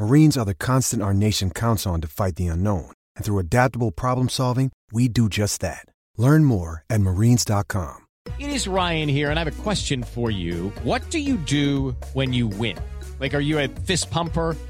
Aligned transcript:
Marines 0.00 0.38
are 0.38 0.46
the 0.46 0.54
constant 0.54 1.02
our 1.02 1.12
nation 1.12 1.50
counts 1.50 1.86
on 1.86 2.00
to 2.00 2.08
fight 2.08 2.36
the 2.36 2.46
unknown. 2.46 2.90
And 3.16 3.24
through 3.24 3.38
adaptable 3.38 3.90
problem 3.90 4.30
solving, 4.30 4.72
we 4.90 5.08
do 5.08 5.28
just 5.28 5.60
that. 5.60 5.84
Learn 6.16 6.46
more 6.46 6.84
at 6.88 7.02
marines.com. 7.02 8.06
It 8.38 8.48
is 8.48 8.66
Ryan 8.66 9.10
here, 9.10 9.28
and 9.28 9.38
I 9.38 9.44
have 9.44 9.58
a 9.58 9.62
question 9.62 10.02
for 10.02 10.30
you. 10.30 10.70
What 10.84 11.02
do 11.10 11.18
you 11.18 11.36
do 11.36 11.94
when 12.14 12.32
you 12.32 12.46
win? 12.46 12.78
Like, 13.20 13.34
are 13.34 13.44
you 13.44 13.58
a 13.58 13.68
fist 13.68 14.10
pumper? 14.10 14.56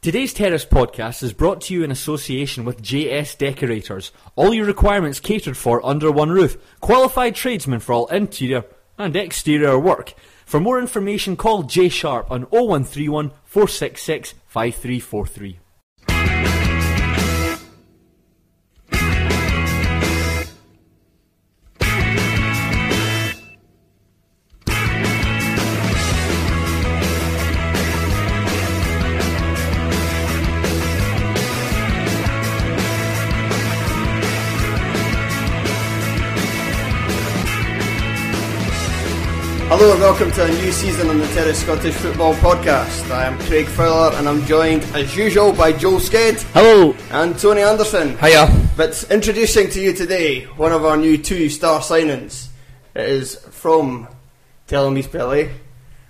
Today's 0.00 0.32
Terrace 0.32 0.64
podcast 0.64 1.22
is 1.22 1.32
brought 1.32 1.60
to 1.62 1.74
you 1.74 1.82
in 1.82 1.90
association 1.90 2.64
with 2.64 2.82
JS 2.82 3.36
Decorators. 3.36 4.12
All 4.36 4.54
your 4.54 4.66
requirements 4.66 5.18
catered 5.18 5.56
for 5.56 5.84
under 5.84 6.12
one 6.12 6.30
roof. 6.30 6.56
Qualified 6.80 7.34
tradesmen 7.34 7.80
for 7.80 7.92
all 7.92 8.06
interior 8.06 8.64
and 8.96 9.16
exterior 9.16 9.78
work. 9.78 10.14
For 10.46 10.60
more 10.60 10.78
information, 10.78 11.36
call 11.36 11.64
J 11.64 11.88
Sharp 11.88 12.30
on 12.30 12.42
0131 12.50 13.30
466 13.44 14.34
5343. 14.46 15.58
And 39.98 40.04
welcome 40.04 40.30
to 40.30 40.44
a 40.44 40.48
new 40.48 40.70
season 40.70 41.08
on 41.08 41.18
the 41.18 41.26
Terrace 41.28 41.60
Scottish 41.60 41.94
Football 41.94 42.34
Podcast. 42.34 43.10
I 43.10 43.24
am 43.26 43.36
Craig 43.40 43.66
Fowler 43.66 44.14
and 44.16 44.28
I'm 44.28 44.44
joined 44.46 44.84
as 44.94 45.16
usual 45.16 45.52
by 45.52 45.72
Joel 45.72 45.98
Sked 45.98 46.40
Hello. 46.52 46.94
and 47.10 47.36
Tony 47.36 47.62
Anderson. 47.62 48.16
Hiya. 48.18 48.48
But 48.76 49.04
introducing 49.10 49.70
to 49.70 49.80
you 49.80 49.92
today 49.92 50.44
one 50.44 50.70
of 50.72 50.84
our 50.84 50.96
new 50.96 51.18
two 51.18 51.48
star 51.48 51.80
signings. 51.80 52.48
It 52.94 53.08
is 53.08 53.36
from 53.50 54.06
Tell 54.68 54.88
Me 54.90 55.02
Spell 55.02 55.32
eh? 55.32 55.48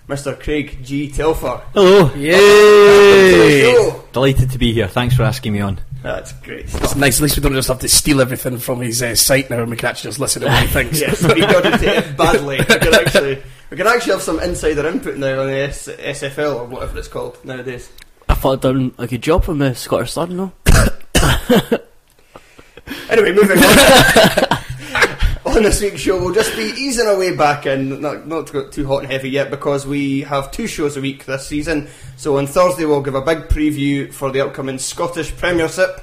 Mr. 0.07 0.39
Craig 0.39 0.79
G. 0.83 1.09
Telfer. 1.11 1.61
Hello. 1.73 2.03
Welcome 2.03 2.19
to 2.19 3.37
the 3.37 3.71
show. 3.73 4.03
Delighted 4.11 4.51
to 4.51 4.57
be 4.59 4.71
here. 4.73 4.87
Thanks 4.87 5.15
for 5.15 5.23
asking 5.23 5.53
me 5.53 5.61
on. 5.61 5.79
That's 6.03 6.31
great 6.33 6.61
It's 6.65 6.73
stuff. 6.73 6.95
nice, 6.95 7.17
at 7.19 7.23
least 7.23 7.37
we 7.37 7.43
don't 7.43 7.53
just 7.53 7.67
have 7.67 7.79
to 7.79 7.89
steal 7.89 8.21
everything 8.21 8.57
from 8.59 8.81
his 8.81 9.01
uh, 9.03 9.15
site 9.15 9.49
now 9.49 9.61
and 9.61 9.69
we 9.71 9.77
can 9.77 9.89
actually 9.89 10.09
just 10.09 10.19
listen 10.19 10.41
to 10.43 10.47
what 10.47 10.61
he 10.61 10.67
thinks. 10.67 11.01
yes, 11.01 11.21
we 11.23 11.41
got 11.41 11.65
it 11.65 12.15
badly. 12.17 12.57
We 12.59 12.65
can 12.65 12.93
actually 13.05 13.43
we 13.69 13.77
can 13.77 13.87
actually 13.87 14.13
have 14.13 14.21
some 14.21 14.39
insider 14.39 14.87
input 14.87 15.17
now 15.17 15.41
on 15.41 15.47
the 15.47 15.59
S- 15.59 15.87
SFL 15.87 16.55
or 16.55 16.65
whatever 16.65 16.97
it's 16.97 17.07
called 17.07 17.43
nowadays. 17.45 17.89
I 18.27 18.35
thought 18.35 18.53
I'd 18.53 18.61
done 18.61 18.93
a 18.97 19.07
good 19.07 19.21
job 19.21 19.43
from 19.43 19.59
the 19.59 19.73
Scottish 19.73 20.13
Sun, 20.13 20.35
no? 20.35 20.51
Anyway, 23.09 23.33
moving 23.33 23.57
on. 23.57 24.57
on 25.45 25.63
this 25.63 25.81
week's 25.81 26.01
show, 26.01 26.19
we'll 26.19 26.33
just 26.33 26.55
be 26.55 26.63
easing 26.77 27.07
our 27.07 27.17
way 27.17 27.35
back 27.35 27.65
in, 27.65 28.01
not, 28.01 28.27
not 28.27 28.47
too 28.47 28.87
hot 28.87 29.03
and 29.03 29.11
heavy 29.11 29.29
yet, 29.29 29.49
because 29.49 29.85
we 29.85 30.21
have 30.21 30.51
two 30.51 30.67
shows 30.67 30.97
a 30.97 31.01
week 31.01 31.25
this 31.25 31.47
season. 31.47 31.87
So 32.17 32.37
on 32.37 32.47
Thursday, 32.47 32.85
we'll 32.85 33.01
give 33.01 33.15
a 33.15 33.21
big 33.21 33.49
preview 33.49 34.13
for 34.13 34.31
the 34.31 34.41
upcoming 34.41 34.79
Scottish 34.79 35.35
Premiership. 35.35 36.01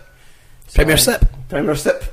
Premiership. 0.74 1.24
Premiership, 1.48 2.04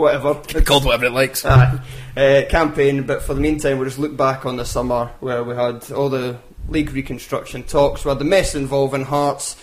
whatever. 0.00 0.40
It's 0.48 0.66
called 0.66 0.84
whatever 0.84 1.06
it 1.06 1.12
likes. 1.12 1.44
Aye. 1.44 1.80
Uh, 2.16 2.42
campaign, 2.48 3.04
but 3.04 3.22
for 3.22 3.34
the 3.34 3.40
meantime, 3.40 3.78
we'll 3.78 3.88
just 3.88 3.98
look 3.98 4.16
back 4.16 4.44
on 4.44 4.56
the 4.56 4.64
summer 4.64 5.12
where 5.20 5.44
we 5.44 5.54
had 5.54 5.90
all 5.92 6.08
the 6.08 6.38
league 6.68 6.92
reconstruction 6.92 7.62
talks, 7.64 8.04
we 8.04 8.08
had 8.10 8.18
the 8.18 8.24
mess 8.24 8.54
involving 8.54 9.04
Hearts, 9.04 9.56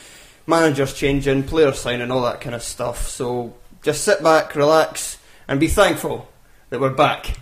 managers 0.45 0.93
changing, 0.93 1.43
players 1.43 1.79
signing, 1.79 2.11
all 2.11 2.21
that 2.23 2.41
kind 2.41 2.55
of 2.55 2.63
stuff. 2.63 3.07
So 3.07 3.53
just 3.81 4.03
sit 4.03 4.21
back, 4.23 4.55
relax, 4.55 5.17
and 5.47 5.59
be 5.59 5.67
thankful 5.67 6.29
that 6.69 6.79
we're 6.79 6.93
back. 6.93 7.37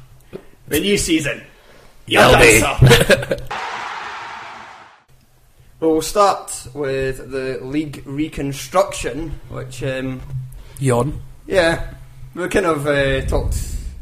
The 0.67 0.79
new 0.79 0.97
season. 0.97 1.43
Yell 2.07 2.39
me. 2.39 2.63
Well, 5.81 5.91
we'll 5.91 6.01
start 6.01 6.69
with 6.73 7.31
the 7.31 7.59
league 7.61 8.01
reconstruction, 8.05 9.39
which, 9.49 9.83
um, 9.83 10.21
Yawn. 10.79 11.21
yeah, 11.45 11.93
we 12.35 12.49
kind 12.49 12.65
of 12.65 12.85
uh, 12.85 13.21
talked 13.25 13.57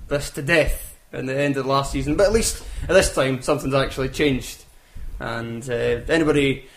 this 0.08 0.32
to 0.32 0.42
death 0.42 0.98
in 1.14 1.28
the 1.28 1.38
end 1.38 1.56
of 1.56 1.68
last 1.68 1.92
season, 1.92 2.16
but 2.18 2.26
at 2.26 2.34
least 2.34 2.64
at 2.84 2.90
this 2.90 3.14
time 3.14 3.42
something's 3.42 3.76
actually 3.76 4.10
changed. 4.10 4.66
And 5.20 5.68
uh, 5.70 6.02
anybody, 6.10 6.68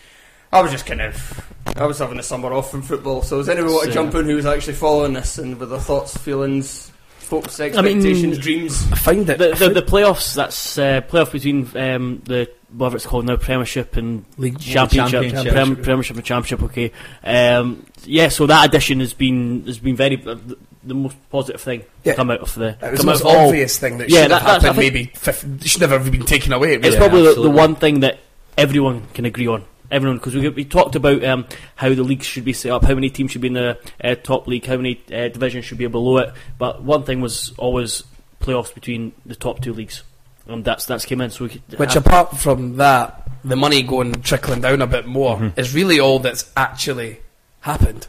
I 0.53 0.61
was 0.61 0.71
just 0.71 0.85
kind 0.85 1.01
of, 1.01 1.51
I 1.75 1.87
was 1.87 1.97
having 1.97 2.19
a 2.19 2.23
summer 2.23 2.53
off 2.53 2.69
from 2.69 2.83
football, 2.83 3.23
so 3.23 3.37
does 3.37 3.49
anyone 3.49 3.73
want 3.73 3.87
to 3.87 3.91
jump 3.91 4.13
in 4.13 4.25
who 4.25 4.35
was 4.35 4.45
actually 4.45 4.75
following 4.75 5.13
this 5.13 5.39
and 5.39 5.59
with 5.59 5.71
their 5.71 5.79
thoughts, 5.79 6.15
feelings, 6.15 6.91
hopes, 7.29 7.59
mean- 7.59 7.67
expectations, 7.75 8.37
dreams? 8.39 8.87
I 8.91 8.95
find 8.95 9.29
it. 9.29 9.37
The, 9.37 9.49
the, 9.55 9.69
the 9.69 9.81
playoffs, 9.81 10.35
that's 10.35 10.77
uh, 10.77 11.01
playoff 11.01 11.31
between 11.31 11.65
um, 11.77 12.21
the 12.25 12.49
whatever 12.75 12.97
it's 12.97 13.05
called 13.05 13.25
now, 13.25 13.37
Premiership 13.37 13.95
and 13.95 14.25
League 14.37 14.59
Championship, 14.59 15.21
Championship. 15.23 15.53
Prem, 15.53 15.75
Premiership 15.77 16.17
and 16.17 16.25
Championship. 16.25 16.63
Okay, 16.63 16.91
um, 17.23 17.85
yeah. 18.03 18.27
So 18.29 18.45
that 18.47 18.67
addition 18.67 18.99
has 18.99 19.13
been 19.13 19.65
has 19.65 19.79
been 19.79 19.95
very 19.95 20.15
uh, 20.25 20.33
the, 20.35 20.57
the 20.83 20.93
most 20.93 21.15
positive 21.29 21.61
thing 21.61 21.83
Yeah. 22.03 22.13
to 22.13 22.15
come 22.17 22.31
out 22.31 22.39
of 22.41 22.53
the. 22.55 22.77
It 22.81 22.91
was 22.91 22.99
the 23.01 23.05
most 23.05 23.25
out 23.25 23.35
all- 23.35 23.47
obvious 23.47 23.77
thing 23.77 23.97
that 23.99 24.09
Yeah, 24.09 24.23
should 24.23 24.31
that- 24.31 24.41
have 24.41 24.61
happened. 24.63 24.77
Maybe 24.79 25.05
fif- 25.15 25.45
should 25.65 25.81
never 25.81 25.99
have 25.99 26.11
been 26.11 26.25
taken 26.25 26.53
away. 26.53 26.73
It's 26.75 26.83
really. 26.85 26.97
probably 26.97 27.23
the, 27.35 27.41
the 27.43 27.49
one 27.49 27.75
thing 27.75 28.01
that 28.01 28.19
everyone 28.57 29.07
can 29.13 29.25
agree 29.25 29.47
on. 29.47 29.63
Everyone, 29.89 30.17
because 30.17 30.35
we, 30.35 30.49
we 30.49 30.65
talked 30.65 30.95
about 30.95 31.23
um, 31.23 31.45
how 31.75 31.89
the 31.89 32.03
leagues 32.03 32.25
should 32.25 32.43
be 32.43 32.51
set 32.53 32.71
up, 32.71 32.83
how 32.83 32.93
many 32.95 33.09
teams 33.09 33.31
should 33.31 33.41
be 33.41 33.47
in 33.47 33.53
the 33.53 33.77
uh, 34.03 34.15
top 34.15 34.45
league, 34.47 34.65
how 34.65 34.75
many 34.75 35.01
uh, 35.13 35.29
divisions 35.29 35.63
should 35.65 35.77
be 35.77 35.87
below 35.87 36.17
it. 36.17 36.33
But 36.57 36.83
one 36.83 37.03
thing 37.03 37.21
was 37.21 37.53
always 37.57 38.03
playoffs 38.41 38.73
between 38.73 39.13
the 39.25 39.35
top 39.35 39.61
two 39.61 39.73
leagues, 39.73 40.03
and 40.47 40.65
that's 40.65 40.85
that's 40.85 41.05
came 41.05 41.21
in. 41.21 41.29
So 41.29 41.45
we 41.45 41.51
could 41.51 41.79
Which, 41.79 41.93
have- 41.93 42.05
apart 42.05 42.37
from 42.37 42.75
that, 42.77 43.29
the 43.45 43.55
money 43.55 43.81
going 43.81 44.13
trickling 44.21 44.59
down 44.61 44.81
a 44.81 44.87
bit 44.87 45.05
more 45.07 45.37
Mm-hmm. 45.37 45.59
is 45.59 45.73
really 45.73 45.99
all 46.01 46.19
that's 46.19 46.51
actually 46.57 47.21
happened. 47.61 48.07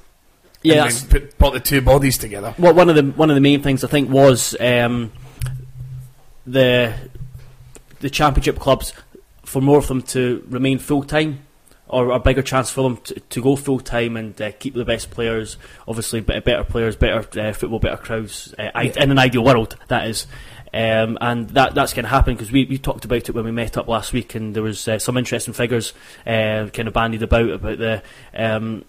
yeah, 0.63 0.83
And 0.83 0.83
that's, 0.91 1.05
put, 1.05 1.39
brought 1.39 1.53
the 1.53 1.61
two 1.61 1.81
bodies 1.81 2.19
together. 2.19 2.55
Well, 2.59 2.75
one 2.75 2.89
of 2.91 2.97
the 2.97 3.05
one 3.05 3.31
of 3.31 3.35
the 3.37 3.41
main 3.41 3.63
things 3.63 3.85
I 3.85 3.89
think 3.89 4.11
was 4.11 4.57
um, 4.59 5.13
the 6.47 6.95
the 8.01 8.11
championship 8.11 8.59
clubs 8.59 8.93
for 9.45 9.61
more 9.63 9.79
of 9.79 9.87
them 9.89 10.03
to 10.03 10.45
remain 10.49 10.79
full 10.79 11.03
time, 11.03 11.41
or 11.89 12.11
a 12.11 12.19
bigger 12.21 12.43
chance 12.43 12.71
for 12.71 12.83
them 12.83 12.97
to, 12.99 13.15
to 13.21 13.43
go 13.43 13.57
full 13.57 13.81
time 13.81 14.17
and 14.17 14.41
uh, 14.41 14.53
keep 14.59 14.75
the 14.75 14.85
best 14.85 15.11
players. 15.11 15.57
Obviously, 15.87 16.21
better, 16.21 16.41
better 16.41 16.65
players, 16.65 16.97
better 16.97 17.41
uh, 17.41 17.53
football, 17.53 17.79
better 17.79 17.97
crowds 17.97 18.55
uh, 18.59 18.71
Yeah. 18.75 19.03
in 19.03 19.11
an 19.11 19.19
ideal 19.19 19.45
world. 19.45 19.77
That 19.89 20.07
is. 20.09 20.27
Um, 20.75 21.17
and 21.23 21.49
that 21.51 21.75
that's 21.75 21.95
going 21.95 22.05
to 22.05 22.11
happen 22.11 22.35
because 22.35 22.53
we, 22.53 22.67
we 22.67 22.77
talked 22.77 23.07
about 23.07 23.27
it 23.27 23.35
when 23.35 23.47
we 23.47 23.51
met 23.53 23.79
up 23.79 23.89
last 23.89 24.13
week, 24.13 24.35
and 24.35 24.55
there 24.55 24.63
was 24.63 24.87
uh, 24.87 24.99
some 24.99 25.17
interesting 25.17 25.55
figures 25.55 25.95
uh, 26.27 26.69
kind 26.75 26.87
of 26.89 26.93
bandied 26.93 27.23
about 27.23 27.49
about 27.49 27.79
the 27.79 28.03
um, 28.35 28.85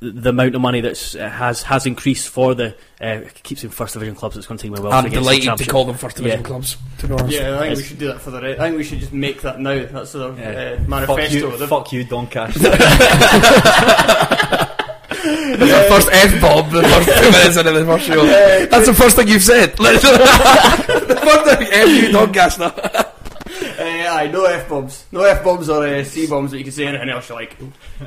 the 0.00 0.30
amount 0.30 0.54
of 0.54 0.60
money 0.60 0.80
that 0.80 1.16
uh, 1.16 1.28
has 1.28 1.62
has 1.64 1.86
increased 1.86 2.28
for 2.28 2.54
the 2.54 2.76
uh, 3.00 3.20
keeps 3.42 3.64
in 3.64 3.70
first 3.70 3.94
division 3.94 4.14
clubs. 4.14 4.36
It's 4.36 4.46
going 4.46 4.58
to 4.58 4.62
take 4.62 4.70
me 4.72 4.78
a 4.78 4.82
while. 4.82 4.92
I'm 4.92 5.04
to 5.04 5.10
get 5.10 5.16
to 5.16 5.24
the 5.24 5.30
delighted 5.40 5.64
to 5.64 5.70
call 5.70 5.84
them 5.84 5.96
first 5.96 6.16
division 6.16 6.40
Yeah. 6.40 6.46
clubs. 6.46 6.76
To 6.98 7.06
be 7.08 7.14
honest. 7.14 7.32
Yeah, 7.36 7.56
I 7.58 7.60
think 7.62 7.76
we 7.78 7.82
should 7.84 7.98
do 7.98 8.06
that 8.08 8.20
for 8.20 8.30
the. 8.30 8.40
Re- 8.40 8.52
I 8.54 8.58
think 8.58 8.76
we 8.76 8.84
should 8.84 9.00
just 9.00 9.12
make 9.12 9.42
that 9.42 9.58
now. 9.60 9.84
That's 9.86 10.12
the 10.12 10.32
Yeah. 10.34 10.78
uh, 10.78 10.88
manifesto. 10.88 11.16
Fuck 11.16 11.32
you, 11.32 11.56
The- 11.58 11.68
fuck 11.68 11.92
you, 11.92 12.04
Doncaster. 12.04 12.58
the 15.22 15.86
first 15.88 16.08
F 16.12 16.40
bomb, 16.40 16.70
the 16.70 16.82
first 16.82 17.08
two 17.08 17.30
minutes 17.30 17.56
into 17.56 17.72
the 17.72 17.84
first 17.84 18.04
show. 18.06 18.24
That's 18.66 18.86
the 18.86 18.94
first 18.94 19.16
thing 19.16 19.28
you've 19.28 19.42
said. 19.42 19.72
the 19.76 21.20
first 21.22 21.58
thing, 21.58 21.68
F 21.72 21.88
you 21.88 22.12
Doncaster. 22.12 22.72
Uh, 24.22 24.28
aye, 24.28 24.30
no 24.32 24.44
f 24.44 24.68
bombs, 24.68 25.04
no 25.12 25.22
f 25.22 25.44
bombs 25.44 25.68
or 25.68 25.86
uh, 25.86 26.04
c 26.04 26.26
bombs 26.26 26.50
that 26.50 26.58
you 26.58 26.64
can 26.64 26.72
say 26.72 26.86
anything 26.86 27.08
else 27.08 27.28
you 27.28 27.34
like. 27.34 27.56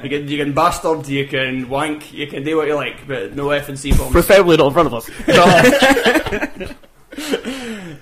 You 0.03 0.09
can 0.09 0.27
you 0.27 0.37
can 0.37 0.53
bastard, 0.53 1.07
you 1.07 1.27
can 1.27 1.69
wank, 1.69 2.13
you 2.13 2.27
can 2.27 2.43
do 2.43 2.57
what 2.57 2.67
you 2.67 2.75
like, 2.75 3.07
but 3.07 3.35
no 3.35 3.49
f 3.51 3.69
and 3.69 3.79
c 3.79 3.91
bombs. 3.93 4.11
Preferably 4.11 4.57
not 4.57 4.67
in 4.67 4.73
front 4.73 4.87
of 4.87 4.93
us. 4.93 6.75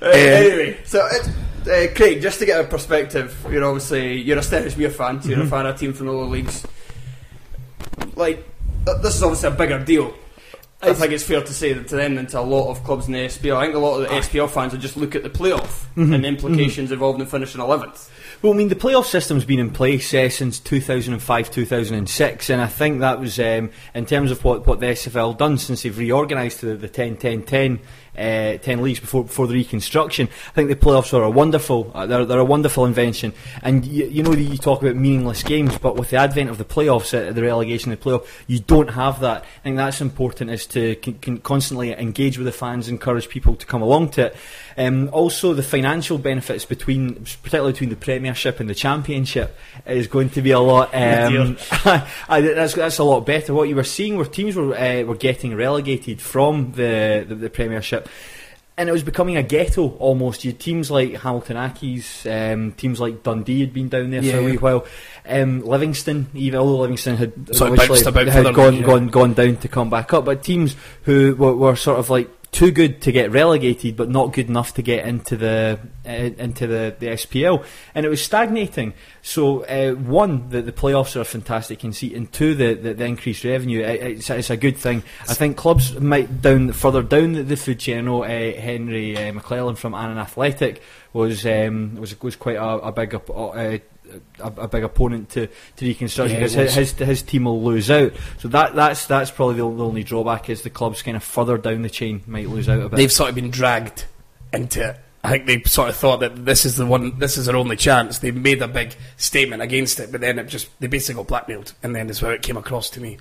Uh, 0.02 0.08
anyway, 0.08 0.78
so 0.84 1.06
it, 1.06 1.28
uh, 1.68 1.96
Craig, 1.96 2.22
just 2.22 2.40
to 2.40 2.46
get 2.46 2.60
a 2.60 2.68
perspective, 2.68 3.34
you're 3.50 3.64
obviously 3.64 4.20
you're 4.20 4.38
a 4.38 4.42
Stenhousemuir 4.42 4.92
fan, 4.92 5.22
so 5.22 5.30
you're 5.30 5.44
a 5.44 5.48
fan 5.48 5.66
of 5.66 5.76
a 5.76 5.78
team 5.78 5.94
from 5.94 6.08
the 6.08 6.12
lower 6.12 6.26
leagues. 6.26 6.66
Like 8.16 8.46
this 8.86 9.16
is 9.16 9.24
obviously 9.24 9.48
a 9.50 9.52
bigger 9.52 9.80
deal. 9.80 10.14
I 10.84 10.94
think 10.94 11.14
it's 11.14 11.24
fair 11.24 11.42
to 11.42 11.54
say 11.54 11.74
that 11.74 11.88
to 11.88 11.96
them 11.96 12.16
than 12.16 12.28
to 12.28 12.40
a 12.40 12.42
lot 12.42 12.70
of 12.70 12.84
clubs 12.84 13.08
in 13.08 13.14
the 13.14 13.20
SPL. 13.20 13.56
I 13.56 13.66
think 13.66 13.76
a 13.76 13.80
lot 13.80 14.02
of 14.02 14.10
the 14.10 14.16
SPL 14.16 14.50
fans 14.50 14.74
would 14.74 14.82
just 14.82 14.98
look 14.98 15.16
at 15.16 15.24
the 15.24 15.30
playoff 15.30 15.86
and 15.96 16.24
the 16.24 16.28
implications 16.28 16.92
involved 16.92 17.22
in 17.22 17.28
finishing 17.28 17.62
eleventh. 17.62 18.10
Well, 18.42 18.52
I 18.52 18.58
mean, 18.58 18.68
the 18.68 18.76
playoff 18.76 19.06
system's 19.06 19.46
been 19.46 19.60
in 19.60 19.70
place 19.70 20.14
uh, 20.14 20.28
since 20.28 20.60
2005, 20.60 21.50
2006, 21.50 22.50
and 22.50 22.62
I 22.62 22.68
think 22.68 23.00
that 23.00 23.18
was, 23.18 23.40
um, 23.40 23.72
in 23.96 24.06
terms 24.06 24.32
of 24.32 24.44
what, 24.44 24.68
what 24.68 24.82
the 24.82 24.88
SFL 24.88 25.38
done 25.38 25.58
since 25.58 25.84
they've 25.84 25.98
reorganised 25.98 26.60
to 26.60 26.66
the, 26.66 26.76
the 26.76 26.90
10 26.90 27.16
10 27.16 27.44
10, 27.44 27.80
uh, 28.18 28.58
10 28.58 28.82
leagues 28.82 29.00
before 29.00 29.24
before 29.24 29.48
the 29.48 29.54
reconstruction. 29.54 30.28
I 30.50 30.52
think 30.52 30.70
the 30.70 30.76
playoffs 30.76 31.14
are 31.14 31.24
a 31.24 31.30
wonderful, 31.30 31.92
uh, 31.94 32.06
they're, 32.06 32.26
they're 32.26 32.40
a 32.40 32.46
wonderful 32.46 32.86
invention. 32.86 33.34
And 33.62 33.86
you, 33.86 34.06
you 34.06 34.24
know, 34.24 34.34
you 34.34 34.58
talk 34.58 34.82
about 34.82 34.96
meaningless 34.96 35.44
games, 35.44 35.78
but 35.78 35.96
with 35.96 36.10
the 36.10 36.18
advent 36.18 36.50
of 36.50 36.58
the 36.58 36.66
playoffs, 36.66 37.14
uh, 37.14 37.32
the 37.32 37.42
relegation 37.42 37.92
of 37.92 38.00
the 38.00 38.10
playoff, 38.10 38.28
you 38.48 38.60
don't 38.60 38.90
have 38.92 39.20
that. 39.22 39.44
I 39.44 39.64
think 39.64 39.78
that's 39.78 40.02
important 40.02 40.52
is 40.52 40.66
to 40.68 40.96
con- 40.98 41.20
con- 41.22 41.38
constantly 41.40 41.92
engage 41.94 42.38
with 42.38 42.46
the 42.46 42.52
fans, 42.52 42.88
encourage 42.90 43.30
people 43.30 43.56
to 43.56 43.66
come 43.66 43.82
along 43.82 44.10
to 44.12 44.28
it. 44.28 44.36
Um, 44.78 45.10
also, 45.12 45.54
the 45.54 45.64
financial 45.64 46.18
benefits 46.18 46.66
between, 46.66 47.16
particularly 47.16 47.74
between 47.74 47.90
the 47.90 47.96
Premiership 47.96 48.60
and 48.60 48.70
the 48.70 48.76
Championship, 48.76 49.56
is 49.86 50.08
going 50.08 50.30
to 50.32 50.42
be 50.42 50.52
a 50.52 50.60
lot. 50.60 50.90
Um, 50.94 51.58
I, 52.30 52.42
that's 52.42 52.74
that's 52.74 52.98
a 52.98 53.04
lot 53.04 53.26
better. 53.26 53.54
What 53.54 53.70
you 53.70 53.76
were 53.76 53.84
seeing 53.84 54.18
were 54.18 54.26
teams 54.26 54.56
were 54.56 54.76
uh, 54.76 55.04
were 55.04 55.16
getting 55.16 55.56
relegated 55.56 56.22
from 56.22 56.72
the, 56.72 57.26
the 57.28 57.36
the 57.36 57.50
Premiership. 57.50 58.03
And 58.76 58.90
it 58.90 58.92
was 58.92 59.04
becoming 59.04 59.38
a 59.38 59.44
ghetto 59.44 59.90
almost. 59.98 60.44
You 60.44 60.52
had 60.52 60.60
teams 60.60 60.90
like 60.90 61.14
Hamilton 61.14 61.58
Accies, 61.58 62.26
um, 62.26 62.72
teams 62.72 63.00
like 63.00 63.22
Dundee 63.22 63.60
had 63.60 63.72
been 63.72 63.88
down 63.88 64.10
there 64.10 64.24
for 64.24 64.38
a 64.40 64.44
wee 64.44 64.58
while. 64.58 64.88
Um, 65.28 65.62
Livingston, 65.62 66.28
even 66.34 66.60
although 66.60 66.80
Livingston 66.80 67.18
had 67.18 67.34
obviously 67.62 68.04
had 68.32 68.56
gone 68.56 68.78
yeah. 68.78 68.82
gone 68.82 69.08
gone 69.10 69.34
down 69.36 69.58
to 69.58 69.68
come 69.68 69.92
back 69.92 70.12
up, 70.14 70.26
but 70.26 70.42
teams 70.44 70.76
who 71.04 71.36
were, 71.36 71.56
were 71.56 71.76
sort 71.76 72.00
of 72.00 72.10
like 72.10 72.32
too 72.54 72.72
good 72.72 73.02
to 73.02 73.12
get 73.12 73.32
relegated, 73.32 73.98
but 73.98 74.10
not 74.10 74.32
good 74.32 74.48
enough 74.48 74.76
to 74.76 74.82
get 74.82 75.06
into 75.06 75.36
the 75.36 75.80
uh, 76.06 76.10
into 76.10 76.68
the, 76.68 76.96
the 77.00 77.08
SPL, 77.08 77.66
and 77.94 78.06
it 78.06 78.10
was 78.10 78.24
stagnating. 78.24 78.94
So 79.22 79.64
uh, 79.66 79.94
one, 79.94 80.50
the, 80.50 80.62
the 80.62 80.72
playoffs 80.72 81.16
are 81.16 81.22
a 81.22 81.26
fantastic 81.26 81.80
conceit, 81.80 82.14
and 82.14 82.32
two, 82.32 82.56
the, 82.56 82.76
the, 82.76 82.94
the 82.94 83.06
increased 83.06 83.44
revenue. 83.44 83.82
It, 83.82 84.02
it's, 84.02 84.30
it's 84.30 84.50
a 84.50 84.58
good 84.58 84.78
thing. 84.78 85.04
I 85.28 85.34
think 85.34 85.58
clubs 85.58 86.00
might 86.00 86.42
down 86.42 86.72
further 86.72 87.02
down 87.02 87.34
the, 87.34 87.44
the 87.44 87.58
food 87.58 87.80
chain. 87.80 87.98
I 87.98 88.02
know 88.02 88.24
uh, 88.24 88.28
Henry 88.28 89.18
uh, 89.18 89.34
McClelland 89.34 89.78
from 89.78 89.96
Annan 89.96 90.20
Athletic 90.20 90.82
was 91.12 91.46
um, 91.46 91.96
was 91.96 92.20
was 92.22 92.36
quite 92.36 92.58
a, 92.58 92.64
a 92.64 92.92
big. 92.92 93.16
op- 93.16 93.84
a, 94.40 94.48
a 94.48 94.68
big 94.68 94.84
opponent 94.84 95.30
to, 95.30 95.48
to 95.48 95.86
reconstruction 95.86 96.36
Yeah, 96.36 96.48
because 96.48 96.54
his, 96.54 96.76
his 96.76 96.92
his 96.92 97.22
team 97.22 97.46
will 97.46 97.64
lose 97.64 97.90
out. 97.90 98.14
So 98.40 98.48
that 98.50 98.76
that's 98.76 99.06
that's 99.06 99.32
probably 99.32 99.56
the, 99.56 99.70
the 99.70 99.86
only 99.86 100.04
drawback 100.04 100.50
is 100.50 100.62
the 100.62 100.70
clubs 100.70 101.02
kind 101.02 101.18
of 101.18 101.24
further 101.24 101.58
down 101.58 101.82
the 101.82 101.90
chain 101.90 102.22
might 102.28 102.50
lose 102.50 102.70
out 102.70 102.82
a 102.82 102.90
bit. 102.90 102.98
They've 102.98 103.12
sort 103.12 103.30
of 103.30 103.36
been 103.36 103.52
dragged 103.52 104.06
into 104.52 104.90
it. 104.90 105.00
I 105.26 105.30
think 105.30 105.46
they 105.46 105.64
sort 105.64 105.88
of 105.88 105.96
thought 105.96 106.20
that 106.20 106.46
this 106.46 106.66
is 106.66 106.76
the 106.76 106.86
one, 106.86 107.18
this 107.18 107.38
is 107.38 107.46
their 107.46 107.56
only 107.56 107.78
chance. 107.78 108.20
They 108.20 108.32
made 108.32 108.62
a 108.62 108.68
big 108.68 108.94
statement 109.16 109.62
against 109.62 110.02
it, 110.02 110.12
but 110.12 110.20
then 110.20 110.38
it 110.38 110.50
just 110.50 110.68
they 110.82 110.88
basically 110.88 111.22
got 111.22 111.30
blackmailed, 111.30 111.74
and 111.82 111.96
then 111.96 112.10
is 112.10 112.20
how 112.20 112.30
it 112.30 112.42
came 112.42 112.58
across 112.58 112.90
to 112.92 113.02
me. 113.02 113.18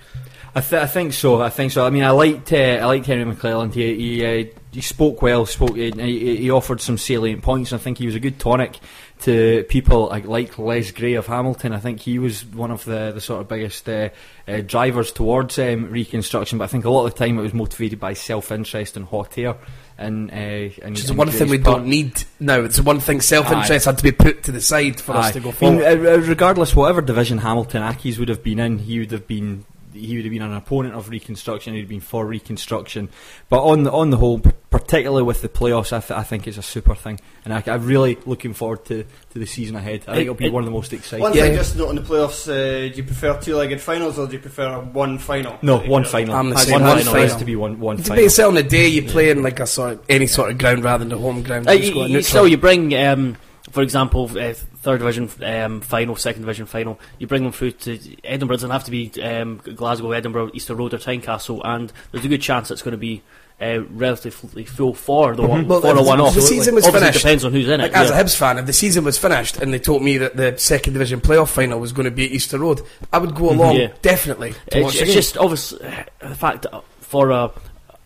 I, 0.54 0.60
th- 0.60 0.82
I 0.82 0.86
think 0.86 1.12
so. 1.12 1.40
I 1.40 1.48
think 1.48 1.70
so. 1.70 1.86
I 1.86 1.90
mean, 1.90 2.02
I 2.02 2.10
liked 2.10 2.52
uh, 2.52 2.56
I 2.56 2.84
liked 2.86 3.06
Henry 3.06 3.32
McClelland. 3.32 3.74
He 3.74 3.94
he, 3.94 4.26
uh, 4.26 4.44
he 4.72 4.80
spoke 4.80 5.22
well. 5.22 5.46
Spoke. 5.46 5.76
He, 5.76 5.92
he 5.92 6.36
he 6.38 6.50
offered 6.50 6.80
some 6.80 6.98
salient 6.98 7.42
points. 7.42 7.70
And 7.70 7.80
I 7.80 7.84
think 7.84 7.98
he 7.98 8.06
was 8.06 8.16
a 8.16 8.20
good 8.20 8.40
tonic 8.40 8.80
to 9.22 9.64
people 9.68 10.08
like, 10.08 10.58
Les 10.58 10.90
Gray 10.90 11.14
of 11.14 11.26
Hamilton. 11.26 11.72
I 11.72 11.78
think 11.78 12.00
he 12.00 12.18
was 12.18 12.44
one 12.44 12.70
of 12.70 12.84
the, 12.84 13.12
the 13.12 13.20
sort 13.20 13.40
of 13.40 13.48
biggest 13.48 13.88
uh, 13.88 14.10
uh, 14.46 14.60
drivers 14.60 15.12
towards 15.12 15.58
um, 15.58 15.90
reconstruction. 15.90 16.58
But 16.58 16.64
I 16.64 16.66
think 16.68 16.84
a 16.84 16.90
lot 16.90 17.06
of 17.06 17.14
the 17.14 17.18
time 17.18 17.38
it 17.38 17.42
was 17.42 17.54
motivated 17.54 18.00
by 18.00 18.14
self 18.14 18.50
interest 18.52 18.96
and 18.96 19.06
hot 19.06 19.36
air. 19.38 19.56
And, 19.98 20.30
uh, 20.30 20.34
and 20.34 20.90
Which 20.90 21.00
is 21.00 21.06
the 21.06 21.14
one 21.14 21.30
thing 21.30 21.48
we 21.48 21.58
part. 21.58 21.78
don't 21.78 21.86
need 21.88 22.24
now. 22.40 22.60
It's 22.60 22.76
the 22.76 22.82
one 22.82 22.98
thing 22.98 23.20
self-interest 23.20 23.84
had 23.86 23.98
to 23.98 24.02
be 24.02 24.10
put 24.10 24.42
to 24.44 24.52
the 24.52 24.60
side 24.60 25.00
for 25.00 25.12
us 25.12 25.32
to 25.32 25.40
go 25.40 25.50
I 25.50 25.52
mean, 25.52 25.80
forward. 25.80 26.06
uh, 26.06 26.14
uh, 26.14 26.18
regardless, 26.18 26.74
whatever 26.74 27.02
division 27.02 27.38
Hamilton 27.38 27.82
Accies 27.82 28.18
would 28.18 28.28
have 28.28 28.42
been 28.42 28.58
in, 28.58 28.78
he 28.78 28.98
would 28.98 29.12
have 29.12 29.28
been 29.28 29.64
he 29.94 30.16
would 30.16 30.24
have 30.24 30.32
been 30.32 30.42
an 30.42 30.52
opponent 30.54 30.94
of 30.94 31.08
reconstruction. 31.08 31.74
He'd 31.74 31.88
been 31.88 32.00
for 32.00 32.26
reconstruction, 32.26 33.08
but 33.48 33.62
on 33.62 33.84
the 33.84 33.92
on 33.92 34.10
the 34.10 34.16
whole, 34.16 34.40
particularly 34.70 35.22
with 35.22 35.42
the 35.42 35.48
playoffs, 35.48 35.92
I, 35.92 36.00
th- 36.00 36.10
I 36.18 36.22
think 36.22 36.46
it's 36.48 36.56
a 36.58 36.62
super 36.62 36.94
thing, 36.94 37.20
and 37.44 37.52
I, 37.54 37.62
I'm 37.66 37.84
really 37.84 38.18
looking 38.26 38.54
forward 38.54 38.84
to, 38.86 39.04
to 39.04 39.38
the 39.38 39.46
season 39.46 39.76
ahead. 39.76 40.02
I 40.08 40.12
think 40.14 40.18
It- 40.18 40.22
it'll 40.22 40.34
be 40.34 40.50
one 40.50 40.62
of 40.62 40.66
the 40.66 40.72
most 40.72 40.92
exciting. 40.92 41.22
One 41.22 41.34
Yeah. 41.34 41.42
thing, 41.42 41.54
just 41.56 41.76
note 41.76 41.88
on 41.88 41.94
the 41.96 42.02
playoffs: 42.02 42.48
uh, 42.48 42.88
do 42.90 42.96
you 42.96 43.04
prefer 43.04 43.38
two-legged 43.40 43.80
finals 43.80 44.18
or 44.18 44.26
do 44.26 44.32
you 44.34 44.38
prefer 44.38 44.80
one 44.80 45.18
final? 45.18 45.58
no, 45.62 45.78
one 45.78 46.04
final. 46.04 46.34
I'm 46.34 46.50
the 46.50 46.56
Has 46.56 46.64
same, 46.64 46.72
one 46.74 46.82
one 46.82 46.98
final 46.98 47.14
has 47.14 47.22
final. 47.30 47.38
to 47.38 47.44
be 47.44 47.56
one 47.56 47.80
one 47.80 47.98
It's 47.98 48.08
final. 48.08 48.24
basically 48.24 48.44
on 48.44 48.54
the 48.54 48.62
day 48.62 48.88
you 48.88 49.02
play 49.02 49.30
in 49.30 49.42
like 49.42 49.60
a 49.60 49.66
sort 49.66 49.92
of, 49.92 50.00
any 50.08 50.26
sort 50.26 50.50
of 50.50 50.58
ground 50.58 50.84
rather 50.84 51.04
than 51.04 51.10
the 51.10 51.18
home 51.18 51.42
ground. 51.42 51.68
Uh, 51.68 51.72
You 51.72 52.04
you, 52.06 52.14
go 52.16 52.20
still, 52.22 52.48
you 52.48 52.56
bring, 52.56 52.94
um, 52.94 53.36
for 53.72 53.82
example, 53.82 54.30
uh, 54.38 54.52
third 54.54 54.98
division 55.00 55.28
um, 55.42 55.80
final, 55.80 56.14
second 56.14 56.42
division 56.42 56.66
final. 56.66 57.00
You 57.18 57.26
bring 57.26 57.42
them 57.42 57.52
through 57.52 57.72
to 57.72 57.98
Edinburgh. 58.24 58.54
It 58.54 58.58
doesn't 58.58 58.70
have 58.70 58.84
to 58.84 58.90
be 58.92 59.10
um, 59.22 59.60
Glasgow, 59.74 60.12
Edinburgh, 60.12 60.50
Easter 60.54 60.74
Road, 60.76 60.94
or 60.94 60.98
Tynecastle, 60.98 61.60
and 61.64 61.92
there's 62.12 62.24
a 62.24 62.28
good 62.28 62.42
chance 62.42 62.70
it's 62.70 62.82
going 62.82 62.92
to 62.92 62.98
be. 62.98 63.22
Uh, 63.60 63.84
relatively 63.90 64.64
full 64.64 64.92
for 64.92 65.36
the 65.36 65.42
one, 65.42 65.68
Well, 65.68 65.80
for 65.82 65.96
a 65.96 66.02
one-off. 66.02 66.34
the 66.34 66.40
season 66.40 66.74
was 66.74 66.84
Obviously, 66.84 67.06
finished- 67.06 67.22
depends 67.22 67.44
on 67.44 67.52
who's 67.52 67.68
in 67.68 67.80
it. 67.80 67.92
Like, 67.92 67.92
as 67.96 68.10
yeah. 68.10 68.18
a 68.18 68.24
Hibs 68.24 68.36
fan, 68.36 68.58
if 68.58 68.66
the 68.66 68.72
season 68.72 69.04
was 69.04 69.18
finished 69.18 69.58
and 69.58 69.72
they 69.72 69.78
told 69.78 70.02
me 70.02 70.18
that 70.18 70.34
the 70.36 70.56
second 70.58 70.94
division 70.94 71.20
playoff 71.20 71.48
final 71.48 71.78
was 71.78 71.92
going 71.92 72.06
to 72.06 72.10
be 72.10 72.24
at 72.24 72.32
Easter 72.32 72.58
Road, 72.58 72.80
I 73.12 73.18
would 73.18 73.36
go 73.36 73.50
along 73.50 73.76
Yeah. 73.76 73.92
definitely 74.02 74.54
to 74.54 74.58
It's, 74.78 74.82
watch 74.84 74.94
the 74.94 75.02
it's 75.04 75.12
just 75.12 75.36
obvious 75.38 75.70
the 75.70 76.34
fact 76.34 76.62
that 76.62 76.82
for 77.02 77.30
a 77.30 77.52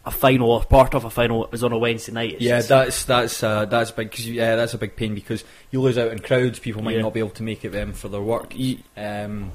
a 0.07 0.11
final 0.11 0.51
or 0.53 0.63
part 0.65 0.95
of 0.95 1.05
a 1.05 1.11
final 1.11 1.49
is 1.53 1.65
on 1.65 1.73
a 1.73 1.79
Wednesday 1.79 2.13
night. 2.13 2.33
It's 2.35 2.43
Yeah, 2.43 2.59
just- 2.59 2.69
that's 2.69 3.05
that's 3.05 3.43
uh, 3.43 3.65
that's 3.67 3.91
big 3.91 4.11
because 4.11 4.31
yeah, 4.31 4.55
that's 4.57 4.73
a 4.73 4.79
big 4.79 4.95
pain 4.97 5.15
because 5.15 5.45
you 5.73 5.81
lose 5.83 5.99
out 5.99 6.13
in 6.13 6.21
crowds. 6.21 6.59
People 6.61 6.83
might 6.83 6.95
Yeah. 6.97 7.03
not 7.03 7.13
be 7.13 7.21
able 7.21 7.31
to 7.31 7.43
make 7.43 7.65
it 7.65 7.75
um, 7.77 7.93
for 7.93 8.09
their 8.09 8.21
work. 8.23 8.55
Um, 8.97 9.51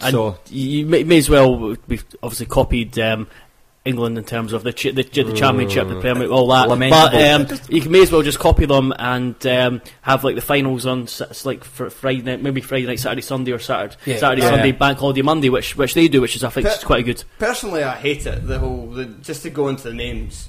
And 0.00 0.10
so 0.10 0.38
you 0.50 0.86
may, 0.86 1.04
may 1.04 1.18
as 1.18 1.30
well. 1.30 1.76
We've 1.86 2.04
obviously 2.22 2.46
copied 2.46 2.98
um, 2.98 3.28
England 3.84 4.16
in 4.16 4.24
terms 4.24 4.52
of 4.54 4.62
the 4.62 4.72
ch- 4.72 4.94
the, 4.94 5.02
the 5.02 5.32
championship, 5.34 5.88
the 5.88 6.00
Premier, 6.00 6.28
all 6.28 6.48
that. 6.48 6.68
Lamentable. 6.68 7.10
But 7.10 7.52
um, 7.52 7.58
you 7.68 7.82
can 7.82 7.92
may 7.92 8.00
as 8.02 8.10
well 8.10 8.22
just 8.22 8.38
copy 8.38 8.64
them 8.64 8.94
and 8.98 9.46
um, 9.46 9.82
have 10.00 10.24
like 10.24 10.36
the 10.36 10.40
finals 10.40 10.86
on 10.86 11.02
s- 11.02 11.20
s- 11.20 11.44
like 11.44 11.62
fr- 11.64 11.88
Friday 11.90 12.22
night, 12.22 12.42
maybe 12.42 12.62
Friday 12.62 12.86
night, 12.86 12.98
Saturday, 13.00 13.20
Sunday, 13.20 13.52
or 13.52 13.58
Saturday, 13.58 13.96
Yeah. 14.06 14.16
Saturday, 14.16 14.42
Yeah. 14.42 14.50
Sunday, 14.50 14.72
Bank 14.72 14.98
Holiday, 14.98 15.20
Monday, 15.22 15.50
which 15.50 15.76
which 15.76 15.92
they 15.92 16.08
do, 16.08 16.20
which 16.22 16.34
is 16.34 16.42
I 16.44 16.48
think 16.48 16.66
Pe- 16.66 16.72
is 16.72 16.82
quite 16.84 17.04
good. 17.04 17.22
Personally, 17.38 17.82
I 17.82 17.94
hate 17.94 18.24
it. 18.26 18.46
The 18.46 18.58
whole 18.58 18.86
the, 18.88 19.04
just 19.04 19.42
to 19.42 19.50
go 19.50 19.68
into 19.68 19.82
the 19.84 19.94
names 19.94 20.48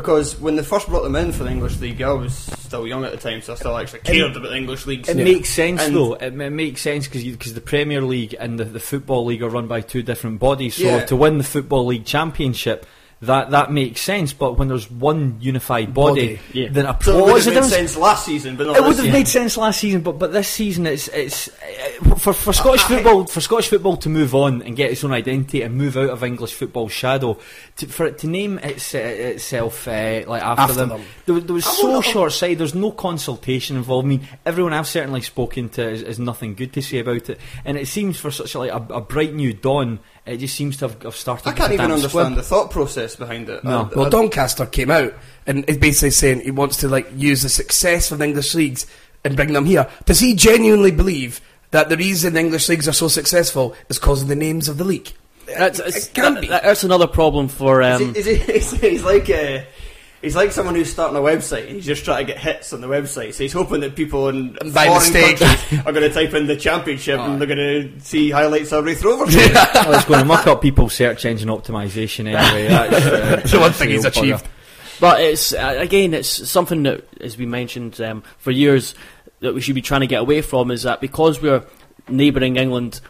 because 0.00 0.38
when 0.40 0.56
they 0.56 0.62
first 0.62 0.88
brought 0.88 1.02
them 1.02 1.16
in 1.16 1.32
for 1.32 1.44
the 1.44 1.50
English 1.50 1.78
league, 1.78 2.00
I 2.02 2.12
was 2.12 2.34
still 2.34 2.86
young 2.86 3.04
at 3.04 3.12
the 3.12 3.18
time, 3.18 3.42
so 3.42 3.52
I 3.52 3.56
still 3.56 3.76
actually 3.76 4.00
cared 4.00 4.36
about 4.36 4.48
the 4.48 4.56
English 4.56 4.86
leagues. 4.86 5.08
It 5.08 5.16
makes 5.16 5.50
sense 5.50 5.82
And- 5.82 5.94
though. 5.94 6.14
It, 6.14 6.34
it 6.40 6.50
makes 6.50 6.80
sense 6.80 7.06
because 7.06 7.24
because 7.24 7.54
the 7.54 7.60
Premier 7.60 8.02
League 8.02 8.34
and 8.38 8.58
the, 8.58 8.64
the 8.64 8.80
Football 8.80 9.24
League 9.26 9.42
are 9.42 9.48
run 9.48 9.66
by 9.66 9.80
two 9.80 10.02
different 10.02 10.38
bodies. 10.40 10.76
So 10.76 10.84
Yeah. 10.84 11.04
to 11.06 11.16
win 11.16 11.38
the 11.38 11.44
Football 11.44 11.86
League 11.86 12.04
Championship, 12.04 12.86
that 13.22 13.50
that 13.50 13.70
makes 13.70 14.00
sense. 14.00 14.32
But 14.32 14.58
when 14.58 14.68
there's 14.68 14.90
one 14.90 15.36
unified 15.40 15.92
body, 15.92 16.36
Body, 16.36 16.40
yeah. 16.52 16.68
then 16.70 16.86
a 16.86 16.96
So 17.02 17.18
it 17.28 17.32
would 17.32 17.44
have 17.44 17.54
made 17.54 17.64
sense 17.64 17.96
last 17.96 18.24
season, 18.24 18.56
but 18.56 18.66
not 18.68 18.76
It 18.76 18.82
would 18.82 18.96
this 18.96 19.04
have 19.04 19.12
made 19.12 19.28
sense 19.28 19.56
last 19.56 19.80
season, 19.80 20.00
but 20.00 20.18
but 20.18 20.32
this 20.32 20.48
season 20.48 20.86
it's 20.86 21.08
it's 21.08 21.48
uh, 21.48 21.52
for, 22.18 22.32
for 22.32 22.52
Scottish 22.52 22.82
football 22.82 23.26
for 23.26 23.40
Scottish 23.40 23.68
football 23.68 23.96
to 23.98 24.08
move 24.08 24.34
on 24.34 24.62
and 24.62 24.76
get 24.76 24.90
its 24.90 25.04
own 25.04 25.12
identity 25.12 25.62
and 25.62 25.74
move 25.76 25.96
out 25.96 26.10
of 26.10 26.24
English 26.24 26.52
football's 26.54 26.92
shadow, 26.92 27.38
to, 27.76 27.86
for 27.86 28.06
it 28.06 28.18
to 28.18 28.26
name 28.26 28.58
its, 28.58 28.94
uh, 28.94 28.98
itself 28.98 29.86
uh, 29.88 30.22
like 30.26 30.42
after, 30.42 30.62
After 30.62 30.74
them, 30.74 30.88
them. 30.90 31.02
There, 31.26 31.34
was- 31.34 31.44
there 31.44 31.54
was 31.54 31.66
I 31.66 31.70
so 31.72 32.00
short 32.00 32.32
sighted. 32.32 32.58
There's 32.58 32.74
no 32.74 32.92
consultation 32.92 33.76
involved. 33.76 34.06
I 34.06 34.08
mean, 34.08 34.28
everyone 34.46 34.72
I've 34.72 34.86
certainly 34.88 35.20
spoken 35.22 35.68
to 35.70 35.82
has, 35.90 36.00
has 36.02 36.18
nothing 36.18 36.54
good 36.54 36.72
to 36.74 36.82
say 36.82 36.98
about 37.00 37.28
it, 37.30 37.38
and 37.64 37.76
it 37.76 37.88
seems 37.88 38.18
for 38.18 38.30
such 38.30 38.54
a, 38.54 38.58
like 38.58 38.70
a, 38.72 38.94
a 38.94 39.00
bright 39.00 39.34
new 39.34 39.52
dawn, 39.52 40.00
it 40.26 40.38
just 40.38 40.54
seems 40.54 40.76
to 40.78 40.88
have, 40.88 41.02
have 41.02 41.16
started. 41.16 41.48
I 41.48 41.52
can't 41.52 41.70
a 41.70 41.74
even 41.74 41.90
understand 41.92 42.26
squib. 42.34 42.36
the 42.36 42.42
thought 42.42 42.70
process 42.70 43.16
behind 43.16 43.48
it. 43.48 43.64
No. 43.64 43.90
I- 43.92 43.94
Well, 43.96 44.06
I- 44.06 44.10
Doncaster 44.10 44.66
came 44.66 44.90
out 44.90 45.12
and 45.46 45.64
is 45.68 45.78
basically 45.78 46.10
saying 46.10 46.40
he 46.40 46.50
wants 46.50 46.78
to 46.78 46.88
like 46.88 47.08
use 47.14 47.42
the 47.42 47.48
success 47.48 48.12
of 48.12 48.18
the 48.18 48.24
English 48.26 48.54
leagues 48.54 48.86
and 49.24 49.36
bring 49.36 49.52
them 49.52 49.64
here. 49.66 49.86
Does 50.06 50.20
he 50.20 50.34
genuinely 50.34 50.90
believe 50.92 51.40
that 51.70 51.88
the 51.88 51.96
reason 51.96 52.34
the 52.34 52.40
English 52.40 52.68
leagues 52.68 52.88
are 52.88 52.92
so 52.92 53.08
successful 53.08 53.74
is 53.88 53.98
because 53.98 54.22
of 54.22 54.28
the 54.28 54.36
names 54.36 54.68
of 54.68 54.76
the 54.78 54.84
league? 54.84 55.12
That's, 55.46 55.78
it 55.80 56.10
can't 56.14 56.34
that- 56.36 56.40
be. 56.40 56.48
that's 56.48 56.84
another 56.84 57.06
problem 57.06 57.48
for. 57.48 57.82
Um, 57.82 58.14
Is 58.14 58.26
he, 58.26 58.32
is 58.52 58.70
he, 58.70 58.90
he's 58.90 59.02
like 59.02 59.28
uh, 59.28 59.60
he's 60.22 60.36
like 60.36 60.52
someone 60.52 60.76
who's 60.76 60.92
starting 60.92 61.16
a 61.16 61.20
website. 61.20 61.66
He's 61.68 61.84
just 61.86 62.04
trying 62.04 62.24
to 62.26 62.32
get 62.32 62.40
hits 62.40 62.72
on 62.72 62.80
the 62.80 62.86
website. 62.86 63.34
So 63.34 63.42
he's 63.42 63.52
hoping 63.52 63.80
that 63.80 63.96
people 63.96 64.28
in 64.28 64.52
By 64.72 64.86
foreign 64.86 64.94
mistake. 64.94 65.38
countries 65.38 65.80
are 65.80 65.92
going 65.92 66.08
to 66.08 66.12
type 66.14 66.34
in 66.34 66.46
the 66.46 66.56
championship 66.56 67.18
and 67.18 67.40
they're 67.40 67.48
going 67.48 67.58
to 67.98 68.00
see 68.00 68.30
highlights 68.30 68.72
of 68.72 68.84
Raith 68.84 69.02
Rovers. 69.02 69.34
well, 69.34 69.92
it's 69.94 70.04
going 70.04 70.20
to 70.20 70.26
muck 70.26 70.46
up 70.46 70.62
people's 70.62 70.94
search 70.94 71.24
engine 71.24 71.48
optimization 71.48 72.26
anyway. 72.32 72.68
That's, 72.68 72.94
uh, 73.06 73.10
That's 73.36 73.50
the 73.52 73.58
one 73.60 73.72
thing 73.72 73.88
he's 73.90 74.04
real 74.04 74.12
bugger. 74.12 74.18
achieved. 74.34 74.48
But 75.00 75.20
it's 75.22 75.54
uh, 75.54 75.76
again, 75.78 76.12
it's 76.12 76.48
something 76.48 76.82
that 76.82 77.02
has 77.22 77.34
been 77.34 77.50
mentioned 77.50 77.98
um, 78.02 78.22
for 78.36 78.50
years 78.50 78.94
that 79.40 79.54
we 79.54 79.60
should 79.60 79.74
be 79.74 79.82
trying 79.82 80.00
to 80.02 80.06
get 80.06 80.20
away 80.20 80.42
from. 80.42 80.70
Is 80.70 80.82
that 80.84 81.00
because 81.00 81.40
we're 81.40 81.64
neighbouring 82.08 82.56
England, 82.56 83.00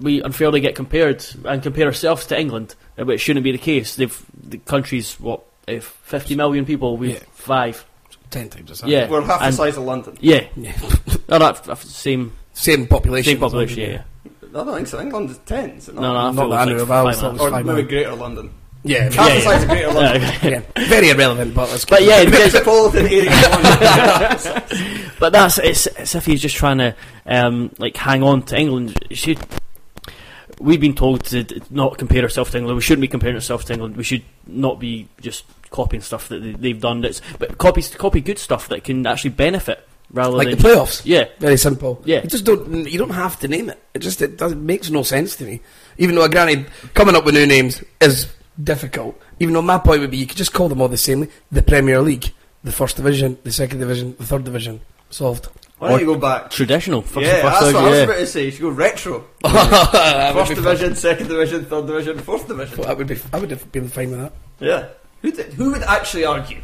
we 0.00 0.22
unfairly 0.22 0.60
get 0.60 0.74
compared 0.74 1.24
and 1.44 1.62
compare 1.62 1.86
ourselves 1.86 2.26
to 2.26 2.38
England, 2.38 2.74
uh, 2.98 3.04
but 3.04 3.14
it 3.14 3.18
shouldn't 3.18 3.44
be 3.44 3.52
the 3.52 3.58
case. 3.58 3.96
They've 3.96 4.24
the 4.42 4.58
country's 4.58 5.18
what 5.20 5.42
if 5.66 5.84
fifty 5.84 6.34
million 6.36 6.64
people, 6.64 6.96
we 6.96 7.12
Yeah. 7.14 7.18
five. 7.32 7.84
Ten 8.30 8.48
times 8.48 8.70
as 8.72 8.80
high. 8.80 8.88
Yeah, 8.88 9.08
We're 9.08 9.22
half 9.22 9.38
the 9.40 9.46
and- 9.46 9.54
size 9.54 9.76
of 9.76 9.84
London. 9.84 10.16
Yeah, 10.20 10.44
Yeah. 10.56 10.72
no, 11.28 11.38
not 11.38 11.68
f- 11.68 11.84
same 11.84 12.32
Same 12.52 12.86
population. 12.86 13.32
same 13.32 13.40
population. 13.40 13.78
Yeah, 13.80 13.88
yeah. 14.24 14.30
I 14.60 14.64
don't 14.64 14.74
think 14.74 14.86
so. 14.88 15.00
England 15.00 15.30
is 15.30 15.38
ten. 15.46 15.70
Is 15.70 15.88
it 15.88 15.94
No, 15.94 16.00
not? 16.00 16.12
no, 16.12 16.16
I 16.18 16.22
Not 16.22 16.34
thought 16.34 16.46
it 16.46 16.50
that 16.50 16.56
I 16.58 16.64
like 16.64 16.82
of, 16.82 16.90
I 16.90 16.94
five 17.04 17.16
thought 17.16 17.24
and 17.24 17.24
it 17.24 17.28
a 17.28 17.32
was 17.32 17.40
Or 17.40 17.50
five 17.50 17.66
maybe. 17.66 17.88
Greater 17.88 18.14
London. 18.14 18.50
Yeah, 18.84 19.10
Yeah, 19.10 19.26
yeah. 19.34 19.62
of 19.62 19.68
Greater 19.68 19.92
London. 19.92 20.20
half. 20.22 20.88
very 20.88 21.08
irrelevant, 21.10 21.54
but 21.54 21.70
let's 21.70 21.84
But 21.86 22.02
yeah, 22.02 22.24
because, 22.24 22.52
Metropolitan 22.52 23.06
area 23.06 23.30
but 25.18 25.32
that's 25.32 25.58
it's, 25.58 25.86
it's 25.86 26.14
if 26.14 26.26
he's 26.26 26.42
just 26.42 26.56
trying 26.56 26.78
to 26.78 26.94
um, 27.26 27.70
like 27.78 27.96
hang 27.96 28.22
on 28.22 28.42
to 28.42 28.58
England. 28.58 28.98
Should 29.12 29.38
we've 30.60 30.80
been 30.80 30.94
told 30.94 31.24
to 31.24 31.44
not 31.70 31.98
compare 31.98 32.22
ourselves 32.22 32.50
to 32.52 32.58
England? 32.58 32.76
We 32.76 32.82
shouldn't 32.82 33.00
be 33.00 33.08
comparing 33.08 33.36
ourselves 33.36 33.64
to 33.66 33.72
England. 33.72 33.96
We 33.96 34.04
should 34.04 34.22
not 34.46 34.78
be 34.78 35.08
just 35.20 35.44
copying 35.70 36.02
stuff 36.02 36.28
that 36.28 36.40
they, 36.40 36.52
they've 36.52 36.80
done. 36.80 37.00
That's 37.00 37.20
but 37.38 37.56
copy 37.58 37.82
copy 37.82 38.20
good 38.20 38.38
stuff 38.38 38.68
that 38.68 38.84
can 38.84 39.06
actually 39.06 39.30
benefit 39.30 39.86
rather 40.12 40.36
like 40.36 40.48
than 40.50 40.58
the 40.58 40.62
playoffs. 40.68 41.02
yeah. 41.04 41.24
Very 41.38 41.56
simple. 41.56 42.02
Yeah. 42.04 42.22
You 42.22 42.28
just 42.28 42.44
don't. 42.44 42.86
You 42.86 42.98
don't 42.98 43.10
have 43.10 43.38
to 43.40 43.48
name 43.48 43.70
it. 43.70 43.82
It 43.94 44.00
just 44.00 44.20
it, 44.20 44.36
does, 44.36 44.52
it 44.52 44.58
makes 44.58 44.90
no 44.90 45.02
sense 45.02 45.36
to 45.36 45.44
me. 45.44 45.60
Even 45.96 46.16
though, 46.16 46.24
I 46.24 46.28
granted, 46.28 46.66
coming 46.92 47.14
up 47.16 47.24
with 47.24 47.34
new 47.34 47.46
names 47.46 47.82
is 48.00 48.26
difficult. 48.62 49.20
Even 49.40 49.54
though 49.54 49.62
my 49.62 49.78
point 49.78 50.00
would 50.00 50.10
be, 50.10 50.18
you 50.18 50.26
could 50.26 50.36
just 50.36 50.52
call 50.52 50.68
them 50.68 50.80
all 50.80 50.88
the 50.88 50.96
same. 50.96 51.28
The 51.50 51.62
Premier 51.62 52.00
League, 52.00 52.32
the 52.62 52.72
First 52.72 52.96
Division, 52.96 53.38
the 53.44 53.52
Second 53.52 53.78
Division, 53.78 54.16
the 54.18 54.24
Third 54.24 54.44
Division. 54.44 54.80
Solved. 55.10 55.48
Why 55.78 55.90
don't 55.90 56.00
you 56.00 56.06
go 56.06 56.18
back? 56.18 56.50
Traditional, 56.50 57.02
first, 57.02 57.26
yeah, 57.26 57.42
first 57.42 57.44
that's 57.44 57.58
division, 57.60 57.74
what 57.74 57.84
I 57.84 57.90
was 57.90 57.98
yeah. 57.98 58.04
about 58.04 58.16
to 58.16 58.26
say. 58.26 58.44
You 58.44 58.50
should 58.52 58.60
go 58.62 58.68
retro. 58.70 59.24
First 59.44 60.48
be 60.48 60.54
division, 60.54 60.94
second 60.96 61.28
division, 61.28 61.64
third 61.66 61.86
division, 61.86 62.18
fourth 62.20 62.48
division. 62.48 62.76
fun. 62.76 62.86
That 62.86 62.96
would 62.96 63.06
be. 63.06 63.18
I 63.32 63.38
would 63.38 63.50
have 63.50 63.70
been 63.70 63.88
fine 63.88 64.10
with 64.10 64.20
that. 64.20 64.32
Yeah. 64.60 64.88
Who, 65.22 65.32
did, 65.32 65.52
who 65.54 65.72
would 65.72 65.82
actually 65.82 66.24
argue? 66.24 66.62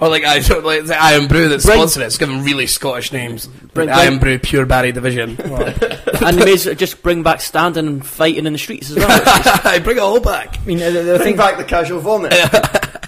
Or 0.00 0.08
like 0.08 0.24
I 0.24 0.38
don't 0.38 0.64
like 0.64 0.86
the 0.86 0.96
Irn-Bru 0.96 1.48
that 1.50 1.62
Bring- 1.62 1.76
sponsor 1.76 2.00
it. 2.02 2.06
It's 2.06 2.16
given 2.18 2.42
really 2.42 2.66
Scottish 2.66 3.12
names. 3.12 3.46
Bring- 3.46 3.88
Like 3.88 4.08
Irn-Bru 4.10 4.38
Pure 4.38 4.66
Barry 4.66 4.92
Division. 4.92 5.30
and 5.40 6.38
they 6.38 6.44
may 6.44 6.52
as 6.54 6.66
well 6.66 6.74
just 6.74 7.02
bring 7.02 7.22
back 7.22 7.40
standing 7.40 7.86
and 7.86 8.06
fighting 8.06 8.46
in 8.46 8.52
the 8.52 8.58
streets 8.58 8.90
as 8.90 8.96
well. 8.96 9.08
I 9.64 9.78
Bring 9.84 9.98
it 9.98 10.00
all 10.00 10.20
back. 10.20 10.58
I 10.58 10.64
mean, 10.64 10.78
the, 10.78 10.90
the 10.90 11.02
Bring 11.16 11.18
thing 11.20 11.36
back 11.36 11.58
the 11.58 11.64
casual 11.64 12.00
vomit. 12.00 12.32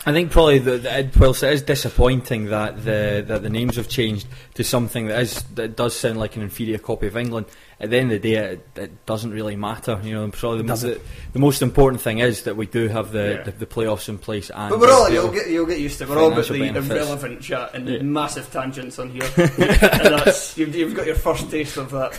I 0.04 0.12
think 0.12 0.32
probably 0.32 0.58
the, 0.58 0.78
the, 0.78 0.98
it- 0.98 1.16
whilst 1.16 1.42
it 1.42 1.52
is 1.52 1.62
disappointing 1.62 2.46
that 2.46 2.84
the 2.84 3.24
that 3.26 3.42
the 3.42 3.50
names 3.50 3.76
have 3.76 3.88
changed 3.88 4.26
to 4.54 4.64
something 4.64 5.06
that 5.06 5.20
is 5.22 5.42
that 5.54 5.76
does 5.76 5.94
sound 5.96 6.18
like 6.18 6.36
an 6.36 6.42
inferior 6.42 6.78
copy 6.78 7.06
of 7.06 7.16
England. 7.16 7.46
At 7.82 7.90
the 7.90 7.96
end 7.98 8.12
of 8.12 8.22
the 8.22 8.30
day, 8.30 8.36
it, 8.36 8.66
it 8.76 9.06
doesn't 9.06 9.32
really 9.32 9.56
matter. 9.56 10.00
You 10.04 10.14
know, 10.14 10.28
probably 10.30 10.62
the, 10.62 10.74
the, 10.76 11.00
the 11.32 11.38
most 11.40 11.62
important 11.62 12.00
thing 12.00 12.20
is 12.20 12.44
that 12.44 12.56
we 12.56 12.66
do 12.66 12.86
have 12.86 13.10
the, 13.10 13.34
Yeah. 13.38 13.42
the, 13.42 13.50
the 13.50 13.66
playoffs 13.66 14.08
in 14.08 14.18
place. 14.18 14.50
And 14.50 14.70
But 14.70 14.78
we're 14.78 14.92
all, 14.92 15.06
the- 15.06 15.12
you'll 15.14 15.32
get, 15.32 15.50
you'll 15.50 15.66
get 15.66 15.80
used 15.80 15.98
to. 15.98 16.06
We're 16.06 16.18
all 16.18 16.28
about 16.32 16.46
the 16.46 16.54
Financial 16.58 16.74
benefits. 16.74 16.94
irrelevant 16.94 17.42
chat 17.42 17.74
and 17.74 17.88
the 17.88 17.92
Yeah. 17.94 18.02
massive 18.02 18.50
tangents 18.52 19.00
on 19.00 19.10
here. 19.10 19.24
and 19.36 20.14
that's, 20.14 20.56
you've, 20.56 20.74
you've 20.76 20.94
got 20.94 21.06
your 21.06 21.16
first 21.16 21.50
taste 21.50 21.76
of 21.76 21.90
that. 21.90 22.12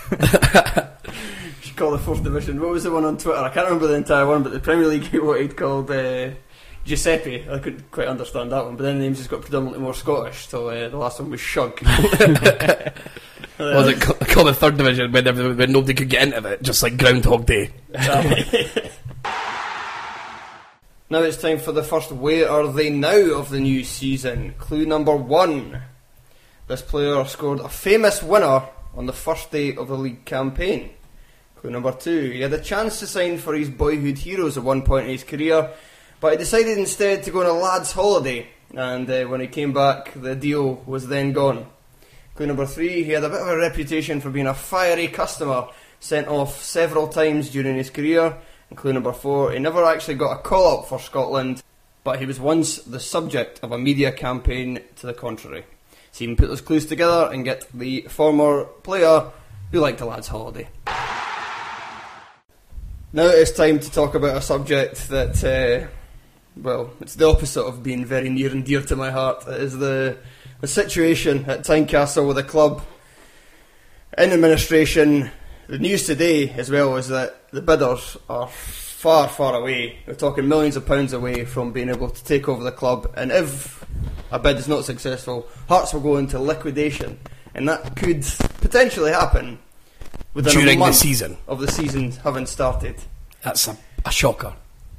you 1.08 1.52
should 1.62 1.78
call 1.78 1.92
the 1.92 1.98
fourth 1.98 2.22
division. 2.24 2.60
What 2.60 2.72
was 2.72 2.84
the 2.84 2.92
one 2.92 3.06
on 3.06 3.18
Twitter? 3.18 3.40
I 3.40 3.50
can't 3.50 3.66
remember 3.68 3.88
the 3.88 3.94
entire 3.96 4.28
one, 4.28 4.44
but 4.44 4.52
the 4.52 4.60
Premier 4.60 4.88
League, 4.88 5.06
what 5.24 5.40
he'd 5.40 5.56
called 5.56 5.90
uh, 5.90 6.32
Giuseppe. 6.84 7.48
I 7.50 7.60
couldn't 7.60 7.90
quite 7.90 8.10
understand 8.10 8.52
that 8.52 8.66
one, 8.66 8.76
but 8.76 8.84
then 8.84 8.98
the 8.98 9.04
names 9.06 9.20
just 9.20 9.30
got 9.30 9.40
predominantly 9.44 9.82
more 9.82 9.94
Scottish, 9.94 10.50
so 10.50 10.68
uh, 10.68 10.90
the 10.90 10.98
last 10.98 11.22
one 11.22 11.30
was 11.30 11.40
Shug. 11.40 11.80
Was 13.60 13.88
it 13.88 14.02
ca- 14.02 14.14
called 14.14 14.48
the 14.48 14.54
Third 14.54 14.78
Division 14.78 15.12
when, 15.12 15.58
when 15.58 15.72
nobody 15.72 15.94
could 15.94 16.10
get 16.10 16.28
into 16.28 16.50
it? 16.50 16.62
Just 16.62 16.82
like 16.82 16.98
Groundhog 16.98 17.46
Day. 17.46 17.72
Now 21.14 21.20
it's 21.20 21.38
time 21.38 21.60
for 21.60 21.72
the 21.72 21.84
first 21.84 22.12
Where 22.12 22.50
Are 22.50 22.68
They 22.68 22.90
Now 22.90 23.36
of 23.38 23.50
the 23.50 23.60
new 23.60 23.84
season. 23.84 24.56
Clue 24.58 24.84
number 24.84 25.16
one. 25.16 25.80
This 26.68 26.82
player 26.82 27.24
scored 27.26 27.60
a 27.60 27.70
famous 27.70 28.24
winner 28.24 28.64
on 28.96 29.06
the 29.06 29.14
first 29.14 29.52
day 29.52 29.76
of 29.76 29.90
the 29.90 29.96
league 29.96 30.26
campaign. 30.26 30.90
Clue 31.58 31.70
number 31.70 31.92
two. 31.92 32.32
He 32.32 32.42
had 32.42 32.54
a 32.54 32.60
chance 32.60 33.00
to 33.00 33.06
sign 33.06 33.38
for 33.38 33.54
his 33.54 33.70
boyhood 33.70 34.18
heroes 34.18 34.58
at 34.58 34.64
one 34.64 34.82
point 34.82 35.06
in 35.06 35.12
his 35.12 35.24
career, 35.24 35.70
but 36.20 36.32
he 36.32 36.38
decided 36.40 36.80
instead 36.80 37.22
to 37.24 37.32
go 37.32 37.42
on 37.42 37.46
a 37.46 37.54
lad's 37.54 37.92
holiday, 37.92 38.48
and 38.74 39.08
uh, 39.08 39.26
when 39.26 39.40
he 39.40 39.46
came 39.46 39.72
back, 39.72 40.14
the 40.20 40.36
deal 40.36 40.82
was 40.88 41.08
then 41.10 41.32
gone. 41.32 41.68
Clue 42.36 42.48
number 42.48 42.66
three. 42.66 43.04
He 43.04 43.12
had 43.12 43.24
a 43.24 43.30
bit 43.30 43.42
of 43.42 43.48
a 43.48 43.58
reputation 43.58 44.20
for 44.20 44.32
being 44.32 44.48
a 44.48 44.56
fiery 44.56 45.08
customer, 45.08 45.68
sent 46.00 46.28
off 46.28 46.64
several 46.64 47.08
times 47.08 47.52
during 47.52 47.76
his 47.76 47.92
career. 47.92 48.36
And 48.70 48.78
clue 48.78 48.92
number 48.92 49.14
four, 49.14 49.52
he 49.52 49.60
never 49.60 49.86
actually 49.86 50.16
got 50.16 50.40
a 50.40 50.42
call 50.42 50.80
up 50.80 50.88
for 50.88 51.00
Scotland, 51.00 51.62
but 52.04 52.18
he 52.18 52.26
was 52.26 52.40
once 52.40 52.78
the 52.78 53.00
subject 53.00 53.60
of 53.62 53.72
a 53.72 53.78
media 53.78 54.12
campaign 54.12 54.80
to 54.96 55.06
the 55.06 55.14
contrary. 55.14 55.64
So 56.12 56.24
you 56.24 56.30
can 56.30 56.36
put 56.36 56.48
those 56.48 56.62
clues 56.62 56.88
together 56.88 57.30
and 57.32 57.46
get 57.46 57.68
the 57.72 58.02
former 58.10 58.66
player 58.82 59.26
who 59.72 59.80
liked 59.80 60.02
a 60.02 60.06
lad's 60.06 60.28
holiday. 60.28 60.68
Now 63.16 63.28
it's 63.28 63.52
time 63.52 63.80
to 63.80 63.92
talk 63.92 64.16
about 64.16 64.38
a 64.38 64.42
subject 64.42 65.10
that, 65.10 65.44
uh, 65.44 65.88
well, 66.56 66.94
it's 67.00 67.14
the 67.14 67.30
opposite 67.30 67.64
of 67.64 67.84
being 67.84 68.06
very 68.06 68.30
near 68.30 68.52
and 68.52 68.66
dear 68.66 68.82
to 68.82 68.96
my 68.96 69.12
heart. 69.12 69.48
It 69.48 69.62
is 69.62 69.78
the, 69.78 70.18
the 70.64 70.68
situation 70.70 71.44
at 71.50 71.60
Tynecastle 71.66 72.26
with 72.26 72.38
the 72.38 72.44
club 72.44 72.82
in 74.18 74.32
administration. 74.32 75.30
The 75.68 75.78
news 75.78 76.06
today, 76.06 76.52
as 76.52 76.72
well, 76.72 76.96
is 76.96 77.10
that 77.10 77.52
the 77.52 77.62
bidders 77.62 78.16
are 78.30 78.48
far, 78.48 79.28
far 79.28 79.56
away. 79.56 80.00
We're 80.08 80.14
talking 80.14 80.48
millions 80.48 80.78
of 80.78 80.86
pounds 80.86 81.12
away 81.12 81.44
from 81.44 81.74
being 81.74 81.90
able 81.90 82.10
to 82.10 82.24
take 82.24 82.48
over 82.48 82.64
the 82.64 82.72
club. 82.72 83.14
And 83.18 83.30
if 83.30 83.84
a 84.32 84.40
bid 84.40 84.56
is 84.56 84.70
not 84.70 84.86
successful, 84.86 85.50
Hearts 85.68 85.94
will 85.94 86.00
go 86.00 86.16
into 86.16 86.40
liquidation, 86.40 87.20
and 87.54 87.68
that 87.68 87.98
could 87.98 88.26
potentially 88.62 89.12
happen 89.12 89.60
within 90.34 90.54
During 90.54 90.80
the 90.80 90.94
season. 90.94 91.36
of 91.46 91.60
the 91.60 91.70
season 91.70 92.12
having 92.24 92.46
started. 92.46 92.96
That's 93.42 93.68
a, 93.68 93.78
a 94.06 94.12
shocker. 94.12 94.54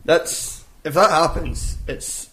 That's 0.05 0.63
if 0.85 0.93
that 0.93 1.09
happens, 1.09 1.79
it's 1.89 2.29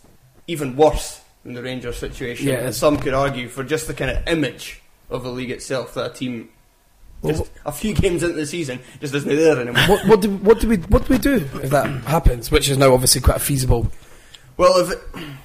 even 0.48 0.76
worse 0.76 1.21
than 1.44 1.54
the 1.54 1.64
Rangers 1.64 1.98
situation. 1.98 2.48
Yeah, 2.48 2.56
and 2.66 2.76
some 2.76 2.98
could 2.98 3.14
argue 3.14 3.48
for 3.48 3.64
just 3.64 3.88
the 3.88 3.94
kind 3.94 4.12
of 4.12 4.28
image 4.28 4.82
of 5.10 5.24
the 5.24 5.30
league 5.32 5.52
itself 5.52 5.94
that 5.96 6.12
a 6.12 6.14
team. 6.14 6.50
Well, 7.22 7.34
Just 7.38 7.52
a 7.66 7.72
few 7.72 7.94
games 7.94 8.24
into 8.24 8.36
the 8.36 8.48
season 8.48 8.80
just 9.00 9.14
isn't 9.14 9.30
there 9.30 9.60
anymore. 9.62 9.84
what, 9.88 10.08
what, 10.08 10.22
do, 10.22 10.32
what 10.38 10.60
do 10.60 10.68
we 10.68 10.78
what 10.78 11.06
do 11.06 11.14
we 11.14 11.20
do 11.20 11.36
if 11.62 11.70
that 11.70 11.86
happens? 12.06 12.50
Which 12.50 12.68
is 12.68 12.80
now 12.80 12.94
obviously 12.94 13.22
quite 13.22 13.40
feasible. 13.42 13.92
Well, 14.58 14.78
if 14.84 14.92
it, 14.92 15.00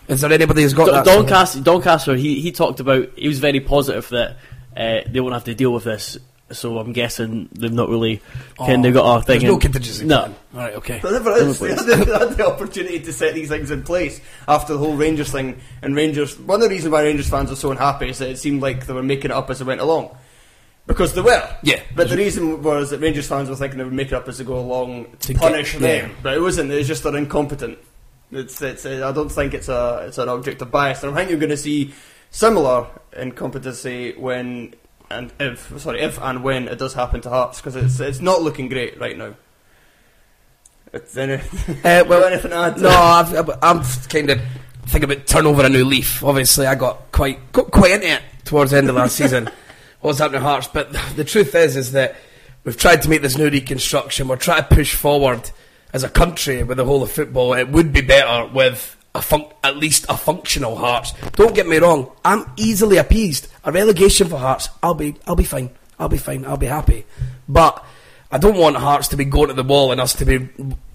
Is 0.09 0.21
there 0.23 0.33
anybody 0.33 0.62
who's 0.62 0.73
got 0.73 0.87
Don- 0.87 0.95
that? 0.95 1.05
Doncaster, 1.05 1.61
Doncaster, 1.61 2.15
he 2.17 2.41
he 2.41 2.50
talked 2.50 2.81
about 2.81 3.11
he 3.17 3.29
was 3.29 3.41
very 3.41 3.61
positive 3.61 4.09
that 4.09 4.37
uh, 4.75 5.00
they 5.11 5.21
won't 5.21 5.35
have 5.35 5.45
to 5.45 5.55
deal 5.55 5.71
with 5.73 5.85
this. 5.85 6.17
So 6.53 6.79
I'm 6.79 6.93
guessing 6.93 7.49
they've 7.53 7.73
not 7.73 7.88
really 7.88 8.23
kind 8.57 8.87
of 8.87 8.95
oh, 8.97 9.00
got 9.03 9.17
a 9.17 9.23
thing. 9.25 9.37
Oh, 9.37 9.41
There's 9.41 9.43
no 9.45 9.55
in- 9.55 9.61
contingency 9.61 10.05
No, 10.07 10.19
plan. 10.21 10.35
All 10.55 10.61
right, 10.61 10.75
okay. 10.75 10.99
There 11.00 11.11
never 11.12 11.33
is. 11.37 11.59
They 11.59 11.71
had, 11.71 11.79
the, 11.87 11.97
they 11.97 12.12
had 12.19 12.31
the 12.37 12.47
opportunity 12.47 13.00
to 13.00 13.12
set 13.12 13.35
these 13.35 13.49
things 13.49 13.73
in 13.73 13.83
place 13.83 14.21
after 14.47 14.75
the 14.75 14.79
whole 14.79 14.97
Rangers 14.97 15.33
thing. 15.33 15.59
And 15.83 15.97
Rangers, 15.97 16.38
one 16.38 16.62
of 16.62 16.69
the 16.69 16.75
reasons 16.75 16.93
why 16.93 17.03
Rangers 17.03 17.29
fans 17.29 17.50
are 17.50 17.57
so 17.57 17.73
unhappy 17.73 18.11
is 18.11 18.19
that 18.19 18.31
it 18.31 18.38
seemed 18.38 18.62
like 18.62 18.87
they 18.87 18.93
were 18.93 19.03
making 19.03 19.33
it 19.33 19.37
up 19.37 19.50
as 19.50 19.59
they 19.59 19.65
went 19.65 19.81
along. 19.81 20.17
Because 20.87 21.15
they 21.15 21.21
were. 21.21 21.57
Yeah. 21.65 21.81
But 21.97 22.11
the 22.11 22.17
reason 22.17 22.62
was 22.62 22.91
that 22.91 23.00
Rangers 23.00 23.26
fans 23.26 23.49
were 23.50 23.57
thinking 23.57 23.79
they 23.79 23.85
would 23.85 23.93
make 23.93 24.07
it 24.09 24.15
up 24.15 24.29
as 24.29 24.38
they 24.38 24.45
go 24.45 24.57
along 24.61 25.07
to, 25.07 25.17
To 25.19 25.33
get- 25.33 25.43
punish 25.43 25.73
them. 25.73 25.83
yeah. 25.83 26.09
But 26.23 26.35
it 26.35 26.41
wasn't. 26.41 26.71
It 26.71 26.76
was 26.76 26.87
just 26.87 27.03
they're 27.03 27.17
incompetent. 27.17 27.76
It's, 28.31 28.62
it's, 28.62 28.87
I 28.87 29.11
don't 29.11 29.31
think 29.31 29.53
it's 29.53 29.69
a 29.69 30.05
it's 30.07 30.19
an 30.19 30.29
object 30.29 30.62
of 30.62 30.71
bias. 30.71 31.03
And 31.03 31.12
I 31.12 31.17
think 31.17 31.31
you're 31.31 31.41
going 31.41 31.50
to 31.50 31.57
see 31.57 31.93
similar 32.31 32.87
incompetency 33.17 34.15
when 34.17 34.75
and 35.10 35.32
if 35.38 35.72
sorry 35.80 36.00
if 36.00 36.18
and 36.20 36.42
when 36.42 36.68
it 36.68 36.78
does 36.78 36.94
happen 36.94 37.20
to 37.22 37.28
Hearts 37.30 37.60
because 37.60 37.76
it's 37.76 38.00
it's 38.00 38.20
not 38.20 38.42
looking 38.42 38.68
great 38.68 38.98
right 39.00 39.16
now. 39.16 39.34
It's 40.92 41.16
any, 41.16 41.34
Uh, 41.84 42.04
well, 42.08 42.25
anything 42.25 42.50
to 42.52 42.56
add? 42.56 42.76
to 42.76 42.82
No. 42.82 42.88
I've, 42.90 43.34
I've- 43.34 43.52
I'm 43.62 43.82
kind 44.08 44.30
of 44.30 44.40
thinking 44.86 45.10
about 45.10 45.26
turn 45.26 45.46
over 45.46 45.64
a 45.64 45.68
new 45.68 45.84
leaf. 45.84 46.22
Obviously, 46.25 46.66
I 46.66 46.75
got 46.75 47.10
quite 47.12 47.52
got 47.52 47.70
quite 47.70 47.90
into 47.92 48.08
it 48.08 48.22
towards 48.44 48.70
the 48.70 48.78
end 48.78 48.88
of 48.88 48.94
last 48.94 49.16
season. 49.16 49.50
What's 50.00 50.18
happening 50.18 50.40
to 50.40 50.46
Hearts? 50.46 50.68
But 50.68 50.92
the 51.16 51.25
truth 51.25 51.54
is, 51.54 51.76
is 51.76 51.92
that 51.92 52.16
we've 52.64 52.76
tried 52.76 53.02
to 53.02 53.08
make 53.10 53.22
this 53.22 53.36
new 53.36 53.50
reconstruction. 53.50 54.28
We're 54.28 54.36
trying 54.36 54.62
to 54.62 54.75
push 54.75 54.94
forward 54.94 55.50
as 55.92 56.04
a 56.04 56.08
country 56.08 56.62
with 56.62 56.76
the 56.76 56.84
whole 56.84 57.02
of 57.02 57.10
football. 57.10 57.54
It 57.54 57.68
would 57.68 57.92
be 57.92 58.00
better 58.02 58.46
with 58.52 58.96
a 59.16 59.23
fun- 59.23 59.46
at 59.64 59.76
least 59.76 60.06
a 60.08 60.16
functional 60.16 60.76
Hearts. 60.76 61.12
Don't 61.32 61.54
get 61.54 61.66
me 61.66 61.78
wrong. 61.78 62.11
I'm 62.25 62.50
easily 62.56 62.99
appeased. 62.99 63.49
A 63.64 63.73
relegation 63.73 64.28
for 64.28 64.38
Hearts, 64.38 64.68
I'll 64.82 64.94
be, 64.94 65.16
I'll 65.26 65.37
be 65.37 65.44
fine. 65.44 65.70
I'll 65.99 66.08
be 66.08 66.18
fine. 66.18 66.44
I'll 66.44 66.56
be 66.56 66.66
happy. 66.66 67.06
But 67.49 67.85
I 68.30 68.38
don't 68.38 68.56
want 68.58 68.76
Hearts 68.76 69.08
to 69.08 69.16
be 69.16 69.25
going 69.25 69.49
to 69.49 69.54
the 69.54 69.62
wall 69.62 69.92
and 69.92 70.00
us 70.00 70.14
to 70.14 70.25
be 70.25 70.49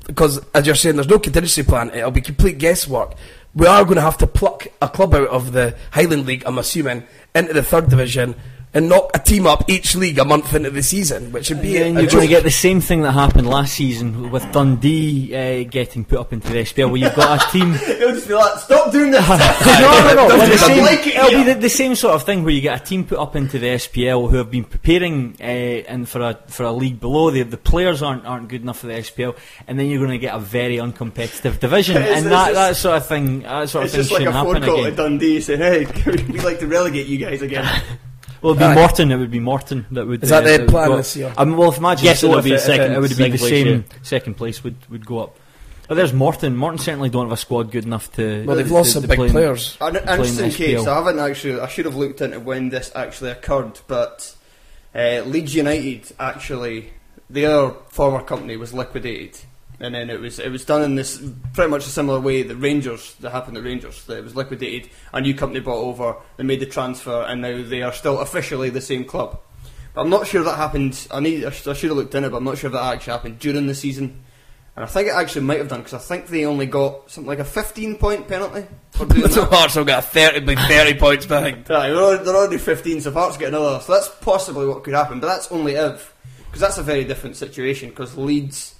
because, 0.08 0.42
as 0.54 0.66
you're 0.66 0.76
saying, 0.76 0.96
there's 0.96 1.08
no 1.08 1.20
contingency 1.20 1.64
plan. 1.64 1.92
It'll 1.92 2.12
be 2.12 2.22
complete 2.22 2.58
guesswork. 2.58 3.14
We 3.54 3.68
are 3.68 3.84
going 3.84 3.96
to 3.96 4.02
have 4.02 4.18
to 4.20 4.28
pluck 4.28 4.68
a 4.82 4.88
club 4.88 5.14
out 5.14 5.28
of 5.28 5.52
the 5.52 5.76
Highland 5.92 6.26
League, 6.26 6.44
I'm 6.46 6.58
assuming, 6.58 7.04
into 7.36 7.54
the 7.54 7.64
third 7.64 7.90
division 7.90 8.36
and 8.74 8.88
knock 8.88 9.12
a 9.14 9.20
team 9.20 9.46
up 9.46 9.70
each 9.70 9.96
league 9.96 10.18
a 10.18 10.24
month 10.24 10.54
into 10.54 10.70
the 10.70 10.82
season, 10.82 11.32
which 11.34 11.50
would 11.50 11.62
be 11.62 11.78
And 11.78 11.98
a 11.98 12.02
you're 12.02 12.10
going 12.12 12.24
to 12.24 12.28
get 12.28 12.44
the 12.44 12.50
same 12.52 12.80
thing 12.80 13.02
that 13.02 13.12
happened 13.12 13.50
last 13.50 13.74
season 13.74 14.32
with 14.32 14.50
Dundee 14.54 15.36
uh, 15.36 15.70
getting 15.70 16.06
put 16.06 16.20
up 16.20 16.32
into 16.32 16.48
the 16.48 16.60
SPL, 16.60 16.88
where 16.90 17.02
you've 17.02 17.14
got 17.16 17.46
a 17.46 17.52
team. 17.52 17.74
It'll 17.88 18.14
just 18.14 18.30
be 18.30 18.34
like, 18.34 18.58
stop 18.60 18.92
doing 18.94 19.12
this. 19.12 19.28
no, 19.30 19.36
no, 19.38 20.14
no. 20.16 20.28
well, 20.28 20.50
the 20.50 20.58
same, 20.58 20.84
like 20.86 21.06
it 21.06 21.16
it'll 21.16 21.44
be 21.44 21.54
the, 21.54 21.60
the 21.60 21.70
same 21.70 21.96
sort 21.96 22.16
of 22.16 22.24
thing 22.24 22.44
where 22.44 22.54
you 22.54 22.62
get 22.62 22.82
a 22.82 22.84
team 22.86 23.04
put 23.06 23.20
up 23.20 23.36
into 23.36 23.60
the 23.60 23.68
SPL 23.68 24.30
who 24.30 24.38
have 24.38 24.50
been 24.50 24.64
preparing 24.64 25.36
uh, 25.42 25.44
and 25.44 26.08
for 26.08 26.22
a 26.22 26.40
for 26.48 26.64
a 26.64 26.72
league 26.72 27.00
below. 27.02 27.30
The, 27.30 27.44
the 27.44 27.58
players 27.58 28.02
aren't 28.02 28.26
aren't 28.26 28.48
good 28.48 28.62
enough 28.62 28.80
for 28.80 28.88
the 28.88 28.94
SPL, 28.94 29.38
and 29.68 29.78
then 29.78 29.88
you're 29.88 30.00
going 30.00 30.12
to 30.12 30.18
get 30.18 30.34
a 30.34 30.40
very 30.40 30.78
uncompetitive 30.78 31.60
division, 31.60 31.98
It's- 32.02 32.18
and 32.18 32.26
it's 32.28 32.30
that, 32.30 32.46
just- 32.48 32.56
that 32.56 32.76
sort 32.78 32.98
of 32.98 33.06
thing, 33.08 33.40
that 33.42 33.70
sort 33.70 33.84
of 33.84 33.86
It's 33.88 33.94
thing 33.96 34.02
just 34.02 34.12
like 34.12 34.20
shouldn't 34.20 34.36
a 34.38 34.40
phone 34.44 34.56
happen 34.62 34.70
call 34.70 34.84
to. 34.86 34.92
Dundee 34.92 35.42
saying, 35.42 35.60
"Hey, 35.60 35.86
we'd 36.06 36.44
like 36.44 36.60
to 36.60 36.68
relegate 36.68 37.08
you 37.08 37.18
guys 37.18 37.42
again." 37.42 37.68
Well, 38.42 38.52
it'd 38.54 38.60
be 38.60 38.66
Aye. 38.66 38.76
Morton. 38.76 39.12
It 39.12 39.18
would 39.18 39.32
be 39.32 39.40
Morton 39.40 39.86
that 39.92 40.08
would. 40.08 40.24
Is 40.24 40.30
that 40.30 40.44
uh, 40.46 40.58
the 40.58 40.66
plan 40.72 40.88
go 40.90 40.98
this 40.98 41.16
year? 41.16 41.34
I 41.38 41.46
mean, 41.46 41.58
well, 41.58 41.70
if 41.72 41.78
imagine 41.78 42.06
Yes, 42.06 42.20
so 42.22 42.28
it'll 42.28 42.40
if 42.40 42.46
be 42.46 42.54
it, 42.54 42.60
second- 42.60 42.92
it, 42.94 42.98
it 42.98 43.00
would 43.00 43.16
be 43.18 43.30
the 43.30 43.38
same 43.38 43.68
yeah. 43.68 43.98
second 44.02 44.34
place 44.36 44.64
would, 44.64 44.76
would 44.90 45.06
go 45.06 45.20
up. 45.20 45.38
But 45.88 45.96
there's 45.96 46.14
Morton. 46.14 46.56
Morton 46.56 46.80
certainly 46.80 47.10
don't 47.10 47.26
have 47.26 47.34
a 47.34 47.38
squad 47.38 47.70
good 47.72 47.86
enough 47.86 48.12
to. 48.14 48.46
Well, 48.46 48.56
they've 48.56 48.68
to- 48.68 48.74
lost 48.74 48.94
to 48.94 49.02
some 49.02 49.08
big 49.10 49.18
play 49.18 49.28
in- 49.28 49.32
players. 49.34 49.78
An 49.82 49.92
playing 49.94 50.08
interesting 50.08 50.50
the 50.50 50.56
case. 50.56 50.88
I 50.88 50.96
haven't 50.96 51.20
actually. 51.20 51.60
I 51.60 51.68
should 51.68 51.86
have 51.86 51.96
looked 51.96 52.22
into 52.22 52.40
when 52.40 52.70
this 52.70 52.92
actually 52.96 53.32
occurred, 53.32 53.80
but 53.88 54.36
uh, 54.96 55.22
Leeds 55.26 55.54
United 55.54 56.12
actually 56.20 56.94
their 57.30 57.72
former 57.90 58.22
company 58.24 58.58
was 58.58 58.74
liquidated, 58.74 59.38
and 59.82 59.96
then 59.96 60.10
it 60.10 60.20
was 60.20 60.40
it 60.40 60.52
was 60.52 60.64
done 60.64 60.84
in 60.84 60.96
this 60.96 61.22
pretty 61.54 61.70
much 61.70 61.86
a 61.86 61.90
similar 61.90 62.20
way 62.20 62.44
that 62.44 62.56
Rangers 62.56 63.16
that 63.20 63.32
happened 63.32 63.58
at 63.58 63.64
Rangers. 63.64 64.04
That 64.06 64.20
it 64.20 64.24
was 64.24 64.36
liquidated, 64.36 64.90
a 65.14 65.22
new 65.22 65.34
company 65.34 65.60
bought 65.60 65.84
over, 65.84 66.16
they 66.38 66.44
made 66.44 66.60
the 66.60 66.66
transfer, 66.66 67.26
and 67.28 67.42
now 67.42 67.64
they 67.64 67.82
are 67.82 67.94
still 67.94 68.20
officially 68.20 68.70
the 68.70 68.82
same 68.82 69.06
club. 69.06 69.40
But 69.94 70.02
I'm 70.02 70.10
not 70.10 70.28
sure 70.28 70.44
that 70.44 70.56
happened. 70.56 71.08
I 71.12 71.20
need. 71.20 71.46
I 71.46 71.50
should 71.50 71.76
have 71.76 71.98
looked 71.98 72.16
in 72.16 72.24
it, 72.24 72.30
but 72.30 72.38
I'm 72.38 72.44
not 72.44 72.58
sure 72.58 72.70
if 72.70 72.74
that 72.74 72.94
actually 72.94 73.14
happened 73.14 73.40
during 73.40 73.68
the 73.68 73.76
season. 73.76 74.24
And 74.76 74.86
I 74.86 74.88
think 74.88 75.10
it 75.10 75.16
actually 75.16 75.42
might 75.42 75.58
have 75.58 75.68
done 75.68 75.80
because 75.80 75.94
I 75.94 75.98
think 75.98 76.28
they 76.28 76.46
only 76.46 76.66
got 76.66 77.12
something 77.12 77.28
like 77.28 77.40
a 77.40 77.44
15 77.44 77.98
point 77.98 78.28
penalty 78.28 78.68
So. 78.94 79.46
Hearts 79.46 79.76
will 79.76 79.86
get 79.86 80.00
a 80.00 80.02
30, 80.02 80.56
30 80.56 80.94
points 81.00 81.26
behind. 81.26 81.66
Right, 81.70 81.90
they're 81.90 81.98
already, 81.98 82.58
they're 82.58 82.60
15, 82.60 83.02
so 83.02 83.12
Hearts 83.12 83.38
get 83.38 83.50
another, 83.50 83.80
so 83.82 83.94
that's 83.94 84.10
possibly 84.22 84.68
what 84.68 84.84
could 84.84 84.94
happen, 84.94 85.20
but 85.20 85.28
that's 85.28 85.52
only 85.52 85.74
if, 85.74 86.16
because 86.46 86.62
that's 86.62 86.78
a 86.78 86.84
very 86.84 87.04
different 87.04 87.36
situation, 87.36 87.90
because 87.90 88.18
Leeds 88.18 88.76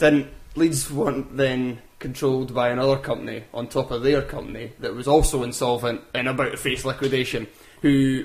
didn't, 0.00 0.28
Leeds 0.56 0.90
weren't 0.90 1.36
then 1.36 1.78
controlled 2.00 2.52
by 2.54 2.70
another 2.70 2.96
company 2.96 3.44
on 3.54 3.68
top 3.68 3.90
of 3.90 4.02
their 4.02 4.22
company 4.22 4.72
that 4.80 4.94
was 4.94 5.06
also 5.06 5.42
insolvent 5.44 6.00
and 6.14 6.26
about 6.28 6.50
to 6.50 6.56
face 6.56 6.84
liquidation, 6.84 7.46
who 7.82 8.24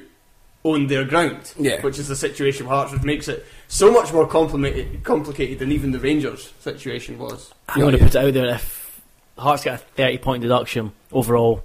owned 0.64 0.90
their 0.90 1.06
ground, 1.06 1.54
Yeah. 1.60 1.82
which 1.82 2.00
is 2.00 2.08
the 2.08 2.16
situation 2.16 2.66
with 2.66 2.72
Hearts, 2.74 2.94
which 2.94 3.04
makes 3.04 3.28
it 3.28 3.46
so 3.68 3.92
much 3.92 4.12
more 4.12 4.26
complicated, 4.26 5.04
complicated 5.04 5.60
than 5.60 5.72
even 5.72 5.92
the 5.92 6.00
Rangers 6.00 6.52
situation 6.60 7.20
was. 7.20 7.54
I'm 7.70 7.82
going 7.82 7.92
to 7.92 8.00
put 8.00 8.16
it 8.16 8.16
out 8.16 8.34
there. 8.34 8.56
If 8.56 9.02
Hearts 9.38 9.64
get 9.66 9.76
a 9.76 9.78
30 9.78 10.18
point 10.20 10.42
deduction 10.42 10.94
overall, 11.12 11.64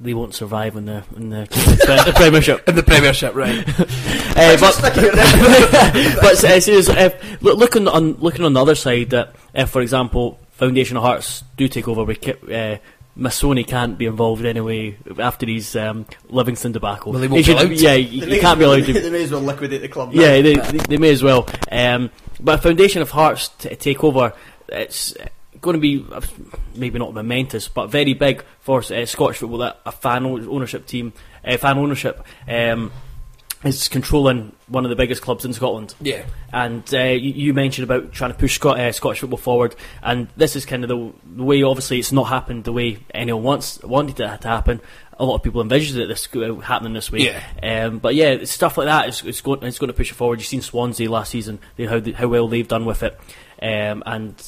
they 0.00 0.14
won't 0.14 0.34
survive 0.34 0.76
in 0.76 0.86
the 0.86 1.04
in 1.16 1.28
the, 1.28 1.46
the 2.06 2.12
Premiership. 2.16 2.62
In 2.68 2.74
the 2.74 2.82
Premiership, 2.82 3.34
right. 3.34 3.64
Uh, 4.30 4.56
but 4.58 4.80
but 6.22 6.44
uh, 6.44 6.60
seriously, 6.60 6.94
if, 6.96 7.42
look, 7.42 7.58
look 7.58 7.76
on, 7.76 8.12
looking 8.14 8.44
on 8.44 8.54
the 8.54 8.62
other 8.62 8.76
side, 8.76 9.10
that 9.10 9.34
if, 9.52 9.68
for 9.68 9.82
example, 9.82 10.38
Foundation 10.52 10.96
of 10.96 11.02
Hearts 11.02 11.44
do 11.58 11.68
take 11.68 11.88
over, 11.88 12.04
we 12.04 12.16
uh, 12.16 12.78
Massone 13.18 13.66
can't 13.66 13.98
be 13.98 14.06
involved 14.06 14.46
anyway 14.46 14.96
after 15.18 15.46
his 15.46 15.76
um, 15.76 16.06
Livingston 16.30 16.72
debacle. 16.72 17.12
Well, 17.12 17.20
they 17.20 17.28
be. 17.28 17.40
Yeah, 17.42 17.94
you, 17.94 18.24
They 18.24 18.36
you 18.36 18.40
can't 18.40 18.58
be 18.58 18.64
allowed 18.64 18.86
to. 18.86 18.92
They 18.94 19.10
may 19.10 19.24
as 19.24 19.32
well 19.32 19.42
liquidate 19.42 19.82
the 19.82 19.88
club. 19.88 20.14
now. 20.14 20.22
Yeah, 20.22 20.40
they, 20.40 20.54
they, 20.54 20.78
they 20.78 20.96
may 20.96 21.10
as 21.10 21.22
well. 21.22 21.46
Um, 21.70 22.10
but 22.38 22.62
Foundation 22.62 23.02
of 23.02 23.10
Hearts 23.10 23.48
to 23.58 23.76
take 23.76 24.02
over, 24.02 24.32
it's 24.68 25.14
going 25.60 25.74
to 25.74 25.80
be 25.80 26.04
uh, 26.10 26.20
maybe 26.74 26.98
not 26.98 27.14
momentous, 27.14 27.68
but 27.68 27.88
very 27.88 28.14
big 28.14 28.44
for 28.60 28.80
uh, 28.80 29.06
Scottish 29.06 29.38
football. 29.38 29.58
That 29.58 29.80
a 29.84 29.92
fan 29.92 30.24
ownership 30.26 30.86
team, 30.86 31.12
uh, 31.44 31.56
fan 31.56 31.78
ownership, 31.78 32.24
um, 32.48 32.92
is 33.64 33.88
controlling 33.88 34.52
one 34.68 34.84
of 34.84 34.90
the 34.90 34.96
biggest 34.96 35.22
clubs 35.22 35.44
in 35.44 35.52
Scotland. 35.52 35.94
Yeah. 36.00 36.24
And 36.52 36.82
uh, 36.94 37.02
you, 37.02 37.32
you 37.32 37.54
mentioned 37.54 37.84
about 37.84 38.12
trying 38.12 38.32
to 38.32 38.38
push 38.38 38.54
Scot- 38.54 38.80
uh, 38.80 38.92
Scottish 38.92 39.20
football 39.20 39.38
forward, 39.38 39.76
and 40.02 40.28
this 40.36 40.56
is 40.56 40.64
kind 40.64 40.82
of 40.84 40.88
the, 40.88 41.12
the 41.36 41.44
way. 41.44 41.62
Obviously, 41.62 41.98
it's 41.98 42.12
not 42.12 42.24
happened 42.24 42.64
the 42.64 42.72
way 42.72 42.98
anyone 43.12 43.42
wants 43.42 43.82
wanted 43.82 44.18
it 44.20 44.40
to 44.40 44.48
happen. 44.48 44.80
A 45.18 45.24
lot 45.24 45.34
of 45.34 45.42
people 45.42 45.60
envisioned 45.60 46.00
it 46.00 46.06
this 46.06 46.26
uh, 46.34 46.54
happening 46.60 46.94
this 46.94 47.12
week. 47.12 47.30
Yeah. 47.30 47.84
Um, 47.84 47.98
but 47.98 48.14
yeah, 48.14 48.42
stuff 48.44 48.78
like 48.78 48.86
that 48.86 49.10
is 49.10 49.22
it's 49.22 49.42
going 49.42 49.62
it's 49.64 49.78
going 49.78 49.88
to 49.88 49.94
push 49.94 50.10
it 50.10 50.14
forward. 50.14 50.38
You've 50.38 50.48
seen 50.48 50.62
Swansea 50.62 51.10
last 51.10 51.30
season, 51.30 51.58
they, 51.76 51.84
how 51.84 52.00
how 52.14 52.28
well 52.28 52.48
they've 52.48 52.66
done 52.66 52.86
with 52.86 53.02
it, 53.02 53.20
um, 53.62 54.02
and 54.06 54.42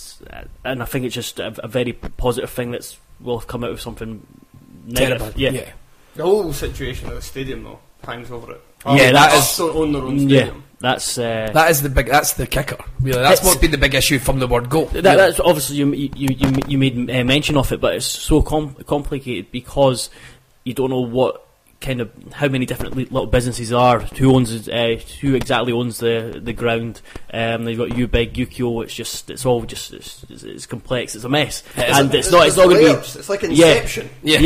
and 0.64 0.82
I 0.82 0.86
think 0.86 1.04
it's 1.04 1.14
just 1.14 1.38
a, 1.38 1.54
a 1.62 1.68
very 1.68 1.92
positive 1.92 2.50
thing 2.50 2.70
that's 2.70 2.98
will 3.20 3.40
come 3.40 3.64
out 3.64 3.70
of 3.70 3.80
something 3.80 4.26
negative. 4.86 5.18
Terrible. 5.18 5.40
Yeah. 5.40 5.50
yeah. 5.50 5.72
The 6.14 6.24
whole 6.24 6.52
situation 6.52 7.08
at 7.08 7.14
the 7.14 7.22
stadium, 7.22 7.64
though, 7.64 7.78
hangs 8.04 8.30
over 8.30 8.52
it. 8.52 8.60
Yeah, 8.86 9.12
that 9.12 9.30
Hearts 9.30 9.52
is- 9.52 9.58
don't 9.58 9.76
own 9.76 9.92
their 9.92 10.02
own 10.02 10.28
Yeah, 10.28 10.50
that's 10.80 11.16
uh, 11.16 11.50
That 11.54 11.70
is 11.70 11.82
the 11.82 11.88
big. 11.88 12.06
That's 12.06 12.34
the 12.34 12.46
kicker. 12.46 12.76
Really, 13.00 13.20
that's 13.20 13.42
what's 13.44 13.56
been 13.56 13.70
the 13.70 13.78
big 13.78 13.94
issue 13.94 14.18
from 14.18 14.40
the 14.40 14.48
word 14.48 14.68
go. 14.68 14.86
That, 14.86 15.02
that's 15.02 15.38
obviously 15.40 15.76
you 15.76 15.92
you 15.92 16.10
you, 16.34 16.52
you 16.66 16.78
made 16.78 17.10
uh, 17.10 17.24
mention 17.24 17.56
of 17.56 17.70
it, 17.70 17.80
but 17.80 17.94
it's 17.94 18.06
so 18.06 18.42
com- 18.42 18.74
complicated 18.86 19.52
because 19.52 20.10
you 20.64 20.74
don't 20.74 20.90
know 20.90 21.00
what 21.00 21.46
kind 21.82 22.00
of 22.00 22.10
how 22.32 22.48
many 22.48 22.64
different 22.64 22.96
little 22.96 23.26
businesses 23.26 23.72
are, 23.72 24.00
who 24.00 24.34
owns 24.34 24.68
uh, 24.68 24.98
who 25.20 25.34
exactly 25.34 25.72
owns 25.72 25.98
the 25.98 26.40
the 26.42 26.52
ground. 26.52 27.00
Um, 27.32 27.64
they've 27.64 27.76
got 27.76 27.96
you 27.96 28.06
big 28.08 28.32
Ukio. 28.34 28.82
It's 28.84 28.94
just 28.94 29.28
it's 29.30 29.44
all 29.44 29.62
just 29.64 29.92
it's, 29.92 30.24
it's, 30.30 30.42
it's 30.44 30.66
complex. 30.66 31.14
It's 31.14 31.24
a 31.24 31.28
mess, 31.28 31.62
is. 31.76 31.98
and 31.98 32.14
it's 32.14 32.30
not 32.30 32.46
it's 32.46 32.56
not 32.56 32.64
going 32.68 32.78
to 32.78 32.92
layers. 32.92 33.16
It's 33.16 33.28
like 33.28 33.42
Inception. 33.42 34.08
yeah, 34.22 34.38
be. 34.38 34.44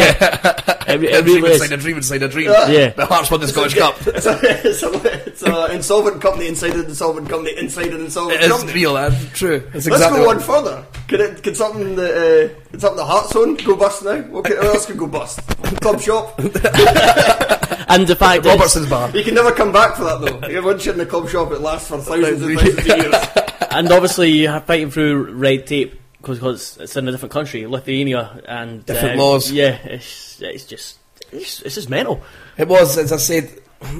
It, 0.88 1.00
re- 1.00 1.12
a 1.12 1.18
it 1.18 1.24
dream 1.24 1.44
inside 1.44 1.64
is. 1.64 1.72
a 1.72 1.76
dream 1.76 1.96
inside 1.96 2.22
a 2.22 2.28
dream. 2.28 2.46
Yeah. 2.46 2.90
The 2.90 3.06
Hearts 3.06 3.30
won 3.30 3.40
the 3.40 3.48
Scottish 3.48 3.74
Cup. 3.74 3.96
It's 4.06 4.24
a, 4.26 4.38
it's 4.42 4.82
a, 4.82 5.26
it's 5.26 5.42
a 5.42 5.66
insolvent 5.74 6.20
company 6.22 6.46
inside 6.48 6.74
an 6.74 6.86
insolvent 6.86 7.28
company 7.28 7.56
inside 7.58 7.92
an 7.92 8.00
insolvent 8.02 8.40
It 8.40 8.44
is 8.44 8.50
company. 8.52 8.72
real. 8.72 8.94
That's 8.94 9.38
true. 9.38 9.58
That's 9.60 9.74
Let's 9.74 9.86
exactly 9.88 10.20
go 10.20 10.26
one 10.26 10.40
further. 10.40 10.86
Could 11.08 11.20
it? 11.20 11.42
Can 11.42 11.54
something 11.54 11.94
that 11.96 12.10
uh, 12.10 12.70
could 12.70 12.80
something 12.80 12.96
that 12.96 13.04
Hearts 13.04 13.36
own 13.36 13.56
go 13.56 13.76
bust 13.76 14.04
now? 14.04 14.20
What, 14.22 14.44
could, 14.44 14.58
what 14.58 14.66
else 14.66 14.86
could 14.86 14.98
go 14.98 15.06
bust? 15.06 15.40
Club 15.80 16.00
shop. 16.00 16.40
And 17.88 18.06
the 18.06 18.16
fact 18.16 18.44
Robertson's 18.44 18.90
bar. 18.90 19.10
You 19.10 19.22
can 19.22 19.34
never 19.34 19.52
come 19.52 19.72
back 19.72 19.94
for 19.94 20.04
that 20.04 20.20
though. 20.20 20.48
You 20.48 20.62
once 20.62 20.84
you're 20.84 20.94
in 20.94 20.98
the 20.98 21.06
club 21.06 21.28
shop, 21.28 21.52
it 21.52 21.60
lasts 21.60 21.88
for 21.88 21.98
thousands 21.98 22.42
and 22.42 22.58
thousands 22.58 22.78
of 22.78 22.86
years. 22.86 23.14
and 23.70 23.92
obviously 23.92 24.30
you 24.30 24.48
have 24.48 24.64
fighting 24.64 24.90
through 24.90 25.32
red 25.34 25.68
tape 25.68 26.00
because 26.20 26.76
it's 26.78 26.96
in 26.96 27.06
a 27.06 27.12
different 27.12 27.32
country, 27.32 27.64
Lithuania, 27.66 28.42
and 28.48 28.84
Different 28.84 29.20
uh, 29.20 29.22
laws. 29.22 29.52
Yeah, 29.52 29.78
it's, 29.84 30.42
it's 30.42 30.64
just 30.64 30.98
it's, 31.30 31.62
it's 31.62 31.76
just 31.76 31.88
mental. 31.88 32.22
It 32.58 32.66
was, 32.66 32.98
as 32.98 33.12
I 33.12 33.18
said, 33.18 33.50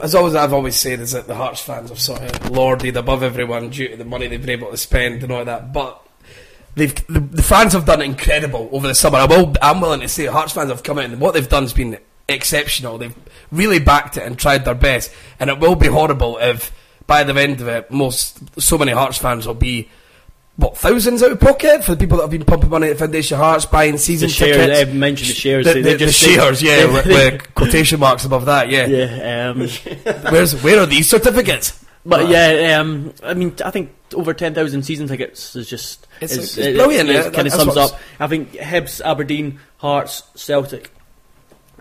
as 0.03 0.15
always, 0.15 0.35
I've 0.35 0.53
always 0.53 0.75
said, 0.77 1.01
is 1.01 1.13
that 1.13 1.29
the 1.29 1.35
Hearts 1.35 1.61
fans 1.61 1.91
have 1.91 2.01
sort 2.01 2.23
of 2.23 2.51
lorded 2.51 2.97
above 2.97 3.23
everyone 3.23 3.71
due 3.71 3.89
to 3.89 3.97
the 3.97 4.05
money 4.05 4.27
they've 4.27 4.41
been 4.41 4.51
able 4.51 4.71
to 4.71 4.77
spend 4.77 5.23
and 5.23 5.31
all 5.31 5.45
that. 5.45 5.73
But 5.73 6.06
they've 6.77 6.95
the, 7.09 7.19
the 7.21 7.43
fans 7.43 7.73
have 7.73 7.85
done 7.87 8.01
incredible 8.01 8.69
over 8.71 8.87
the 8.87 8.95
summer. 8.95 9.19
I 9.19 9.25
will, 9.25 9.55
I'm 9.61 9.81
willing 9.81 10.01
to 10.01 10.09
say, 10.09 10.27
Hearts 10.27 10.53
fans 10.53 10.71
have 10.71 10.83
come 10.85 10.99
in 10.99 11.11
and 11.13 11.21
what 11.21 11.35
they've 11.35 11.49
done 11.49 11.65
has 11.65 11.73
been 11.73 11.99
exceptional. 12.29 12.99
They've 12.99 13.15
really 13.51 13.81
backed 13.81 14.17
it 14.17 14.23
and 14.25 14.39
tried 14.39 14.65
their 14.65 14.75
best. 14.75 15.11
And 15.41 15.51
it 15.51 15.59
will 15.59 15.75
be 15.75 15.89
horrible 15.89 16.39
if 16.39 16.73
by 17.07 17.25
the 17.25 17.35
end 17.41 17.61
of 17.61 17.69
it, 17.69 17.91
most 17.91 18.39
so 18.61 18.79
many 18.79 18.93
Hearts 18.93 19.19
fans 19.19 19.47
will 19.47 19.55
be 19.55 19.89
what 20.57 20.77
thousands 20.77 21.23
out 21.23 21.31
of 21.33 21.39
pocket 21.39 21.85
for 21.85 21.91
the 21.93 21.99
people 21.99 22.17
that 22.17 22.23
have 22.25 22.31
been 22.31 22.45
pumping 22.45 22.71
money 22.71 22.89
at 22.89 22.99
Foundation 22.99 23.37
Hearts, 23.37 23.67
buying 23.67 23.99
season 23.99 24.29
The 24.29 24.33
shares, 24.35 24.57
tickets. 24.57 24.91
I 24.91 24.95
mentioned 24.95 25.31
the 25.31 25.35
shares. 25.35 25.67
The, 25.67 25.83
the- 25.83 25.97
just- 25.99 26.19
shares, 26.19 26.61
they- 26.61 26.67
yeah, 26.81 26.93
with, 26.93 27.05
with 27.07 27.55
quotation 27.55 28.01
marks 28.01 28.25
above 28.25 28.47
that, 28.47 28.71
yeah. 28.71 28.87
yeah. 28.87 29.51
Um, 29.51 29.69
Where's 30.33 30.61
where 30.63 30.81
are 30.81 30.87
these 30.87 31.09
certificates? 31.11 31.85
But 32.07 32.29
yeah, 32.29 32.79
um, 32.79 33.13
I 33.23 33.35
mean, 33.35 33.55
I 33.65 33.71
think 33.71 33.93
over 34.15 34.33
ten 34.33 34.55
thousand 34.55 34.83
season 34.85 35.09
tickets 35.09 35.55
is 35.57 35.69
just 35.69 36.07
It's- 36.21 36.39
is, 36.39 36.57
it's 36.59 36.77
brilliant, 36.79 37.09
yeah, 37.11 37.31
kind 37.31 37.47
of 37.47 37.53
sums 37.53 37.77
up. 37.77 37.99
I 38.21 38.27
think 38.27 38.53
Hibs, 38.53 39.01
Aberdeen, 39.05 39.59
Hearts, 39.79 40.23
Celtic 40.35 40.91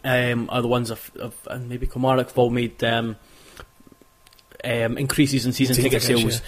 um, 0.03 0.49
are 0.51 0.61
the 0.61 0.67
ones 0.67 0.91
of, 0.91 1.11
of 1.19 1.35
and 1.49 1.69
maybe 1.69 1.87
Kilmarnock 1.87 2.27
have 2.27 2.37
all 2.37 2.49
made 2.49 2.83
um, 2.83 3.15
um, 4.63 4.97
increases 4.97 5.45
in 5.45 5.53
season 5.53 5.75
ticket 5.75 6.01
tickets, 6.01 6.21
sales. 6.21 6.41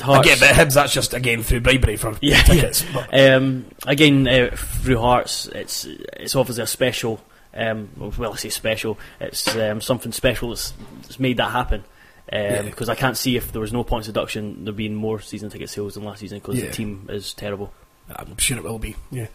I 0.00 0.04
Hearts, 0.04 0.28
get 0.28 0.40
that 0.40 0.54
Hibs, 0.56 0.74
that's 0.74 0.92
just 0.92 1.14
again 1.14 1.42
through 1.42 1.60
bribery 1.60 1.96
for 1.96 2.16
Yeah, 2.20 2.42
tickets. 2.42 2.84
But 2.92 3.08
Um, 3.18 3.66
again, 3.86 4.26
uh, 4.26 4.50
through 4.56 4.98
Hearts, 4.98 5.46
it's 5.46 5.84
it's 5.84 6.34
obviously 6.34 6.64
a 6.64 6.66
special. 6.66 7.20
Um, 7.54 7.90
well, 7.96 8.32
I 8.32 8.36
say 8.36 8.48
special. 8.48 8.98
It's 9.20 9.54
um, 9.54 9.82
something 9.82 10.10
special 10.10 10.48
that's, 10.48 10.72
that's 11.02 11.20
made 11.20 11.36
that 11.36 11.50
happen. 11.50 11.84
Yeah. 12.32 12.62
Because 12.62 12.88
I 12.88 12.94
can't 12.94 13.16
see 13.16 13.36
if 13.36 13.52
there 13.52 13.60
was 13.60 13.72
no 13.72 13.84
points 13.84 14.06
deduction, 14.06 14.64
there 14.64 14.72
being 14.72 14.94
more 14.94 15.20
season 15.20 15.50
ticket 15.50 15.68
sales 15.70 15.94
than 15.94 16.04
last 16.04 16.20
season 16.20 16.38
because 16.38 16.58
Yeah. 16.58 16.66
the 16.66 16.72
team 16.72 17.06
is 17.10 17.34
terrible. 17.34 17.72
I'm 18.14 18.36
sure 18.38 18.56
it 18.58 18.64
will 18.64 18.78
be, 18.78 18.96
yeah. 19.10 19.26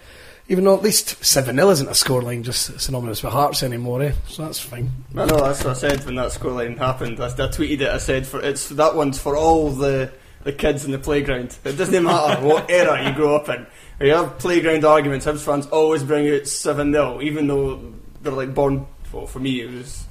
Even 0.50 0.64
though 0.64 0.76
at 0.76 0.82
least 0.84 1.24
7 1.24 1.56
0 1.56 1.70
isn't 1.72 1.88
a 1.88 1.92
scoreline 1.92 2.44
just 2.44 2.80
synonymous 2.80 3.22
with 3.24 3.34
Hearts 3.34 3.64
anymore, 3.64 4.02
eh? 4.04 4.12
So 4.28 4.46
that's 4.46 4.60
fine. 4.60 4.92
I 5.16 5.26
know 5.26 5.38
that's 5.38 5.64
what 5.64 5.72
I 5.72 5.80
said 5.80 6.06
when 6.06 6.16
that 6.16 6.30
scoreline 6.32 6.78
happened. 6.78 7.20
I, 7.20 7.26
I 7.28 7.30
tweeted 7.30 7.82
it. 7.82 7.90
I 7.90 7.98
said 7.98 8.26
for 8.28 8.40
it's 8.42 8.70
that 8.70 8.96
one's 8.96 9.20
for 9.20 9.36
all 9.36 9.70
the 9.72 10.12
the 10.44 10.54
kids 10.54 10.86
in 10.86 10.92
the 10.92 11.00
playground. 11.00 11.58
It 11.66 11.74
doesn't 11.78 12.04
matter 12.04 12.42
what 12.46 12.70
era 12.72 13.06
you 13.08 13.14
grow 13.14 13.36
up 13.36 13.50
in. 13.50 13.66
When 13.98 14.08
you 14.10 14.16
have 14.16 14.38
playground 14.38 14.86
arguments, 14.86 15.26
Hibs 15.26 15.42
fans 15.44 15.66
always 15.68 16.04
bring 16.04 16.30
out 16.34 16.48
seven 16.48 16.92
0 16.94 17.22
even 17.22 17.48
though 17.48 17.94
they're 18.22 18.32
like 18.34 18.54
born. 18.54 18.86
Well, 19.12 19.26
for 19.28 19.40
me, 19.40 19.62
it 19.62 19.72
was 19.72 20.06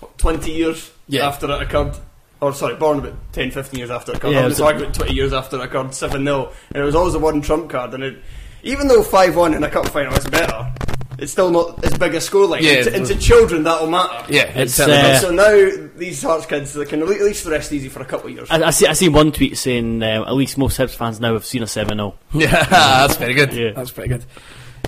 what, 0.00 0.18
twenty 0.18 0.52
years 0.52 0.90
Yeah. 1.06 1.26
after 1.28 1.50
it 1.50 1.62
occurred. 1.62 1.94
Or 2.40 2.52
sorry, 2.54 2.76
born 2.76 2.98
about 3.00 3.14
10, 3.32 3.50
15 3.50 3.78
years 3.78 3.90
after 3.90 4.12
it 4.12 4.18
occurred. 4.18 4.30
Yeah, 4.32 4.40
Yeah, 4.40 4.46
it 4.46 4.48
this 4.50 4.58
was- 4.60 4.66
argument 4.66 4.94
twenty 4.94 5.14
years 5.14 5.32
after 5.32 5.56
it 5.56 5.62
occurred, 5.62 5.92
seven 5.94 6.24
0 6.24 6.52
and 6.72 6.82
it 6.82 6.86
was 6.86 6.94
always 6.94 7.14
a 7.14 7.18
one 7.18 7.40
trump 7.40 7.68
card. 7.70 7.94
And 7.94 8.04
it, 8.04 8.18
even 8.62 8.86
though 8.88 9.02
five 9.02 9.34
one 9.36 9.54
in 9.54 9.62
a 9.64 9.70
cup 9.70 9.88
final 9.88 10.14
is 10.14 10.24
better, 10.26 10.72
it's 11.18 11.32
still 11.32 11.50
not 11.50 11.84
as 11.84 11.92
big 11.98 12.14
a 12.14 12.18
scoreline. 12.18 12.60
Yeah, 12.60 12.74
and, 12.74 12.84
to, 12.84 12.94
and 12.94 13.06
to 13.06 13.16
children, 13.18 13.64
that'll 13.64 13.90
matter. 13.90 14.32
Yeah, 14.32 14.44
it 14.56 14.56
It's, 14.68 14.78
uh. 14.78 15.18
So 15.18 15.30
now 15.32 15.88
these 15.96 16.22
Hearts 16.22 16.46
kids 16.46 16.74
they 16.74 16.84
can 16.84 17.02
at 17.02 17.08
least 17.08 17.44
rest 17.46 17.72
easy 17.72 17.88
for 17.88 18.02
a 18.02 18.04
couple 18.04 18.28
of 18.30 18.36
years. 18.36 18.48
I, 18.52 18.62
I 18.62 18.70
see. 18.70 18.86
I 18.86 18.92
seen 18.92 19.12
one 19.12 19.32
tweet 19.32 19.58
saying 19.58 20.00
um, 20.04 20.22
at 20.22 20.34
least 20.34 20.56
most 20.58 20.78
Hibs 20.78 20.94
fans 20.94 21.18
now 21.18 21.32
have 21.32 21.44
seen 21.44 21.64
a 21.64 21.66
seven 21.66 21.98
0 21.98 22.14
Yeah, 22.34 22.64
that's 22.66 23.16
very 23.16 23.34
good. 23.34 23.52
Yeah. 23.52 23.72
That's 23.72 23.90
pretty 23.90 24.10
good. 24.10 24.24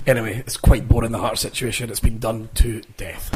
Anyway, 0.07 0.37
it's 0.37 0.55
quite 0.55 0.87
boring 0.87 1.11
the 1.11 1.17
heart 1.19 1.37
situation. 1.37 1.89
It's 1.89 1.99
been 1.99 2.17
done 2.17 2.47
to 2.55 2.81
death. 2.95 3.29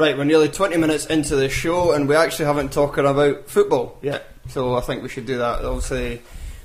Right, 0.00 0.16
we're 0.16 0.24
nearly 0.24 0.48
20 0.48 0.78
minutes 0.78 1.04
into 1.04 1.36
the 1.36 1.50
show 1.50 1.92
and 1.92 2.08
we 2.08 2.16
actually 2.16 2.46
haven't 2.46 2.72
talked 2.72 2.96
about 2.96 3.50
football 3.50 3.98
yet. 4.00 4.28
So 4.48 4.74
I 4.74 4.80
think 4.80 5.02
we 5.02 5.10
should 5.10 5.26
do 5.26 5.36
that. 5.36 5.62
Obviously, 5.62 6.22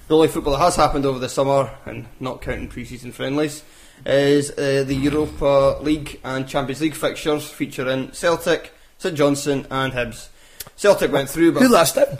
the 0.08 0.15
only 0.15 0.30
football 0.30 0.54
that 0.54 0.60
has 0.60 0.78
happened 0.78 1.06
over 1.06 1.19
the 1.19 1.28
summer, 1.28 1.69
and 1.86 2.06
not 2.21 2.41
counting 2.41 2.69
pre-season 2.69 3.12
friendlies, 3.12 3.62
is 4.06 4.52
uh, 4.52 4.86
the 4.88 4.95
Europa 4.95 5.80
League 5.82 6.21
and 6.24 6.48
Champions 6.48 6.80
League 6.80 6.95
fixtures 6.95 7.50
featuring 7.50 8.13
Celtic, 8.13 8.71
St 9.00 9.17
Johnstone 9.17 9.67
and 9.69 9.91
Hibs. 9.91 10.30
Celtic 10.78 11.12
went 11.12 11.30
through, 11.30 11.52
but... 11.52 11.63
Who 11.63 11.67
let 11.67 11.82
us 11.82 11.93
down? 11.93 12.19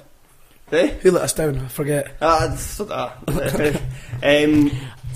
Eh? 0.74 0.88
Who 0.96 1.12
let 1.12 1.22
us 1.22 1.34
down? 1.34 1.60
I 1.60 1.68
forget. 1.70 2.18
Ah, 2.22 2.58
ah. 2.90 3.18
um, 4.22 4.70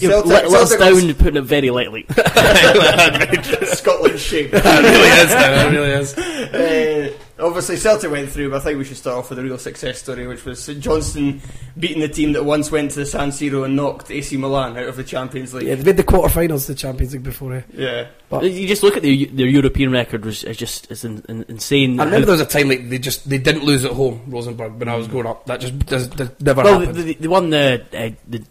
Celtic, 0.08 0.32
let, 0.32 0.50
let 0.50 0.62
us 0.62 0.70
Celtic 0.70 0.94
was- 0.94 1.04
down, 1.04 1.14
putting 1.16 1.38
it 1.38 1.42
very 1.42 1.70
lightly. 1.70 2.06
Scotland 3.66 4.20
shape. 4.20 4.52
it 4.54 4.64
really 4.64 5.10
is. 5.22 5.34
Now, 5.34 5.68
it 5.68 5.72
really 5.72 5.92
is. 5.92 6.18
Uh, 6.18 7.14
obviously, 7.40 7.78
Celtic 7.78 8.12
went 8.12 8.30
through, 8.30 8.50
but 8.50 8.58
I 8.58 8.60
think 8.60 8.78
we 8.78 8.86
should 8.86 8.98
start 8.98 9.18
off 9.18 9.30
with 9.30 9.40
a 9.40 9.44
real 9.44 9.58
success 9.58 10.00
story, 10.00 10.28
which 10.28 10.46
was 10.46 10.62
St 10.64 10.80
Johnstone 10.80 11.42
beating 11.78 12.00
the 12.02 12.08
team 12.10 12.34
that 12.34 12.44
once 12.44 12.72
went 12.72 12.92
to 12.92 13.00
the 13.00 13.06
San 13.06 13.30
Siro 13.30 13.66
and 13.66 13.76
knocked 13.76 14.12
AC 14.12 14.36
Milan 14.38 14.78
out 14.78 14.88
of 14.88 14.96
the 14.96 15.04
Champions 15.04 15.54
League. 15.54 15.68
Yeah, 15.68 15.76
they 15.76 15.84
made 15.84 15.98
the 15.98 16.04
quarterfinals 16.04 16.62
of 16.62 16.68
the 16.68 16.76
Champions 16.76 17.14
League 17.14 17.24
before. 17.24 17.56
Eh? 17.56 17.62
Yeah. 17.74 18.08
But 18.30 18.44
you 18.52 18.68
just 18.68 18.84
look 18.84 18.96
at 18.96 19.04
their 19.04 19.16
their 19.26 19.48
European 19.48 19.92
record 19.92 20.24
was 20.24 20.44
it's 20.44 20.60
just 20.60 20.92
it's 20.92 21.04
in, 21.04 21.24
in, 21.30 21.46
insane. 21.48 22.00
I 22.00 22.06
remember 22.06 22.28
there 22.28 22.34
was 22.34 22.42
a 22.42 22.46
time 22.46 22.70
like 22.70 22.90
they 22.90 23.00
just 23.00 23.28
they 23.28 23.40
didn't 23.40 23.64
lose 23.64 23.86
at 23.86 23.92
home, 23.92 24.22
Rosenborg, 24.28 24.78
when 24.78 24.88
I 24.88 24.96
was 24.96 25.08
growing 25.08 25.26
up. 25.28 25.46
That 25.48 25.60
just 25.62 25.80
does, 25.86 26.08
does 26.10 26.30
never 26.40 26.62
well, 26.64 26.80
happened. 26.80 26.98
they, 26.98 27.02
they, 27.04 27.14
they 27.14 27.28
won 27.28 27.50
the 27.50 27.84
uh, 27.94 28.10
the 28.28 28.44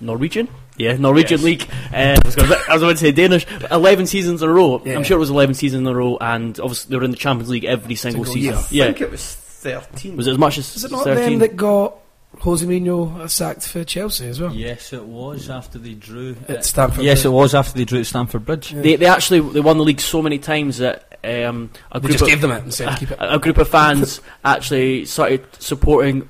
Norwegian. 0.00 0.48
Yeah, 0.76 0.96
Norwegian 0.96 1.38
Yes. 1.40 1.44
league. 1.44 1.68
Uh, 1.92 2.16
I 2.16 2.18
was 2.24 2.34
going 2.36 2.48
to 2.48 2.58
I 2.68 2.72
was 2.74 2.82
going 2.82 2.94
to 2.94 3.00
say 3.00 3.12
Danish. 3.12 3.46
Eleven 3.70 4.06
seasons 4.06 4.42
in 4.42 4.48
a 4.48 4.52
row. 4.52 4.80
Yeah. 4.84 4.96
I'm 4.96 5.04
sure 5.04 5.16
it 5.16 5.20
was 5.20 5.30
eleven 5.30 5.54
seasons 5.54 5.80
in 5.82 5.86
a 5.86 5.94
row, 5.94 6.16
and 6.20 6.58
obviously 6.60 6.90
they 6.90 6.96
were 6.96 7.04
in 7.04 7.10
the 7.10 7.16
Champions 7.16 7.50
League 7.50 7.64
every 7.64 7.94
single, 7.94 8.24
Single 8.24 8.34
season. 8.34 8.52
year. 8.70 8.84
I 8.84 8.86
Yeah, 8.88 8.92
think 8.92 9.00
it 9.02 9.10
was 9.10 9.34
13. 9.34 10.16
was 10.16 10.26
it 10.26 10.30
as 10.32 10.38
much 10.38 10.56
as 10.58 10.74
Is 10.76 10.84
it 10.84 10.90
not 10.90 11.04
thirteen? 11.04 11.32
them 11.32 11.38
that 11.40 11.56
got 11.56 11.96
Jose 12.38 12.64
Mourinho 12.64 13.28
sacked 13.28 13.68
for 13.68 13.84
Chelsea 13.84 14.26
as 14.26 14.40
well? 14.40 14.54
Yes, 14.54 14.92
it 14.94 15.04
was 15.04 15.50
after 15.50 15.78
they 15.78 15.92
drew 15.94 16.34
At 16.48 16.64
Stamford 16.64 17.04
Yes, 17.04 17.18
Bridge. 17.22 17.26
it 17.26 17.34
was 17.34 17.54
after 17.54 17.76
they 17.76 17.84
drew 17.84 17.98
at 18.00 18.06
Stamford 18.06 18.46
Bridge. 18.46 18.72
Yeah. 18.72 18.80
They, 18.80 18.96
they 18.96 19.06
actually 19.06 19.40
they 19.40 19.60
won 19.60 19.76
the 19.76 19.84
league 19.84 20.00
so 20.00 20.22
many 20.22 20.38
times 20.38 20.78
that 20.78 21.18
um, 21.22 21.70
a 21.92 22.00
They 22.00 22.06
group 22.06 22.12
just 22.12 22.22
of, 22.22 22.28
gave 22.28 22.40
them 22.40 22.52
it 22.52 22.62
and 22.62 22.72
said 22.72 22.96
keep 22.98 23.10
it. 23.10 23.18
a, 23.18 23.34
a 23.34 23.38
group 23.38 23.58
of 23.58 23.68
fans 23.68 24.22
actually 24.44 25.04
started 25.04 25.44
supporting 25.58 26.26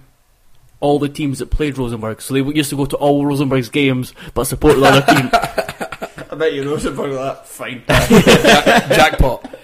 all 0.81 0.99
the 0.99 1.09
teams 1.09 1.39
that 1.39 1.51
played 1.51 1.77
Rosenborg. 1.79 2.21
So 2.23 2.35
they 2.35 2.41
used 2.43 2.71
to 2.71 2.77
go 2.77 2.87
to 2.87 2.97
all 2.97 3.25
Rosenborg's 3.27 3.69
games, 3.69 4.15
but 4.35 4.45
support 4.45 4.77
the 4.77 4.85
other 4.85 5.03
team. 5.15 5.31
I 6.31 6.35
bet 6.37 6.53
you 6.55 6.69
Rosenborg 6.71 7.13
like 7.13 7.37
that. 7.37 7.47
Fine. 7.47 7.83
Jack- 7.87 8.09
jackpot. 8.89 9.55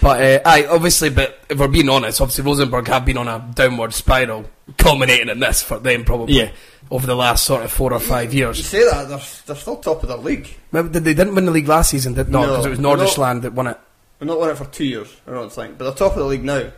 But 0.00 0.20
uh, 0.22 0.40
aye, 0.44 0.66
obviously, 0.68 1.10
but 1.10 1.38
if 1.48 1.58
we're 1.58 1.68
being 1.68 1.88
honest, 1.88 2.20
obviously 2.20 2.44
Rosenborg 2.44 2.86
have 2.88 3.04
been 3.04 3.16
on 3.18 3.28
a 3.28 3.50
downward 3.54 3.94
spiral, 3.94 4.44
culminating 4.78 5.28
in 5.28 5.38
this 5.40 5.62
for 5.62 5.78
them 5.78 6.04
probably 6.04 6.34
Yeah. 6.38 6.50
over 6.90 7.06
the 7.06 7.14
last 7.14 7.44
sort 7.44 7.62
of 7.62 7.70
four 7.70 7.92
or 7.92 8.00
five 8.00 8.34
years, 8.34 8.58
you 8.58 8.64
say 8.64 8.84
that, 8.90 9.08
they're, 9.08 9.20
they're 9.46 9.56
still 9.56 9.76
top 9.76 10.02
of 10.02 10.08
the 10.08 10.16
league. 10.16 10.48
Remember, 10.72 10.92
did- 10.92 11.04
they 11.04 11.14
didn't 11.14 11.34
win 11.34 11.46
the 11.46 11.52
league 11.52 11.68
last 11.68 11.90
season, 11.90 12.14
did 12.14 12.28
not? 12.28 12.42
No, 12.42 12.46
Because 12.48 12.66
it 12.66 12.70
was 12.70 12.78
they're 12.78 13.40
that 13.42 13.52
won 13.54 13.68
it. 13.68 13.78
We've 14.20 14.28
not 14.28 14.38
won 14.40 14.50
it 14.50 14.56
for 14.58 14.66
two 14.66 14.84
years, 14.84 15.14
I 15.26 15.30
don't 15.32 15.52
think. 15.52 15.78
But 15.78 15.84
they're 15.84 15.94
top 15.94 16.12
of 16.12 16.18
the 16.18 16.24
league 16.26 16.44
now. 16.44 16.70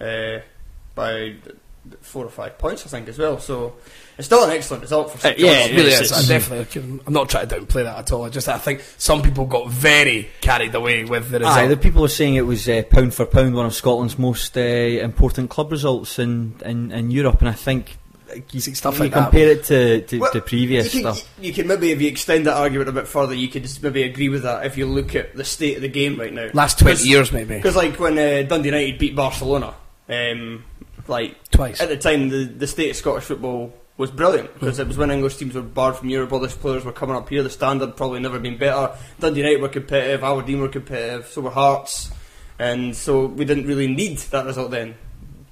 Uh, 0.00 0.40
by 0.94 1.34
four 2.00 2.24
or 2.24 2.30
five 2.30 2.58
points, 2.58 2.84
I 2.86 2.88
think, 2.88 3.08
as 3.08 3.18
well. 3.18 3.38
So 3.38 3.74
it's 4.16 4.26
still 4.26 4.44
an 4.44 4.50
excellent 4.50 4.82
result 4.82 5.10
for 5.10 5.18
St 5.18 5.38
Uh, 5.38 5.44
yeah, 5.46 5.52
It 5.66 5.76
really 5.76 5.90
is. 5.90 6.12
I 6.12 6.20
it's- 6.20 6.28
definitely. 6.28 7.00
I'm 7.06 7.12
not 7.12 7.28
trying 7.28 7.48
to 7.48 7.56
downplay 7.56 7.84
that 7.84 7.98
at 7.98 8.12
all. 8.12 8.24
I 8.24 8.28
just 8.30 8.48
I 8.48 8.58
think 8.58 8.82
some 8.98 9.22
people 9.22 9.44
got 9.46 9.68
very 9.70 10.28
carried 10.40 10.74
away 10.74 11.04
with 11.04 11.30
the 11.30 11.40
result. 11.40 11.58
Aye, 11.58 11.66
the 11.68 11.76
people 11.76 12.04
are 12.04 12.08
saying 12.08 12.36
it 12.36 12.46
was 12.46 12.68
uh, 12.68 12.82
pound 12.90 13.14
for 13.14 13.26
pound 13.26 13.54
one 13.54 13.66
of 13.66 13.74
Scotland's 13.74 14.18
most 14.18 14.56
uh, 14.56 14.60
important 14.60 15.50
club 15.50 15.70
results 15.72 16.18
in, 16.18 16.54
in, 16.64 16.90
in 16.92 17.10
Europe, 17.10 17.40
and 17.40 17.48
I 17.48 17.52
think 17.52 17.98
you, 18.50 18.60
See, 18.60 18.74
stuff 18.74 18.96
you 18.96 19.04
like 19.04 19.12
that. 19.12 19.22
compare 19.30 19.50
it 19.50 19.64
to, 19.64 20.00
to, 20.06 20.18
Well, 20.18 20.32
to 20.32 20.40
previous 20.40 20.92
you 20.94 21.02
can, 21.02 21.14
stuff. 21.14 21.30
You 21.40 21.52
can 21.52 21.68
maybe, 21.68 21.92
if 21.92 22.00
you 22.00 22.08
extend 22.08 22.46
that 22.46 22.56
argument 22.56 22.88
a 22.88 22.92
bit 22.92 23.06
further, 23.06 23.34
you 23.34 23.46
could 23.48 23.68
maybe 23.82 24.02
agree 24.02 24.28
with 24.28 24.42
that 24.42 24.66
if 24.66 24.76
you 24.76 24.86
look 24.86 25.14
at 25.14 25.36
the 25.36 25.44
state 25.44 25.76
of 25.76 25.82
the 25.82 25.88
game 25.88 26.18
right 26.18 26.32
now. 26.32 26.48
Last 26.52 26.78
20 26.80 27.06
years, 27.06 27.30
maybe. 27.30 27.54
Because, 27.56 27.76
like, 27.76 27.98
when 28.00 28.18
uh, 28.18 28.42
Dundee 28.48 28.70
United 28.70 28.98
beat 28.98 29.14
Barcelona, 29.14 29.74
um, 30.08 30.64
like, 31.08 31.50
Twice. 31.50 31.80
at 31.80 31.88
the 31.88 31.96
time, 31.96 32.28
the, 32.28 32.44
the 32.44 32.66
state 32.66 32.90
of 32.90 32.96
Scottish 32.96 33.24
football 33.24 33.72
was 33.96 34.10
brilliant 34.10 34.52
because 34.54 34.78
it 34.78 34.88
was 34.88 34.96
when 34.96 35.10
English 35.10 35.36
teams 35.36 35.54
were 35.54 35.62
barred 35.62 35.96
from 35.96 36.08
Europe, 36.08 36.32
all 36.32 36.40
these 36.40 36.54
players 36.54 36.84
were 36.84 36.92
coming 36.92 37.14
up 37.14 37.28
here, 37.28 37.42
the 37.42 37.50
standard 37.50 37.96
probably 37.96 38.20
never 38.20 38.40
been 38.40 38.58
better. 38.58 38.96
Dundee 39.20 39.40
United 39.40 39.62
were 39.62 39.68
competitive, 39.68 40.24
Aberdeen 40.24 40.60
were 40.60 40.68
competitive, 40.68 41.28
so 41.28 41.42
were 41.42 41.50
Hearts, 41.50 42.10
and 42.58 42.96
so 42.96 43.26
we 43.26 43.44
didn't 43.44 43.66
really 43.66 43.86
need 43.86 44.18
that 44.18 44.46
result 44.46 44.70
then. 44.70 44.96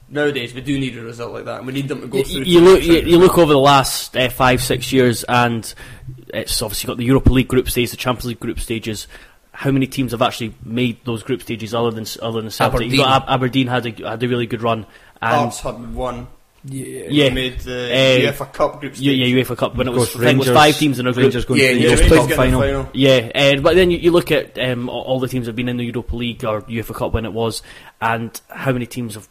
Nowadays, 0.09 0.53
we 0.53 0.61
do 0.61 0.79
need 0.79 0.99
a 0.99 1.03
result 1.03 1.33
like 1.33 1.47
that, 1.47 1.59
and 1.59 1.67
we 1.67 1.73
need 1.73 1.89
them 1.89 2.03
to 2.03 2.07
go 2.07 2.19
you, 2.19 2.25
through. 2.25 2.43
you 2.43 2.61
to 2.61 2.67
look 2.67 2.83
you, 2.83 3.01
you 3.01 3.19
look 3.19 3.39
over 3.39 3.53
the 3.53 3.59
last 3.59 4.15
uh, 4.15 4.29
five 4.29 4.63
six 4.63 4.93
years, 4.93 5.25
and 5.25 5.73
it's 6.35 6.61
obviously 6.61 6.89
got 6.89 6.99
the 6.99 7.05
Europa 7.05 7.33
League 7.33 7.49
group 7.49 7.71
stages, 7.71 7.93
the 7.93 7.97
Champions 7.97 8.27
League 8.27 8.41
group 8.41 8.61
stages. 8.61 9.09
How 9.53 9.71
many 9.71 9.87
teams 9.87 10.13
have 10.13 10.21
actually 10.21 10.55
made 10.65 11.03
those 11.05 11.23
group 11.23 11.43
stages 11.43 11.73
other 11.73 11.91
than 11.91 12.05
other 12.21 12.43
than 12.43 12.51
Celtic? 12.51 12.91
You 12.91 12.99
got 12.99 13.23
Ab- 13.23 13.29
Aberdeen 13.29 13.69
had 13.69 13.87
a 13.87 14.11
had 14.11 14.23
a 14.23 14.29
really 14.29 14.47
good 14.47 14.63
run, 14.63 14.85
and 15.23 15.35
Hearts 15.37 15.61
had 15.61 15.95
one. 15.95 16.27
Yeah. 16.65 17.07
yeah, 17.09 17.31
made 17.31 17.59
the 17.61 17.87
Uh, 17.91 18.33
UEFA 18.33 18.53
Cup 18.53 18.79
group 18.81 18.95
stage. 18.95 19.05
yeah, 19.05 19.27
yeah, 19.27 19.43
UEFA 19.43 19.57
Cup 19.57 19.75
when 19.75 19.89
it 19.89 19.91
was, 19.91 20.11
course, 20.13 20.23
I 20.23 20.27
think 20.29 20.37
it 20.37 20.49
was 20.49 20.57
five 20.57 20.77
teams 20.79 21.01
in 21.01 21.09
a 21.09 21.13
group. 21.13 21.25
Rangers 21.25 21.45
going 21.45 21.59
Yeah, 21.61 21.69
to 21.71 21.75
the 21.75 21.81
yeah, 21.81 21.89
Rangers 21.89 22.07
Europa 22.09 22.21
Cup 22.23 22.29
the 22.31 22.37
final. 22.37 22.61
final. 22.61 22.89
Yeah, 22.93 23.31
uh, 23.35 23.61
but 23.61 23.75
then 23.75 23.91
you, 23.91 23.99
you 23.99 24.11
look 24.13 24.31
at 24.31 24.57
um, 24.61 24.89
all 24.89 25.03
all 25.03 25.19
the 25.19 25.27
teams 25.27 25.47
that 25.47 25.51
have 25.51 25.57
been 25.57 25.69
in 25.69 25.77
the 25.77 25.85
Europa 25.85 26.15
League 26.15 26.45
or 26.45 26.63
UEFA 26.63 26.95
Cup 26.95 27.15
when 27.15 27.25
it 27.25 27.33
was, 27.33 27.63
and 28.01 28.41
how 28.49 28.71
many 28.73 28.87
teams 28.87 29.15
have 29.17 29.29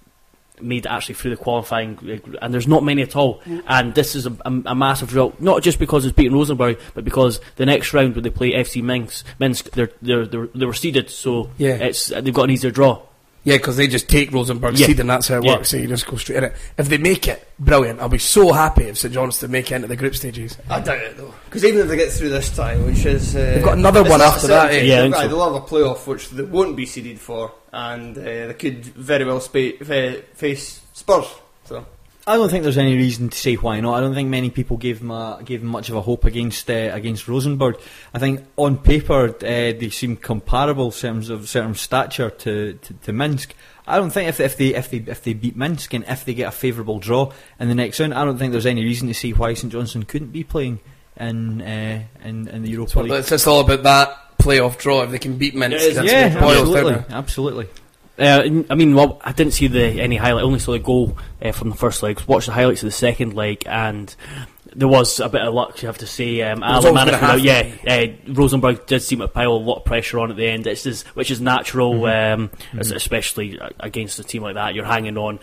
made 0.59 0.85
it 0.85 0.89
actually 0.89 1.15
through 1.15 1.31
the 1.31 1.37
qualifying, 1.37 1.97
uh, 2.03 2.37
and 2.41 2.53
there's 2.53 2.67
not 2.67 2.83
many 2.83 3.01
at 3.01 3.15
all. 3.15 3.41
And 3.65 3.95
this 3.95 4.13
is 4.13 4.25
a, 4.27 4.31
a, 4.45 4.51
a 4.65 4.75
massive 4.75 5.07
result, 5.13 5.39
not 5.39 5.63
just 5.63 5.79
because 5.79 6.05
it's 6.05 6.13
beating 6.15 6.33
Rosenborg, 6.33 6.79
but 6.93 7.05
because 7.05 7.39
the 7.55 7.65
next 7.65 7.93
round 7.93 8.13
when 8.15 8.25
they 8.25 8.29
play 8.29 8.51
FC 8.51 8.83
Minsk, 8.83 9.25
Minsk, 9.39 9.71
they're, 9.71 9.89
they're, 10.01 10.25
they're, 10.27 10.47
they 10.53 10.65
were 10.65 10.73
seeded, 10.73 11.09
so 11.09 11.49
Yeah. 11.57 11.75
it's 11.75 12.07
they've 12.07 12.33
got 12.33 12.43
an 12.43 12.51
easier 12.51 12.71
draw. 12.71 13.01
Yeah, 13.43 13.57
because 13.57 13.75
they 13.75 13.87
just 13.87 14.07
take 14.07 14.31
Rosenborg 14.31 14.77
Yeah. 14.77 14.85
seed 14.85 14.99
and 14.99 15.09
that's 15.09 15.27
how 15.27 15.37
it 15.39 15.43
Yeah. 15.43 15.55
works. 15.55 15.69
So 15.69 15.77
you 15.77 15.87
just 15.87 16.05
go 16.05 16.15
straight 16.17 16.37
in 16.37 16.43
it. 16.43 16.53
If 16.77 16.89
they 16.89 16.99
make 16.99 17.27
it, 17.27 17.47
brilliant. 17.57 17.99
I'll 17.99 18.07
be 18.09 18.19
so 18.19 18.51
happy 18.51 18.83
if 18.83 18.97
St 18.99 19.11
John's 19.13 19.39
to 19.39 19.47
make 19.47 19.71
it 19.71 19.75
into 19.75 19.87
the 19.87 19.95
group 19.95 20.15
stages. 20.15 20.57
I 20.69 20.79
doubt 20.79 20.99
it 20.99 21.17
though, 21.17 21.33
because 21.45 21.65
even 21.65 21.81
if 21.81 21.87
they 21.87 21.97
get 21.97 22.11
through 22.11 22.29
this 22.29 22.55
tie, 22.55 22.75
which 22.77 23.03
is 23.05 23.35
uh, 23.35 23.39
They've 23.39 23.63
got 23.63 23.77
another 23.79 24.03
one 24.03 24.21
after 24.21 24.45
that, 24.47 24.71
eh? 24.73 24.81
Yeah, 24.81 24.99
I 24.99 25.01
think 25.03 25.15
Aye, 25.15 25.21
so. 25.23 25.27
they'll 25.29 25.53
have 25.53 25.63
a 25.63 25.65
playoff 25.65 26.05
which 26.05 26.29
they 26.29 26.43
won't 26.43 26.75
be 26.75 26.85
seeded 26.85 27.19
for, 27.19 27.51
and 27.73 28.15
uh, 28.17 28.21
they 28.21 28.55
could 28.59 28.85
very 28.85 29.25
well 29.25 29.39
spa- 29.39 29.83
fa- 29.83 30.21
face 30.35 30.81
Spurs. 30.93 31.25
So 31.65 31.83
I 32.27 32.35
don't 32.35 32.49
think 32.49 32.63
there's 32.63 32.77
any 32.77 32.95
reason 32.95 33.29
to 33.29 33.37
say 33.37 33.55
why 33.55 33.79
not. 33.79 33.95
I 33.95 33.99
don't 33.99 34.13
think 34.13 34.29
many 34.29 34.49
people 34.51 34.77
gave 34.77 35.01
him 35.01 35.09
a, 35.09 35.41
gave 35.43 35.61
him 35.61 35.67
much 35.67 35.89
of 35.89 35.95
a 35.95 36.01
hope 36.01 36.23
against 36.25 36.69
uh, 36.69 36.91
against 36.93 37.27
Rosenborg. 37.27 37.77
I 38.13 38.19
think 38.19 38.41
on 38.57 38.77
paper 38.77 39.29
uh, 39.29 39.39
they 39.39 39.89
seem 39.89 40.17
comparable 40.17 40.85
in 40.87 40.91
terms 40.91 41.29
of 41.29 41.49
certain 41.49 41.73
stature 41.73 42.29
to, 42.29 42.73
to, 42.73 42.93
to 42.93 43.11
Minsk. 43.13 43.55
I 43.87 43.97
don't 43.97 44.11
think 44.11 44.29
if, 44.29 44.39
if 44.39 44.55
they 44.55 44.75
if 44.75 44.91
they 44.91 44.97
if 44.97 45.23
they 45.23 45.33
beat 45.33 45.55
Minsk 45.55 45.93
and 45.95 46.05
if 46.07 46.23
they 46.23 46.35
get 46.35 46.47
a 46.47 46.51
favourable 46.51 46.99
draw 46.99 47.31
in 47.59 47.69
the 47.69 47.75
next 47.75 47.99
round, 47.99 48.13
I 48.13 48.23
don't 48.23 48.37
think 48.37 48.51
there's 48.51 48.67
any 48.67 48.83
reason 48.83 49.07
to 49.07 49.13
see 49.15 49.33
why 49.33 49.55
St 49.55 49.71
Johnstone 49.73 50.03
couldn't 50.03 50.31
be 50.31 50.43
playing 50.43 50.79
in 51.17 51.61
uh, 51.61 52.03
in, 52.23 52.47
in 52.47 52.61
the 52.61 52.69
Europa 52.69 52.91
So 52.91 53.01
League. 53.01 53.11
it's 53.13 53.29
just 53.29 53.47
all 53.47 53.61
about 53.61 53.81
that 53.83 54.37
playoff 54.37 54.77
draw. 54.77 55.01
If 55.01 55.09
they 55.11 55.19
can 55.19 55.37
beat 55.37 55.55
Minsk, 55.55 55.77
It 55.77 55.81
is, 55.81 55.95
that's 55.95 56.07
yeah, 56.11 56.43
what 56.43 56.55
it 56.55 56.63
boils 56.63 56.73
down 56.75 56.87
absolutely, 56.87 57.15
absolutely. 57.15 57.67
Uh, 58.21 58.63
I 58.69 58.75
mean, 58.75 58.93
well, 58.95 59.19
I 59.23 59.31
didn't 59.31 59.53
see 59.53 59.67
the 59.67 59.83
any 60.01 60.15
highlight. 60.17 60.43
I 60.43 60.45
only 60.45 60.59
saw 60.59 60.71
the 60.73 60.79
goal 60.79 61.17
uh, 61.41 61.51
from 61.51 61.69
the 61.69 61.75
first 61.75 62.03
leg. 62.03 62.21
Watched 62.27 62.47
the 62.47 62.53
highlights 62.53 62.83
of 62.83 62.87
the 62.87 62.91
second 62.91 63.33
leg, 63.33 63.63
and 63.65 64.13
there 64.73 64.87
was 64.87 65.19
a 65.19 65.27
bit 65.27 65.41
of 65.41 65.53
luck. 65.53 65.81
You 65.81 65.87
have 65.87 65.97
to 65.97 66.07
say, 66.07 66.41
um, 66.43 66.63
Alan 66.63 66.93
gonna 66.93 67.37
yeah, 67.37 67.69
uh, 67.85 68.05
Rosenborg 68.31 68.85
did 68.85 69.01
seem 69.01 69.19
to 69.19 69.27
pile 69.27 69.51
a 69.51 69.53
lot 69.53 69.77
of 69.79 69.85
pressure 69.85 70.17
on 70.19 70.31
at 70.31 70.37
the 70.37 70.47
end. 70.47 70.65
It's 70.65 70.83
just, 70.83 71.05
which 71.07 71.29
is 71.29 71.41
natural, 71.41 71.93
Mm-hmm. 71.95 72.41
um, 72.43 72.51
es- 72.79 72.91
especially 72.91 73.59
uh, 73.59 73.69
against 73.81 74.17
a 74.19 74.23
team 74.23 74.43
like 74.43 74.53
that. 74.55 74.73
You're 74.75 74.85
hanging 74.85 75.17
on. 75.17 75.39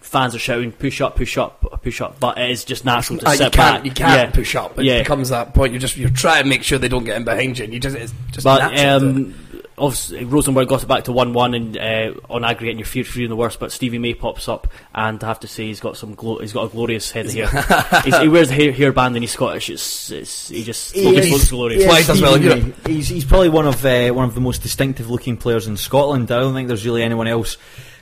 Fans 0.00 0.34
are 0.34 0.38
shouting, 0.38 0.72
"Push 0.72 1.00
up, 1.00 1.16
push 1.16 1.36
up, 1.36 1.82
push 1.82 2.00
up!" 2.00 2.18
But 2.20 2.38
it 2.38 2.50
is 2.50 2.64
just 2.64 2.84
natural 2.84 3.18
to 3.18 3.26
Ah, 3.26 3.30
sit 3.32 3.44
you 3.44 3.50
can't, 3.50 3.76
back. 3.76 3.84
you 3.84 3.90
can't 3.90 4.28
yeah. 4.28 4.30
push 4.30 4.54
up. 4.56 4.78
It 4.78 4.84
Yeah. 4.86 4.98
becomes 5.00 5.28
that 5.30 5.52
point. 5.54 5.72
You 5.74 5.78
just 5.78 5.96
you're 5.96 6.08
trying 6.10 6.44
to 6.44 6.48
make 6.48 6.62
sure 6.62 6.78
they 6.78 6.88
don't 6.88 7.04
get 7.04 7.16
in 7.16 7.24
behind 7.24 7.58
you. 7.58 7.64
And 7.64 7.74
you 7.74 7.80
just 7.80 7.96
it's 7.96 8.14
just 8.32 8.44
But 8.44 8.72
natural 8.72 9.08
um, 9.10 9.34
obviously 9.78 10.24
Rosenborg 10.24 10.68
got 10.68 10.82
it 10.82 10.86
back 10.86 11.04
to 11.04 11.12
one-one 11.12 11.54
and 11.54 11.76
uh, 11.76 12.12
on 12.30 12.44
aggregate, 12.44 12.70
and 12.70 12.78
you're 12.78 12.86
fear 12.86 13.04
free 13.04 13.24
in 13.24 13.30
the 13.30 13.36
worst. 13.36 13.60
But 13.60 13.72
Stevie 13.72 13.98
May 13.98 14.14
pops 14.14 14.48
up, 14.48 14.68
and 14.94 15.22
I 15.22 15.26
have 15.26 15.40
to 15.40 15.48
say 15.48 15.66
he's 15.66 15.80
got 15.80 15.96
some 15.96 16.14
glo- 16.14 16.38
he's 16.38 16.52
got 16.52 16.64
a 16.64 16.68
glorious 16.68 17.10
head 17.10 17.26
of 17.26 17.32
hair. 17.34 18.00
he's, 18.04 18.16
he 18.18 18.28
wears 18.28 18.50
a 18.50 18.54
hair, 18.54 18.72
hairband 18.72 19.08
and 19.08 19.18
he's 19.18 19.32
Scottish. 19.32 19.70
It's, 19.70 20.10
it's 20.10 20.48
he 20.48 20.64
just 20.64 20.94
He 20.94 21.04
looks, 21.04 21.26
is- 21.26 21.32
looks 21.32 21.50
glorious. 21.50 21.86
Why 21.86 22.00
he 22.00 22.06
does 22.06 22.20
well 22.22 22.34
in 22.34 22.40
Stevie 22.42 22.60
Europe. 22.60 22.86
May. 22.86 22.92
He's, 22.94 23.08
he's 23.08 23.24
probably 23.24 23.48
one 23.50 23.66
of 23.66 23.84
uh, 23.84 24.08
one 24.10 24.24
of 24.28 24.34
the 24.34 24.40
most 24.40 24.62
distinctive 24.62 25.10
looking 25.10 25.36
players 25.36 25.66
in 25.66 25.76
Scotland. 25.76 26.30
I 26.30 26.40
don't 26.40 26.54
think 26.54 26.68
there's 26.68 26.84
really 26.86 27.02
anyone 27.02 27.26
else, 27.28 27.56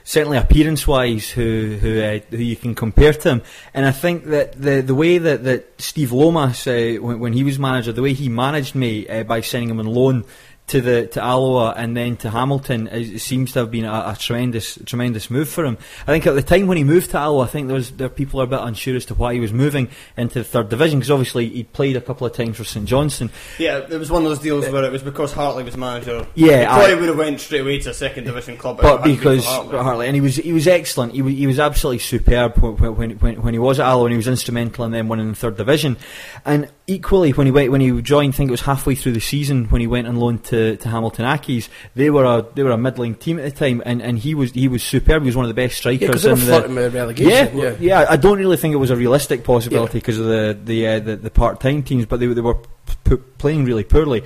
certainly 0.04 0.38
appearance 0.38 0.87
wise, 0.87 1.28
who 1.30 1.76
who, 1.80 2.00
uh, 2.00 2.20
who 2.30 2.37
you 2.37 2.56
can 2.56 2.74
compare 2.74 3.12
to 3.12 3.28
him. 3.30 3.42
And 3.74 3.84
I 3.84 3.90
think 3.90 4.26
that 4.26 4.52
the 4.60 4.80
the 4.80 4.94
way 4.94 5.18
that, 5.18 5.44
that 5.44 5.80
Steve 5.80 6.12
Lomas, 6.12 6.66
uh, 6.66 6.96
when, 7.00 7.18
when 7.18 7.32
he 7.32 7.42
was 7.42 7.58
manager, 7.58 7.92
the 7.92 8.02
way 8.02 8.12
he 8.12 8.28
managed 8.28 8.74
me 8.74 9.08
uh, 9.08 9.24
by 9.24 9.40
sending 9.40 9.70
him 9.70 9.80
on 9.80 9.87
loan. 9.87 10.24
To 10.68 10.81
the 10.81 11.07
to 11.09 11.20
Alloa 11.22 11.74
and 11.77 11.94
then 11.94 12.16
to 12.16 12.31
Hamilton 12.31 12.88
is, 12.88 13.22
seems 13.22 13.53
to 13.53 13.59
have 13.59 13.70
been 13.70 13.85
a, 13.85 13.90
a 13.92 14.16
tremendous 14.18 14.79
tremendous 14.87 15.31
move 15.31 15.46
for 15.46 15.62
him. 15.62 15.77
I 16.03 16.07
think 16.07 16.27
at 16.27 16.35
the 16.35 16.42
time 16.42 16.68
when 16.68 16.79
he 16.79 16.85
moved 16.85 17.11
to 17.11 17.18
Alloa, 17.18 17.44
I 17.44 17.48
think 17.48 17.66
there 17.66 17.74
was 17.77 17.90
there 17.90 18.09
people 18.09 18.40
are 18.40 18.44
a 18.44 18.46
bit 18.46 18.61
unsure 18.62 18.96
as 18.96 19.05
to 19.07 19.14
why 19.14 19.35
he 19.35 19.40
was 19.40 19.53
moving 19.53 19.90
into 20.16 20.38
the 20.38 20.44
third 20.44 20.70
division 20.70 21.00
because 21.00 21.11
obviously 21.11 21.50
he'd 21.50 21.70
played 21.74 21.96
a 21.96 22.00
couple 22.00 22.27
of 22.27 22.33
times 22.33 22.57
for 22.57 22.64
St 22.64 22.87
Johnstone, 22.87 23.29
yeah, 23.59 23.77
it 23.90 23.98
was 23.98 24.11
one 24.11 24.22
of 24.22 24.31
those 24.31 24.38
deals 24.38 24.66
where 24.70 24.85
it 24.85 24.90
was 24.90 25.03
because 25.03 25.35
Hartley 25.35 25.64
was 25.64 25.77
manager. 25.77 26.27
Yeah, 26.35 26.61
he 26.61 26.66
probably 26.66 26.92
I- 26.92 26.94
would 26.94 27.09
have 27.11 27.18
went 27.18 27.40
straight 27.40 27.61
away 27.61 27.79
to 27.81 27.90
a 27.90 27.94
second 27.94 28.24
division 28.24 28.57
club. 28.57 28.79
but 28.81 28.87
hadn't 28.87 29.03
been 29.05 29.16
for 29.16 29.20
because 29.20 29.44
Hartley. 29.44 29.79
Hartley, 29.79 30.07
and 30.07 30.14
he 30.14 30.22
was 30.22 30.37
he 30.37 30.55
was 30.55 30.66
excellent. 30.66 31.12
He 31.12 31.20
was, 31.20 31.35
he 31.35 31.46
was 31.46 31.59
absolutely 31.59 31.98
superb 31.98 32.57
when, 32.57 32.96
when, 32.96 33.11
when, 33.18 33.42
when 33.42 33.53
he 33.53 33.59
was 33.61 33.79
at 33.81 33.87
Alloa, 33.87 34.07
and 34.07 34.12
he 34.12 34.16
was 34.16 34.29
instrumental 34.29 34.87
in 34.87 34.92
them 34.92 35.09
winning 35.09 35.29
the 35.29 35.35
third 35.37 35.59
division. 35.59 35.98
And 36.46 36.70
equally, 36.86 37.30
when 37.32 37.46
he 37.46 37.50
went 37.50 37.70
when 37.70 37.80
he 37.80 38.02
joined, 38.02 38.34
I 38.34 38.36
think 38.36 38.48
it 38.48 38.50
was 38.50 38.60
halfway 38.62 38.94
through 38.94 39.12
the 39.12 39.20
season 39.20 39.66
when 39.66 39.80
he 39.80 39.86
went 39.86 40.06
on 40.06 40.16
loan 40.16 40.38
to, 40.40 40.76
to 40.76 40.88
Hamilton 40.88 41.24
Accies. 41.24 41.68
They 41.94 42.10
were 42.10 42.24
a 42.24 42.46
they 42.54 42.62
were 42.62 42.70
a 42.72 42.78
middling 42.78 43.14
team 43.14 43.38
at 43.38 43.44
the 43.44 43.50
time, 43.50 43.82
and, 43.86 44.02
and 44.02 44.18
he 44.18 44.34
was 44.34 44.52
he 44.52 44.68
was 44.68 44.82
superb. 44.82 45.22
He 45.22 45.26
was 45.26 45.36
one 45.36 45.44
of 45.44 45.48
the 45.48 45.54
best 45.54 45.76
strikers 45.76 46.08
were 46.24 46.30
in 46.30 46.40
the 46.74 46.90
relegation. 46.90 47.30
yeah, 47.58 47.70
yeah. 47.70 47.76
yeah, 48.00 48.06
I 48.08 48.16
don't 48.16 48.38
really 48.38 48.56
think 48.56 48.74
it 48.74 48.78
was 48.78 48.90
a 48.90 48.96
realistic 48.96 49.44
possibility 49.44 49.98
because 49.98 50.18
of 50.18 50.26
the 50.26 50.58
the, 50.62 50.86
uh, 50.86 50.98
the 51.00 51.16
the 51.16 51.30
part 51.30 51.60
time 51.60 51.82
teams, 51.82 52.06
but 52.06 52.20
they 52.20 52.26
they 52.26 52.40
were 52.40 52.54
p- 52.54 52.94
p- 53.04 53.16
playing 53.38 53.64
really 53.64 53.84
poorly. 53.84 54.22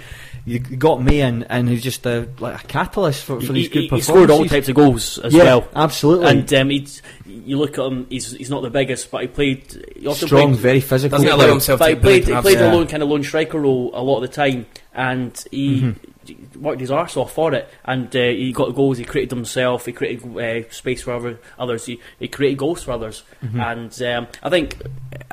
You 0.48 0.58
got 0.60 1.02
me 1.02 1.20
in, 1.20 1.42
and 1.44 1.68
he's 1.68 1.82
just 1.82 2.06
a, 2.06 2.28
like 2.38 2.64
a 2.64 2.66
catalyst 2.66 3.24
for, 3.24 3.40
for 3.40 3.52
these 3.52 3.66
he- 3.66 3.72
good 3.72 3.80
he 3.82 3.88
performances. 3.88 4.06
scored 4.06 4.30
all 4.30 4.46
types 4.46 4.68
of 4.68 4.74
goals 4.74 5.18
as 5.18 5.34
yeah, 5.34 5.44
well. 5.44 5.68
absolutely. 5.76 6.26
And 6.28 6.54
um, 6.54 6.70
he's, 6.70 7.02
you 7.26 7.58
look 7.58 7.78
at 7.78 7.84
him; 7.84 8.06
he's, 8.08 8.32
he's 8.32 8.50
not 8.50 8.62
the 8.62 8.70
biggest, 8.70 9.10
but 9.10 9.20
he 9.22 9.26
played. 9.28 9.92
He 9.96 10.06
often 10.06 10.26
Strong, 10.28 10.48
played, 10.52 10.60
very 10.60 10.80
physical. 10.80 11.18
Doesn't 11.18 11.32
allow 11.32 11.48
himself 11.48 11.78
but 11.78 11.88
to 11.88 11.94
he 11.94 12.00
played, 12.00 12.26
he 12.28 12.34
played 12.40 12.58
yeah. 12.58 12.72
a 12.72 12.74
lone 12.74 12.86
kind 12.86 13.02
of 13.02 13.08
lone 13.08 13.22
striker 13.22 13.60
role 13.60 13.90
a 13.94 14.02
lot 14.02 14.16
of 14.16 14.22
the 14.22 14.28
time, 14.28 14.66
and 14.94 15.44
he 15.50 15.80
Mm-hmm. 16.28 16.62
worked 16.62 16.80
his 16.80 16.90
arse 16.90 17.16
off 17.16 17.32
for 17.32 17.54
it. 17.54 17.70
And 17.86 18.14
uh, 18.14 18.20
he 18.20 18.52
got 18.52 18.74
goals. 18.74 18.98
He 18.98 19.04
created 19.04 19.34
himself. 19.34 19.86
He 19.86 19.92
created 19.92 20.36
uh, 20.36 20.70
space 20.70 21.00
for 21.02 21.14
other, 21.14 21.38
others. 21.58 21.86
He, 21.86 22.00
he 22.18 22.28
created 22.28 22.58
goals 22.58 22.82
for 22.82 22.92
others. 22.92 23.22
Mm-hmm. 23.42 23.60
And 23.60 24.02
um, 24.02 24.26
I 24.42 24.50
think 24.50 24.76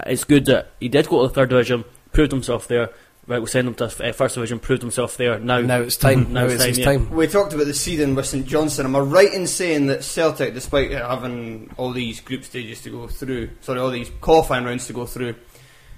it's 0.05 0.23
good 0.23 0.45
that 0.45 0.71
he 0.79 0.87
did 0.87 1.09
go 1.09 1.21
to 1.21 1.27
the 1.27 1.33
third 1.33 1.49
division, 1.49 1.83
proved 2.13 2.31
himself 2.31 2.69
there. 2.69 2.91
Right, 3.27 3.39
we'll 3.39 3.47
send 3.47 3.67
him 3.67 3.73
to 3.75 3.85
uh, 3.85 4.11
first 4.11 4.35
division, 4.35 4.59
proved 4.59 4.83
himself 4.83 5.17
there. 5.17 5.39
Now, 5.39 5.59
Now 5.59 5.79
it's 5.79 5.97
time. 5.97 6.31
Now 6.31 6.41
now 6.41 6.45
it's 6.45 6.53
it's 6.53 6.61
time, 6.63 6.69
his 6.69 6.77
yeah. 6.77 6.85
time. 6.85 7.09
We 7.09 7.25
talked 7.27 7.53
about 7.53 7.65
the 7.65 7.73
seeding 7.73 8.13
with 8.13 8.27
St 8.27 8.45
Johnstone. 8.45 8.85
Am 8.85 8.95
I 8.95 8.99
right 8.99 9.33
in 9.33 9.47
saying 9.47 9.87
that 9.87 10.03
Celtic, 10.03 10.53
despite 10.53 10.91
having 10.91 11.71
all 11.77 11.91
these 11.91 12.19
group 12.21 12.43
stages 12.43 12.81
to 12.83 12.91
go 12.91 13.07
through, 13.07 13.49
sorry, 13.61 13.79
all 13.79 13.89
these 13.89 14.11
qualifying 14.21 14.63
rounds 14.63 14.85
to 14.87 14.93
go 14.93 15.07
through, 15.07 15.33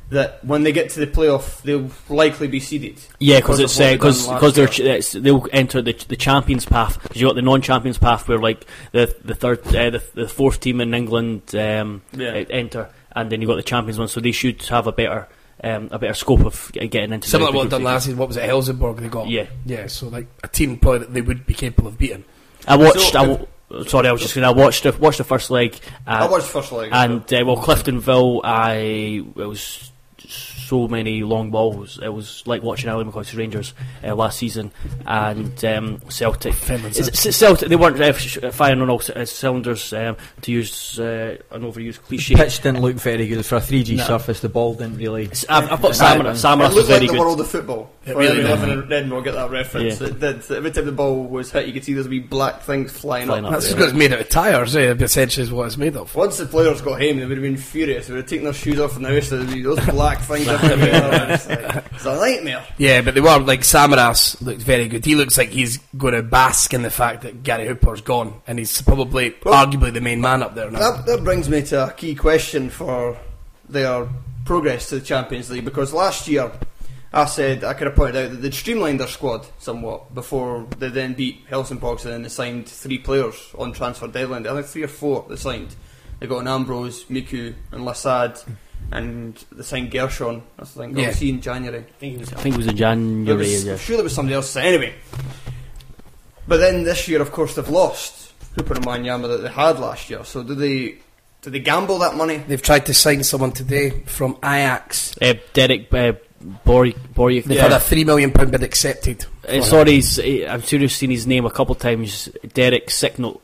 that 0.09 0.41
when 0.45 0.63
they 0.63 0.71
get 0.71 0.89
to 0.91 1.01
the 1.01 1.07
playoff, 1.07 1.61
they'll 1.63 1.89
likely 2.07 2.47
be 2.47 2.61
seeded? 2.61 2.97
Yeah, 3.19 3.41
because 3.41 3.59
it's 3.59 3.75
they've 3.75 3.99
because 3.99 4.25
done 4.25 4.35
because 4.35 4.57
last 4.57 4.77
they're 4.77 4.85
year. 4.87 4.95
ch- 4.95 4.99
it's, 4.99 5.11
they'll 5.11 5.47
enter 5.51 5.81
the 5.81 5.91
the 6.07 6.15
champions 6.15 6.65
path 6.65 7.01
because 7.03 7.19
you 7.19 7.27
got 7.27 7.35
the 7.35 7.41
non-champions 7.41 7.97
path 7.97 8.25
where 8.29 8.39
like 8.39 8.65
the 8.93 9.13
the 9.25 9.35
third 9.35 9.67
uh, 9.75 9.89
the, 9.89 10.03
the 10.13 10.27
fourth 10.29 10.61
team 10.61 10.79
in 10.79 10.93
England 10.93 11.53
um, 11.55 12.03
Yeah. 12.15 12.29
uh, 12.29 12.45
enter 12.49 12.89
and 13.17 13.29
then 13.29 13.41
you 13.41 13.47
got 13.47 13.57
the 13.57 13.63
champions 13.63 13.99
one 13.99 14.07
so 14.07 14.21
they 14.21 14.31
should 14.31 14.61
have 14.67 14.87
a 14.87 14.93
better 14.93 15.27
um, 15.63 15.89
a 15.91 15.99
better 15.99 16.13
scope 16.13 16.45
of 16.45 16.71
getting 16.73 17.11
into 17.13 17.27
Similar 17.29 17.47
the, 17.47 17.51
to 17.53 17.57
what 17.57 17.63
the 17.65 17.69
done 17.77 17.83
last 17.83 18.05
season. 18.05 18.19
What 18.19 18.27
was 18.27 18.37
it? 18.37 18.43
Helsingborg 18.43 18.97
they 18.97 19.07
got. 19.09 19.27
Yeah. 19.27 19.47
yeah. 19.65 19.87
So 19.87 20.07
like 20.09 20.27
a 20.43 20.47
team 20.47 20.77
probably 20.77 20.99
that 20.99 21.13
they 21.13 21.21
would 21.21 21.45
be 21.45 21.53
capable 21.53 21.89
of 21.89 21.97
beating. 21.97 22.25
I 22.67 22.75
watched 22.75 22.99
So- 22.99 23.19
I 23.19 23.25
w- 23.25 23.47
sorry 23.89 24.07
I 24.07 24.11
was 24.11 24.21
just 24.21 24.33
going 24.35 24.47
to 24.55 24.59
watch 24.61 24.81
the 24.81 24.93
watch 24.93 25.17
the 25.17 25.23
first 25.23 25.49
leg 25.51 25.77
I 26.05 26.19
uh, 26.19 26.29
watched 26.31 26.45
first 26.47 26.71
leg. 26.71 26.89
and 26.93 27.21
uh, 27.21 27.43
well 27.45 27.57
Cliftonville 27.57 28.41
I 28.43 28.75
it 29.35 29.45
was 29.45 29.91
so 30.67 30.87
many 30.87 31.23
long 31.23 31.49
balls 31.51 31.99
it 32.03 32.09
was 32.09 32.43
like 32.45 32.61
watching 32.61 32.89
Ally 32.89 33.03
McCoist's 33.03 33.33
Rangers 33.35 33.73
uh, 34.03 34.13
last 34.15 34.37
season 34.37 34.71
and 35.05 35.63
um, 35.65 36.01
Celtic 36.09 36.53
Finland's 36.53 36.97
Celtic, 37.35 37.69
they 37.69 37.75
weren't 37.75 37.99
uh, 37.99 38.51
firing 38.51 38.81
on 38.81 38.89
all 38.89 38.99
c- 38.99 39.13
uh, 39.13 39.25
cylinders, 39.25 39.93
um, 39.93 40.17
to 40.41 40.51
use 40.51 40.99
uh, 40.99 41.37
an 41.51 41.61
overused 41.61 42.01
cliche. 42.01 42.35
Pitch 42.35 42.61
didn't 42.61 42.81
look 42.81 42.95
very 42.97 43.27
good 43.27 43.45
for 43.45 43.55
a 43.55 43.61
3G 43.61 43.97
No. 43.97 44.03
surface. 44.03 44.39
The 44.41 44.49
ball 44.49 44.73
didn't 44.75 44.97
really. 44.97 45.29
S- 45.31 45.45
I've, 45.49 45.71
I've 45.71 45.81
got 45.81 45.97
Right, 45.99 46.19
Samaras. 46.19 46.23
man. 46.23 46.35
Samaras 46.35 46.59
was 46.67 46.75
looked 46.75 46.89
like 46.89 46.97
very 46.97 47.07
the 47.07 47.13
good. 47.13 47.19
world 47.19 47.39
of 47.39 47.47
football. 47.47 47.91
It 48.07 48.13
For 48.13 48.19
really 48.19 48.39
anyone 48.39 48.59
did. 48.59 48.69
living 48.69 48.85
in 48.85 48.93
Edinburgh, 48.93 49.21
get 49.21 49.33
that 49.33 49.49
reference. 49.51 49.99
Yeah. 49.99 50.07
It 50.07 50.19
did. 50.19 50.51
Every 50.51 50.71
time 50.71 50.85
the 50.85 50.91
ball 50.93 51.23
was 51.25 51.51
hit, 51.51 51.67
you 51.67 51.73
could 51.73 51.83
see 51.83 51.93
those 51.93 52.07
wee 52.07 52.19
black 52.19 52.61
things 52.61 52.91
flying, 52.91 53.27
Flying 53.27 53.43
up. 53.45 53.51
up, 53.51 53.59
That's 53.59 53.69
yeah. 53.69 53.75
because 53.75 53.89
it's 53.91 53.97
made 53.99 54.13
out 54.13 54.21
of 54.21 54.29
tyres. 54.29 54.75
Eh? 54.75 54.93
Essentially, 54.99 55.43
is 55.43 55.51
what 55.51 55.65
it's 55.67 55.77
made 55.77 55.95
of. 55.97 56.15
Once 56.15 56.37
the 56.37 56.45
players 56.45 56.81
got 56.81 57.01
home, 57.01 57.17
they 57.17 57.25
would 57.25 57.37
have 57.37 57.41
been 57.43 57.57
furious. 57.57 58.07
They 58.07 58.13
would 58.13 58.21
have 58.23 58.29
taken 58.29 58.45
their 58.45 58.53
shoes 58.53 58.79
off 58.79 58.95
in 58.95 59.03
the 59.03 59.09
house. 59.09 59.29
There'd 59.29 59.47
be 59.49 59.61
those 59.61 59.85
black 59.87 60.21
things 60.21 60.47
everywhere. 60.47 61.31
It's, 61.33 61.47
like, 61.49 61.85
it's 61.93 62.05
a 62.05 62.15
nightmare. 62.15 62.65
Yeah, 62.77 63.01
but 63.01 63.13
they 63.13 63.21
were 63.21 63.39
like 63.39 63.61
Samaras 63.61 64.41
looked 64.41 64.61
very 64.61 64.87
good. 64.87 65.03
He 65.03 65.15
looks 65.15 65.37
like 65.37 65.49
he's 65.49 65.77
going 65.97 66.13
to 66.13 66.23
bask 66.23 66.73
in 66.73 66.83
the 66.83 66.89
fact 66.89 67.23
that 67.23 67.43
Gary 67.43 67.67
Hooper's 67.67 68.01
gone, 68.01 68.41
and 68.47 68.57
he's 68.57 68.81
probably, 68.81 69.35
Well- 69.43 69.65
arguably, 69.67 69.93
the 69.93 70.01
main 70.01 70.21
man 70.21 70.43
up 70.43 70.55
there 70.55 70.71
now. 70.71 70.79
That, 70.91 71.05
that 71.07 71.23
brings 71.23 71.49
me 71.49 71.61
to 71.63 71.87
a 71.87 71.91
key 71.91 72.15
question 72.15 72.69
for 72.69 73.17
their 73.69 74.07
progress 74.45 74.87
to 74.89 74.95
the 74.99 75.05
Champions 75.05 75.49
League 75.49 75.65
because 75.65 75.91
last 75.93 76.27
year 76.29 76.49
I 77.13 77.25
said 77.25 77.63
I 77.63 77.73
could 77.73 77.87
have 77.87 77.95
pointed 77.95 78.15
out 78.17 78.31
that 78.31 78.37
they'd 78.37 78.53
streamlined 78.53 78.99
their 78.99 79.07
squad 79.07 79.45
somewhat 79.59 80.13
before 80.13 80.67
they 80.77 80.89
then 80.89 81.13
beat 81.13 81.43
Helsingborg 81.49 82.03
and 82.03 82.13
then 82.13 82.21
they 82.23 82.29
signed 82.29 82.67
three 82.67 82.97
players 82.97 83.53
on 83.57 83.71
transfer 83.73 84.07
deadline. 84.07 84.45
I 84.45 84.53
think 84.53 84.65
three 84.65 84.83
or 84.83 84.89
four 84.89 85.25
they 85.29 85.37
signed. 85.37 85.75
They 86.19 86.27
got 86.27 86.39
an 86.39 86.47
Ambrose, 86.47 87.05
Miku, 87.05 87.53
and 87.71 87.83
Lassad, 87.83 88.43
and 88.91 89.35
they 89.51 89.63
signed 89.63 89.91
Gershon. 89.91 90.41
I 90.59 90.65
think. 90.65 90.97
Yeah. 90.97 91.03
Yeah. 91.03 91.11
see 91.11 91.29
in 91.29 91.41
January. 91.41 91.79
I 91.79 91.99
think 91.99 92.15
it 92.15 92.19
was, 92.19 92.33
I 92.33 92.37
think 92.37 92.55
it 92.55 92.57
was 92.57 92.67
in 92.67 92.77
January. 92.77 93.37
was, 93.37 93.65
yeah. 93.65 93.73
I'm 93.73 93.77
sure 93.77 93.97
there 93.97 94.03
was 94.03 94.15
somebody 94.15 94.35
else. 94.35 94.55
Anyway, 94.55 94.95
but 96.47 96.57
then 96.57 96.83
this 96.83 97.07
year, 97.07 97.21
of 97.21 97.31
course, 97.31 97.55
they've 97.55 97.69
lost 97.69 98.33
Hooper 98.55 98.73
and 98.73 98.85
Wanyama 98.85 99.27
that 99.27 99.37
they 99.43 99.49
had 99.49 99.79
last 99.79 100.09
year. 100.09 100.23
So 100.23 100.43
do 100.43 100.55
they? 100.55 100.99
Do 101.43 101.51
they 101.51 101.59
gamble 101.59 101.99
that 101.99 102.15
money? 102.15 102.37
They've 102.37 102.61
tried 102.61 102.87
to 102.87 102.93
sign 102.95 103.23
someone 103.23 103.51
today 103.51 103.91
from 104.05 104.37
Ajax. 104.43 105.15
Uh, 105.21 105.35
Derek 105.53 105.93
uh, 105.93 106.13
Bor- 106.65 106.91
Borg. 107.13 107.43
They've 107.43 107.59
had 107.59 107.71
a 107.73 107.79
three 107.79 108.03
million 108.03 108.31
pound 108.31 108.51
bid 108.51 108.63
accepted. 108.63 109.25
Uh, 109.47 109.61
sorry, 109.61 109.93
he's, 109.93 110.17
uh, 110.19 110.47
I'm 110.49 110.61
sure 110.61 110.79
you've 110.79 110.91
seen 110.91 111.09
his 111.11 111.27
name 111.27 111.45
a 111.45 111.51
couple 111.51 111.75
of 111.75 111.81
times. 111.81 112.29
Derek 112.53 112.89
Signal. 112.89 113.41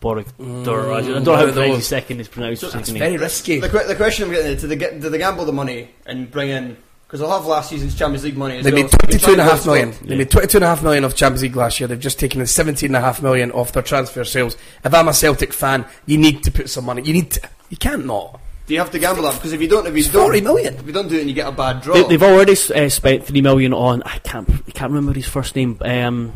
Borg. 0.00 0.26
Mm, 0.38 0.62
I 0.62 1.00
don't 1.00 1.24
know 1.24 1.36
how 1.36 1.46
of 1.46 1.54
French's 1.54 1.76
those. 1.76 1.86
second 1.86 2.20
is 2.20 2.28
pronounced. 2.28 2.62
That's 2.62 2.74
second 2.74 2.98
very 2.98 3.16
risky. 3.16 3.60
The, 3.60 3.68
que- 3.68 3.86
the 3.86 3.96
question 3.96 4.26
I'm 4.26 4.30
getting 4.34 4.52
at, 4.52 4.60
do 4.60 4.66
they, 4.66 4.76
get, 4.76 5.00
do 5.00 5.08
they 5.08 5.18
gamble 5.18 5.44
the 5.46 5.52
money 5.52 5.90
and 6.06 6.30
bring 6.30 6.50
in. 6.50 6.76
Because 7.06 7.20
they'll 7.20 7.30
have 7.30 7.46
last 7.46 7.70
season's 7.70 7.94
Champions 7.96 8.24
League 8.24 8.36
money 8.36 8.58
as 8.58 8.64
They 8.64 8.72
well. 8.72 8.82
made 8.82 8.90
twenty-two 8.90 9.32
and 9.32 9.40
a 9.40 9.44
half 9.44 9.64
million. 9.66 9.90
they 9.90 9.96
can 9.96 9.98
twenty-two 10.06 10.08
and 10.08 10.08
a 10.08 10.08
try 10.08 10.08
half 10.08 10.08
million. 10.08 10.08
build 10.08 10.08
They 10.08 10.16
made 10.16 10.30
twenty-two 10.30 10.56
and 10.58 10.64
a 10.64 10.66
half 10.66 10.82
million 10.82 11.04
of 11.04 11.14
Champions 11.14 11.42
League 11.42 11.54
last 11.56 11.78
year. 11.78 11.86
They've 11.86 12.00
just 12.00 12.18
taken 12.18 12.40
in 12.40 12.46
seventeen 12.48 12.88
and 12.88 12.96
a 12.96 13.00
half 13.00 13.22
million 13.22 13.52
off 13.52 13.72
their 13.72 13.82
transfer 13.84 14.24
sales. 14.24 14.56
If 14.84 14.92
I'm 14.92 15.06
a 15.06 15.14
Celtic 15.14 15.52
fan, 15.52 15.84
you 16.06 16.18
need 16.18 16.42
to 16.44 16.50
put 16.50 16.68
some 16.70 16.86
money. 16.86 17.02
You 17.02 17.12
need 17.12 17.30
to. 17.32 17.48
You 17.70 17.76
can't 17.76 18.04
not. 18.04 18.40
Do 18.66 18.72
you 18.74 18.80
have 18.80 18.90
to 18.92 18.98
gamble 18.98 19.22
that? 19.24 19.34
Because 19.34 19.52
if 19.52 19.60
you 19.60 19.68
don't, 19.68 19.86
if 19.86 19.92
you 19.92 19.98
It's 20.00 20.08
don't, 20.08 20.22
40 20.22 20.40
million. 20.40 20.74
if 20.74 20.86
you 20.86 20.92
don't 20.92 21.08
do 21.08 21.16
it 21.16 21.20
and 21.20 21.28
you 21.28 21.34
get 21.34 21.46
a 21.46 21.52
bad 21.52 21.82
draw, 21.82 21.94
They, 21.94 22.02
they've 22.04 22.22
already 22.22 22.52
uh, 22.52 22.88
spent 22.88 23.24
three 23.26 23.42
million 23.42 23.74
on. 23.74 24.02
I 24.04 24.18
can't. 24.18 24.48
I 24.48 24.70
can't 24.70 24.90
remember 24.90 25.12
his 25.12 25.26
first 25.28 25.54
name. 25.54 25.76
Um, 25.82 26.32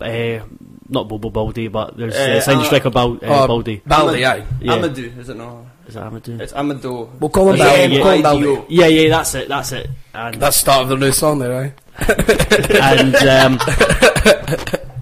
uh, 0.00 0.38
not 0.88 1.08
Bobo 1.08 1.30
Baldé, 1.30 1.70
but 1.72 1.96
there's 1.96 2.14
uh, 2.14 2.36
Uh, 2.36 2.40
signed 2.40 2.60
uh, 2.60 2.64
striker 2.64 2.90
Bal- 2.90 3.18
uh, 3.22 3.26
Uh, 3.26 3.46
Baldé. 3.48 3.82
Baldé, 3.82 4.24
aye. 4.24 4.44
Yeah. 4.60 4.72
Amadou, 4.76 5.18
is 5.18 5.28
it 5.28 5.36
not? 5.36 5.56
Is 5.88 5.94
that 5.94 6.04
Amadou? 6.12 6.40
It's 6.40 6.52
Amadou. 6.52 7.08
We'll 7.20 7.30
call 7.30 7.50
him 7.50 7.56
Yeah, 7.56 7.64
Baldé. 7.64 7.78
yeah, 7.78 7.88
We'll 7.88 8.02
call 8.02 8.12
him 8.12 8.20
yeah. 8.20 8.50
Baldé. 8.56 8.64
Yeah, 8.68 8.86
yeah, 8.86 9.08
that's 9.10 9.34
it. 9.34 9.48
That's 9.48 9.72
it. 9.72 9.90
And 10.14 10.34
That's 10.40 10.56
the 10.56 10.60
start 10.60 10.82
of 10.84 10.88
the 10.90 10.96
new 10.96 11.12
song 11.12 11.38
there, 11.40 11.54
aye. 11.54 11.72
and 12.80 13.14
um, 13.16 13.58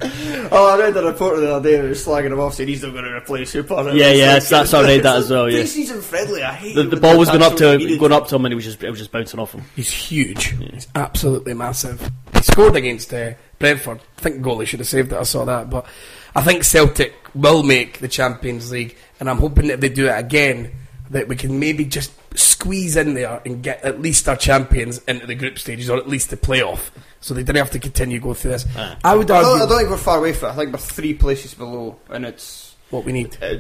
Oh, 0.55 0.75
I 0.75 0.79
read 0.79 0.95
the 0.95 1.05
report 1.05 1.37
the 1.41 1.55
other 1.55 1.69
day 1.71 1.81
that 1.81 1.89
was 1.89 2.05
slagging 2.05 2.33
him 2.33 2.39
off, 2.41 2.55
saying 2.55 2.69
he's 2.69 2.83
not 2.83 2.93
going 2.93 3.05
to 3.05 3.15
replace 3.17 3.53
Hooper. 3.53 3.75
Yeah, 3.95 4.11
yeah, 4.13 4.27
that's- 4.27 4.49
that's 4.49 4.75
I 4.75 4.83
read 4.83 5.03
that 5.03 5.17
as 5.17 5.31
well, 5.31 5.49
yeah. 5.51 5.59
Pre-season 5.59 6.01
friendly, 6.03 6.43
I 6.43 6.53
hate 6.53 6.75
the, 6.75 6.83
it 6.83 6.91
the 6.91 6.97
ball 6.99 7.19
was 7.19 7.29
going 7.29 7.43
up 7.43 7.57
to 7.57 7.73
him, 7.73 7.99
going 7.99 8.13
up 8.13 8.29
to 8.29 8.37
him, 8.37 8.45
and 8.45 8.53
he 8.53 8.57
was 8.57 8.65
just 8.65 8.83
it 8.83 8.91
was 8.91 8.99
just 8.99 9.11
bouncing 9.13 9.41
off 9.41 9.53
him. 9.53 9.63
He's 9.75 9.91
huge. 9.91 10.49
He's 10.59 10.89
absolutely 10.95 11.55
massive. 11.55 12.11
He 12.35 12.43
scored 12.43 12.77
against 12.77 13.13
uh, 13.15 13.33
Brentford. 13.59 14.01
I 14.19 14.21
think 14.21 14.43
goalie 14.43 14.67
should 14.67 14.81
have 14.81 14.89
saved 14.89 15.13
it. 15.13 15.17
I 15.19 15.23
saw 15.23 15.45
that, 15.47 15.71
but 15.71 15.87
I 16.35 16.43
think 16.43 16.65
Celtic 16.65 17.15
will 17.35 17.63
make 17.63 17.99
the 18.01 18.09
Champions 18.09 18.71
League, 18.71 18.97
and 19.21 19.31
I'm 19.31 19.39
hoping 19.39 19.69
that 19.69 19.81
they 19.81 19.89
do 19.89 20.07
it 20.09 20.19
again. 20.19 20.73
That 21.11 21.29
we 21.29 21.37
can 21.37 21.59
maybe 21.61 21.85
just 21.85 22.11
squeeze 22.39 22.97
in 22.97 23.13
there 23.13 23.43
and 23.45 23.63
get 23.63 23.83
at 23.85 24.01
least 24.01 24.29
our 24.31 24.37
champions 24.37 24.99
into 25.07 25.27
the 25.27 25.35
group 25.35 25.59
stages, 25.59 25.91
or 25.91 25.99
at 25.99 26.09
least 26.09 26.31
the 26.31 26.39
playoff, 26.39 26.91
so 27.23 27.33
they 27.33 27.43
didn't 27.43 27.57
have 27.59 27.71
to 27.71 27.79
continue 27.79 28.21
go 28.21 28.35
through 28.35 28.51
this. 28.51 28.67
I 28.77 29.15
would 29.15 29.31
I 29.31 29.37
argue 29.37 29.51
don't, 29.51 29.63
I 29.63 29.67
don't 29.67 29.79
think 29.79 29.91
we're 29.91 29.97
far 29.97 30.19
away 30.19 30.35
from 30.35 30.51
it. 30.51 30.53
I 30.53 30.57
think 30.57 30.73
we're 30.73 30.79
three 30.79 31.15
places 31.15 31.55
below, 31.55 31.99
and 32.11 32.27
it's 32.27 32.75
what 32.91 33.05
we 33.05 33.13
need. 33.13 33.39
uh, 33.43 33.57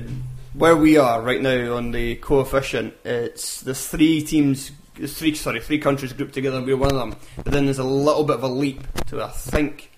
where 0.54 0.76
we 0.76 0.98
are 0.98 1.22
right 1.22 1.40
now 1.40 1.76
on 1.76 1.92
the 1.92 2.16
coefficient. 2.16 2.94
It's 3.04 3.62
there's 3.62 3.86
three 3.86 4.22
teams, 4.22 4.70
there's 4.96 5.16
three 5.16 5.34
sorry, 5.34 5.60
three 5.60 5.78
countries 5.78 6.12
grouped 6.12 6.34
together, 6.34 6.58
and 6.58 6.66
we're 6.66 6.76
one 6.76 6.90
of 6.92 6.98
them. 6.98 7.16
But 7.36 7.52
then 7.52 7.64
there's 7.64 7.78
a 7.78 7.84
little 7.84 8.24
bit 8.24 8.36
of 8.36 8.42
a 8.42 8.48
leap 8.48 8.82
to 9.06 9.22
I 9.22 9.28
think 9.28 9.90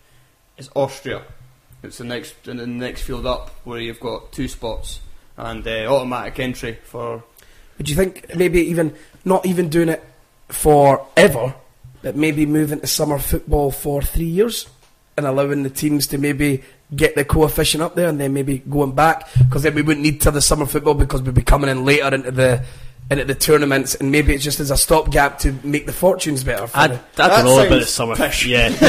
it's 0.56 0.70
Austria. 0.74 1.22
It's 1.82 1.98
the 1.98 2.04
next 2.04 2.46
in 2.46 2.58
the 2.58 2.66
next 2.66 3.02
field 3.02 3.26
up 3.26 3.50
where 3.64 3.80
you've 3.80 4.00
got 4.00 4.32
two 4.32 4.48
spots 4.48 5.00
and 5.36 5.66
uh, 5.66 5.86
automatic 5.86 6.38
entry 6.38 6.78
for. 6.84 7.24
Would 7.78 7.88
you 7.88 7.96
think 7.96 8.36
maybe 8.36 8.60
even 8.60 8.94
not 9.24 9.44
even 9.46 9.68
doing 9.68 9.88
it 9.88 10.04
forever, 10.48 11.54
but 12.04 12.14
maybe 12.14 12.46
moving 12.46 12.78
to 12.80 12.86
summer 12.86 13.18
football 13.18 13.72
for 13.72 14.00
three 14.00 14.24
years 14.26 14.68
and 15.16 15.26
allowing 15.26 15.62
the 15.64 15.70
teams 15.70 16.06
to 16.08 16.18
maybe 16.18 16.62
get 16.94 17.14
the 17.16 17.24
coefficient 17.24 17.82
up 17.82 17.94
there 17.96 18.08
and 18.08 18.20
then 18.20 18.32
maybe 18.32 18.58
going 18.58 18.92
back 18.92 19.26
because 19.38 19.62
then 19.62 19.74
we 19.74 19.82
wouldn't 19.82 20.02
need 20.04 20.20
to 20.20 20.26
have 20.26 20.34
the 20.34 20.40
summer 20.42 20.66
football 20.66 20.94
because 20.94 21.22
we'd 21.22 21.34
be 21.34 21.42
coming 21.42 21.68
in 21.70 21.84
later 21.84 22.14
into 22.14 22.30
the 22.30 22.64
into 23.10 23.22
the 23.24 23.34
tournaments 23.34 23.94
and 23.94 24.10
maybe 24.10 24.32
it's 24.34 24.42
just 24.42 24.60
as 24.60 24.70
a 24.70 24.76
stopgap 24.78 25.38
to 25.38 25.52
make 25.62 25.84
the 25.84 25.92
fortunes 25.92 26.42
better. 26.42 26.66
For 26.66 26.76
I, 26.78 26.84
I 26.84 26.86
the, 26.88 26.94
don't 26.94 27.16
That 27.16 27.44
know 27.44 27.58
about 27.58 27.68
the 27.68 27.74
sounds 27.84 27.88
summer. 27.90 28.16
pish. 28.16 28.46
Yeah, 28.46 28.68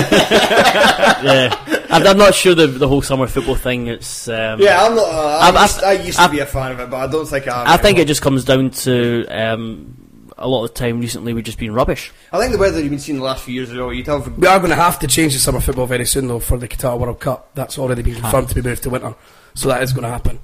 yeah. 1.24 1.84
I'm, 1.90 2.06
I'm 2.08 2.18
not 2.18 2.34
sure 2.34 2.56
the 2.56 2.68
the 2.68 2.88
whole 2.88 3.02
summer 3.02 3.28
football 3.28 3.56
thing. 3.56 3.88
It's 3.88 4.28
um, 4.28 4.60
Yeah, 4.62 4.84
I'm 4.84 4.96
not. 4.96 5.08
Uh, 5.08 5.40
I, 5.42 5.48
I've- 5.50 5.60
used, 5.62 5.84
I 5.84 5.92
used 5.94 6.18
to 6.18 6.24
I've- 6.24 6.36
be 6.36 6.40
a 6.40 6.46
fan 6.46 6.72
of 6.72 6.80
it, 6.80 6.90
but 6.90 6.98
I 6.98 7.08
don't 7.12 7.26
think 7.28 7.48
I. 7.48 7.62
am 7.62 7.68
I 7.68 7.78
think 7.78 7.98
it 8.00 8.08
just 8.08 8.22
comes 8.22 8.46
down 8.46 8.70
to 8.72 9.26
um, 9.28 10.05
a 10.38 10.48
lot 10.48 10.66
of 10.66 10.74
the 10.74 10.78
time 10.80 11.00
recently 11.00 11.34
we've 11.34 11.44
just 11.46 11.58
been 11.60 11.74
rubbish. 11.74 12.12
I 12.34 12.40
think 12.40 12.52
the 12.52 12.58
weather 12.58 12.80
you've 12.82 12.90
been 12.90 13.00
seeing 13.00 13.18
the 13.20 13.24
last 13.24 13.44
few 13.44 13.54
years 13.54 13.70
as 13.72 13.78
well. 13.78 13.94
You'd 13.94 14.08
have 14.08 14.38
we 14.38 14.48
are 14.48 14.60
going 14.60 14.70
to 14.72 14.76
have 14.76 15.00
to 15.00 15.08
change 15.08 15.34
the 15.34 15.40
summer 15.40 15.62
football 15.62 15.86
very 15.88 16.06
soon 16.06 16.28
though 16.28 16.40
for 16.40 16.58
the 16.58 16.68
Qatar 16.68 17.00
World 17.00 17.20
Cup. 17.20 17.52
That's 17.56 17.78
already 17.80 18.02
been 18.04 18.16
confirmed 18.16 18.50
to 18.50 18.56
be 18.56 18.62
moved 18.62 18.84
to 18.84 18.90
winter, 18.90 19.16
so 19.54 19.70
that 19.70 19.82
is 19.84 19.94
going 19.94 20.04
to 20.04 20.10
happen. 20.10 20.40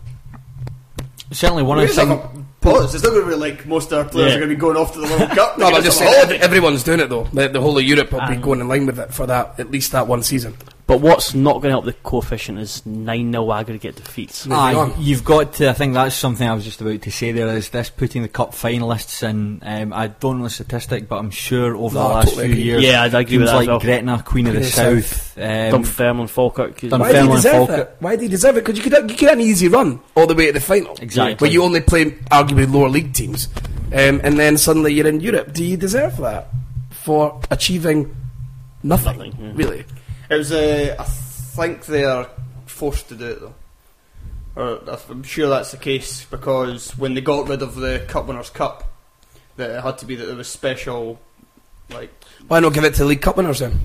Certainly, 1.31 1.63
one 1.63 1.77
We 1.77 1.83
of 1.85 1.89
the 1.89 1.95
just 1.95 2.07
have 2.07 2.31
things. 2.33 2.45
pause. 2.59 2.93
It's 2.95 3.03
not 3.05 3.11
going 3.11 3.23
to 3.23 3.29
be 3.29 3.35
like 3.35 3.65
most 3.65 3.91
of 3.93 3.99
our 3.99 4.03
players 4.11 4.31
Yeah. 4.31 4.35
are 4.35 4.39
going 4.39 4.49
to 4.49 4.55
be 4.55 4.59
going 4.59 4.75
off 4.75 4.91
to 4.93 4.99
the 4.99 5.07
World 5.07 5.29
Cup. 5.31 5.57
No, 5.57 5.69
but 5.71 5.75
I'm 5.77 5.83
just 5.83 5.99
have 6.01 6.27
saying, 6.27 6.41
everyone's 6.41 6.83
doing 6.83 6.99
it 6.99 7.07
though. 7.09 7.23
The, 7.31 7.47
the 7.47 7.61
whole 7.61 7.77
of 7.77 7.83
Europe 7.85 8.11
will 8.11 8.19
be 8.27 8.35
Um, 8.35 8.41
going 8.41 8.59
in 8.59 8.67
line 8.67 8.85
with 8.85 8.99
it 8.99 9.13
for 9.13 9.25
that 9.27 9.57
at 9.59 9.71
least 9.71 9.93
that 9.93 10.07
one 10.07 10.23
season. 10.23 10.57
But 10.91 10.99
what's 10.99 11.33
not 11.33 11.53
going 11.61 11.69
to 11.69 11.69
help 11.69 11.85
the 11.85 11.93
coefficient 11.93 12.59
is 12.59 12.85
nine 12.85 13.31
0 13.31 13.49
aggregate 13.53 13.95
defeats. 13.95 14.45
Aye, 14.51 14.93
you've 14.99 15.23
got 15.23 15.53
to. 15.53 15.69
I 15.69 15.73
think 15.73 15.93
that's 15.93 16.13
something 16.15 16.45
I 16.45 16.53
was 16.53 16.65
just 16.65 16.81
about 16.81 17.01
to 17.03 17.11
say. 17.11 17.31
There 17.31 17.47
is 17.55 17.69
this 17.69 17.89
putting 17.89 18.23
the 18.23 18.27
cup 18.27 18.51
finalists 18.51 19.23
in. 19.23 19.61
Um, 19.63 19.93
I 19.93 20.07
don't 20.07 20.39
know 20.39 20.43
the 20.43 20.49
statistic, 20.49 21.07
but 21.07 21.19
I'm 21.19 21.31
sure 21.31 21.77
over 21.77 21.95
No, 21.95 22.03
the 22.03 22.09
last 22.09 22.29
totally 22.31 22.43
few 22.47 22.51
agree. 22.55 22.63
years, 22.63 22.83
Yeah, 22.83 23.03
I'd 23.03 23.13
agree 23.15 23.37
with 23.37 23.47
that 23.47 23.55
like 23.55 23.67
well. 23.69 23.79
Gretna, 23.79 24.21
Queen 24.23 24.47
of 24.47 24.53
the 24.55 24.59
Queen 24.59 24.87
of 24.87 24.95
the 24.95 25.01
South, 25.03 25.37
um, 25.37 25.71
Dunfermline, 25.83 26.27
Falkirk. 26.27 26.71
Why 26.73 26.79
do 26.81 26.85
you 26.85 26.89
Dunfermline, 26.89 27.35
deserve 27.37 27.53
Falkirk. 27.67 27.79
it? 27.87 27.95
Why 28.01 28.15
do 28.17 28.23
you 28.23 28.29
deserve 28.29 28.57
it? 28.57 28.65
Because 28.65 28.77
you 28.77 28.83
could 28.91 29.09
you 29.09 29.15
could 29.15 29.29
have 29.29 29.37
an 29.39 29.45
easy 29.45 29.69
run 29.69 30.01
all 30.17 30.27
the 30.27 30.35
way 30.35 30.47
to 30.47 30.51
the 30.51 30.59
final, 30.59 30.93
Exactly. 31.01 31.35
where 31.47 31.53
you 31.53 31.63
only 31.63 31.79
play 31.79 32.11
arguably 32.31 32.69
lower 32.69 32.89
league 32.89 33.13
teams, 33.13 33.47
um, 33.93 34.19
and 34.25 34.37
then 34.37 34.57
suddenly 34.57 34.93
you're 34.93 35.07
in 35.07 35.21
Europe. 35.21 35.53
Do 35.53 35.63
you 35.63 35.77
deserve 35.77 36.17
that 36.17 36.49
for 36.89 37.39
achieving 37.49 38.13
nothing? 38.83 39.17
Nothing, 39.17 39.33
yeah. 39.39 39.51
Really? 39.55 39.85
It 40.31 40.37
was. 40.37 40.51
Uh, 40.51 40.95
I 40.97 41.03
think 41.03 41.85
they 41.85 42.05
are 42.05 42.29
forced 42.65 43.09
to 43.09 43.15
do 43.15 43.25
it 43.25 43.39
though. 43.41 43.53
Or 44.55 44.79
I'm 45.09 45.23
sure 45.23 45.49
that's 45.49 45.71
the 45.71 45.77
case 45.77 46.25
because 46.25 46.97
when 46.97 47.13
they 47.13 47.21
got 47.21 47.47
rid 47.47 47.61
of 47.61 47.75
the 47.75 48.03
Cup 48.07 48.27
Winners' 48.27 48.49
Cup, 48.49 48.91
that 49.57 49.69
it 49.69 49.83
had 49.83 49.97
to 49.99 50.05
be 50.05 50.15
that 50.15 50.25
there 50.25 50.35
was 50.35 50.47
special, 50.47 51.19
like 51.89 52.11
Why 52.47 52.59
not 52.59 52.73
give 52.73 52.83
it 52.83 52.93
to 52.95 52.99
the 52.99 53.05
League 53.05 53.21
Cup 53.21 53.37
winners 53.37 53.59
then? 53.59 53.79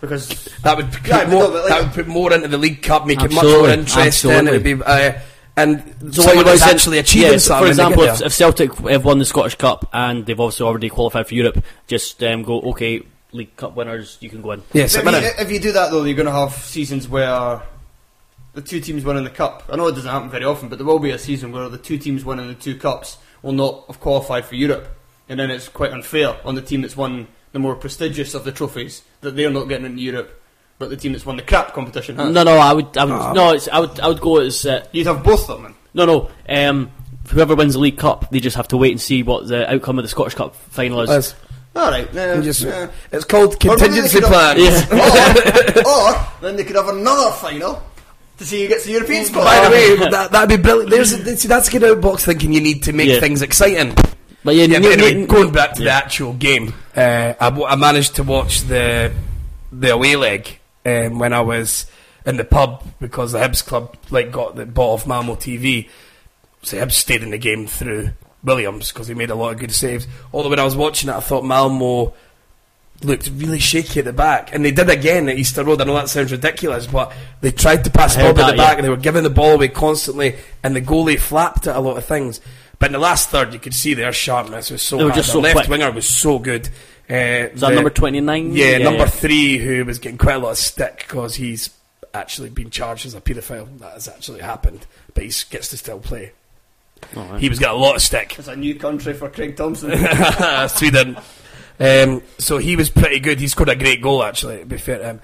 because 0.00 0.28
That 0.62 0.76
would 0.76 0.92
put 0.92 1.06
Yeah, 1.06 1.26
more. 1.28 1.48
like- 1.48 1.68
that 1.68 1.82
would 1.82 1.92
put 1.92 2.06
more 2.06 2.32
into 2.32 2.48
the 2.48 2.58
League 2.58 2.82
Cup, 2.82 3.06
make 3.06 3.20
it 3.22 3.32
much 3.32 3.44
more 3.44 3.68
interesting. 3.68 4.30
absolutely. 4.30 4.50
It'd 4.50 4.78
be, 4.78 4.84
uh, 4.84 5.12
and 5.56 5.82
So 6.14 6.24
what 6.24 6.44
that's 6.46 6.60
you're 6.60 6.70
actually 6.74 6.98
achieving 6.98 7.32
yeah, 7.32 7.38
something. 7.38 7.64
For 7.66 7.70
example, 7.70 8.02
if, 8.04 8.22
if 8.22 8.32
Celtic 8.32 8.74
have 8.74 9.04
won 9.04 9.18
the 9.18 9.24
Scottish 9.24 9.56
Cup 9.56 9.88
and 9.92 10.24
they've 10.24 10.38
obviously 10.38 10.66
already 10.66 10.88
qualified 10.88 11.26
for 11.26 11.34
Europe, 11.34 11.64
just 11.86 12.22
um, 12.22 12.42
go 12.44 12.60
okay. 12.70 13.02
League 13.32 13.54
Cup 13.56 13.74
winners, 13.76 14.16
you 14.20 14.30
can 14.30 14.40
go 14.42 14.52
in. 14.52 14.62
yes, 14.72 14.94
if, 14.94 15.04
you, 15.04 15.10
if 15.12 15.50
you 15.50 15.60
do 15.60 15.72
that 15.72 15.90
though, 15.90 16.04
you're 16.04 16.16
going 16.16 16.26
to 16.26 16.32
have 16.32 16.52
seasons 16.52 17.08
where 17.08 17.60
the 18.54 18.62
two 18.62 18.80
teams 18.80 19.04
winning 19.04 19.24
the 19.24 19.30
cup. 19.30 19.64
I 19.70 19.76
know 19.76 19.86
it 19.88 19.92
doesn't 19.94 20.10
happen 20.10 20.30
very 20.30 20.44
often, 20.44 20.68
but 20.68 20.78
there 20.78 20.86
will 20.86 20.98
be 20.98 21.10
a 21.10 21.18
season 21.18 21.52
where 21.52 21.68
the 21.68 21.78
two 21.78 21.98
teams 21.98 22.24
winning 22.24 22.48
the 22.48 22.54
two 22.54 22.76
cups 22.76 23.18
will 23.42 23.52
not 23.52 23.84
have 23.86 24.00
qualified 24.00 24.44
for 24.46 24.54
Europe, 24.54 24.88
and 25.28 25.38
then 25.38 25.50
it's 25.50 25.68
quite 25.68 25.92
unfair 25.92 26.36
on 26.44 26.54
the 26.54 26.62
team 26.62 26.80
that's 26.82 26.96
won 26.96 27.28
the 27.52 27.58
more 27.58 27.74
prestigious 27.74 28.34
of 28.34 28.44
the 28.44 28.52
trophies 28.52 29.02
that 29.20 29.36
they're 29.36 29.50
not 29.50 29.64
getting 29.68 29.86
into 29.86 30.02
Europe, 30.02 30.42
but 30.78 30.90
the 30.90 30.96
team 30.96 31.12
that's 31.12 31.26
won 31.26 31.36
the 31.36 31.42
crap 31.42 31.72
competition 31.74 32.16
has. 32.16 32.32
No, 32.32 32.42
no, 32.42 32.56
I 32.56 32.72
would, 32.72 32.96
I 32.96 33.04
would, 33.04 33.12
Ah. 33.12 33.32
no, 33.32 33.52
it's, 33.52 33.68
I 33.68 33.78
would, 33.80 34.00
I 34.00 34.08
would 34.08 34.20
go 34.20 34.38
as 34.40 34.64
uh, 34.66 34.86
You'd 34.92 35.06
have 35.06 35.22
both 35.22 35.48
of 35.50 35.62
them. 35.62 35.74
no, 35.94 36.04
no. 36.06 36.30
Um, 36.48 36.90
whoever 37.28 37.54
wins 37.54 37.74
the 37.74 37.80
League 37.80 37.98
Cup, 37.98 38.30
they 38.30 38.40
just 38.40 38.56
have 38.56 38.68
to 38.68 38.76
wait 38.78 38.92
and 38.92 39.00
see 39.00 39.22
what 39.22 39.46
the 39.48 39.70
outcome 39.72 39.98
of 39.98 40.04
the 40.04 40.08
Scottish 40.08 40.34
Cup 40.34 40.54
final 40.56 41.02
is. 41.02 41.08
That's- 41.10 41.34
All 41.78 41.90
right, 41.90 42.12
nah, 42.12 42.34
you 42.34 42.42
just- 42.42 42.64
nah. 42.64 42.88
it's 43.12 43.24
called 43.24 43.58
contingency 43.60 44.20
they 44.20 44.26
could 44.26 44.32
have- 44.34 44.56
plans. 44.56 45.76
or, 45.86 45.88
or 45.88 46.26
then 46.40 46.56
they 46.56 46.64
could 46.64 46.76
have 46.76 46.88
another 46.88 47.30
final 47.36 47.82
to 48.38 48.44
see 48.44 48.62
who 48.62 48.68
gets 48.68 48.84
the 48.84 48.92
European 48.92 49.24
spot. 49.24 49.44
By 49.44 49.64
the 49.64 49.70
way, 49.70 49.96
that 50.10 50.30
that'd 50.32 50.48
be 50.48 50.60
brilliant. 50.62 50.90
There's 50.90 51.10
see, 51.40 51.48
that's 51.48 51.68
good 51.68 51.84
out 51.84 52.00
box 52.00 52.24
thinking. 52.24 52.52
You 52.52 52.60
need 52.60 52.82
to 52.84 52.92
make 52.92 53.08
Yeah. 53.08 53.20
things 53.20 53.42
exciting. 53.42 53.94
But 54.44 54.54
yeah, 54.54 54.64
Yeah, 54.64 54.78
ne- 54.78 54.88
but 54.88 54.92
anyway, 55.00 55.14
ne- 55.14 55.26
going 55.26 55.52
back 55.52 55.74
to 55.74 55.82
the 55.84 55.90
actual 55.90 56.32
game, 56.34 56.72
uh, 56.96 57.34
I, 57.40 57.50
w- 57.50 57.66
I 57.66 57.74
managed 57.76 58.16
to 58.16 58.22
watch 58.22 58.62
the 58.62 59.12
the 59.72 59.92
away 59.92 60.16
leg 60.16 60.58
um, 60.86 61.18
when 61.18 61.32
I 61.32 61.40
was 61.42 61.86
in 62.26 62.36
the 62.36 62.44
pub 62.44 62.82
because 63.00 63.32
the 63.32 63.38
Hibs 63.38 63.64
club 63.64 63.96
like 64.10 64.30
got 64.32 64.56
the 64.56 64.66
bought 64.66 64.94
off 64.94 65.06
Malmo 65.06 65.34
TV. 65.34 65.88
So 66.62 66.76
Hibs 66.76 66.92
stayed 66.92 67.22
in 67.22 67.30
the 67.30 67.38
game 67.38 67.66
through 67.66 68.10
Williams 68.44 68.92
because 68.92 69.08
he 69.08 69.14
made 69.14 69.30
a 69.30 69.34
lot 69.34 69.52
of 69.52 69.58
good 69.58 69.72
saves. 69.72 70.06
Although 70.32 70.50
when 70.50 70.58
I 70.60 70.64
was 70.64 70.76
watching 70.76 71.08
it, 71.10 71.14
I 71.14 71.20
thought 71.20 71.44
Malmo 71.44 72.14
looked 73.02 73.30
really 73.36 73.60
shaky 73.60 74.00
at 74.00 74.04
the 74.06 74.12
back, 74.12 74.52
and 74.54 74.64
they 74.64 74.72
did 74.72 74.90
again 74.90 75.28
at 75.28 75.36
Easter 75.38 75.62
Road. 75.64 75.80
I 75.80 75.84
know 75.84 75.94
that 75.94 76.08
sounds 76.08 76.32
ridiculous, 76.32 76.86
but 76.86 77.12
they 77.40 77.52
tried 77.52 77.84
to 77.84 77.90
pass 77.90 78.16
ball 78.16 78.26
at 78.28 78.36
the 78.36 78.42
back, 78.42 78.56
yeah. 78.56 78.74
and 78.76 78.84
they 78.84 78.88
were 78.90 78.96
giving 78.96 79.22
the 79.22 79.30
ball 79.30 79.52
away 79.54 79.68
constantly, 79.68 80.36
and 80.64 80.74
the 80.74 80.80
goalie 80.80 81.18
flapped 81.18 81.66
at 81.68 81.76
a 81.76 81.80
lot 81.80 81.96
of 81.96 82.04
things. 82.04 82.40
But 82.80 82.86
in 82.86 82.92
the 82.92 82.98
last 82.98 83.30
third, 83.30 83.52
you 83.52 83.58
could 83.60 83.74
see 83.74 83.94
their 83.94 84.12
sharpness 84.12 84.70
was 84.70 84.82
so 84.82 84.96
They 84.98 85.04
were 85.04 85.10
high. 85.10 85.16
just 85.16 85.28
The 85.28 85.32
so 85.34 85.40
left 85.40 85.56
quick. 85.56 85.68
winger 85.68 85.90
was 85.92 86.08
so 86.08 86.38
good. 86.38 86.68
Uh, 87.10 87.14
is 87.54 87.60
that 87.60 87.68
the- 87.70 87.74
number 87.74 87.90
twenty 87.90 88.20
nine? 88.20 88.54
Yeah, 88.54 88.78
number 88.78 89.06
three, 89.06 89.58
who 89.58 89.84
was 89.84 89.98
getting 89.98 90.18
quite 90.18 90.36
a 90.36 90.38
lot 90.38 90.50
of 90.50 90.58
stick 90.58 90.98
because 91.08 91.36
he's 91.36 91.70
actually 92.14 92.50
been 92.50 92.70
charged 92.70 93.06
as 93.06 93.14
a 93.14 93.20
paedophile. 93.20 93.66
That 93.78 93.92
has 93.94 94.08
actually 94.08 94.40
happened, 94.40 94.86
but 95.14 95.22
he 95.24 95.30
gets 95.50 95.68
to 95.68 95.76
still 95.76 95.98
play. 96.00 96.32
He 97.38 97.48
was 97.48 97.58
getting 97.58 97.76
a 97.76 97.78
lot 97.78 97.96
of 97.96 98.02
stick. 98.02 98.38
It's 98.38 98.48
a 98.48 98.56
new 98.56 98.74
country 98.74 99.14
for 99.14 99.28
Craig 99.28 99.56
Thompson. 99.56 99.90
Sweden. 100.68 101.16
Um, 101.80 102.22
so 102.38 102.58
he 102.58 102.76
was 102.76 102.90
pretty 102.90 103.20
good. 103.20 103.38
He 103.38 103.48
scored 103.48 103.68
a 103.68 103.76
great 103.76 104.02
goal, 104.02 104.22
actually, 104.22 104.58
to 104.58 104.66
be 104.66 104.78
fair 104.78 104.98
to 104.98 105.04
him. 105.04 105.20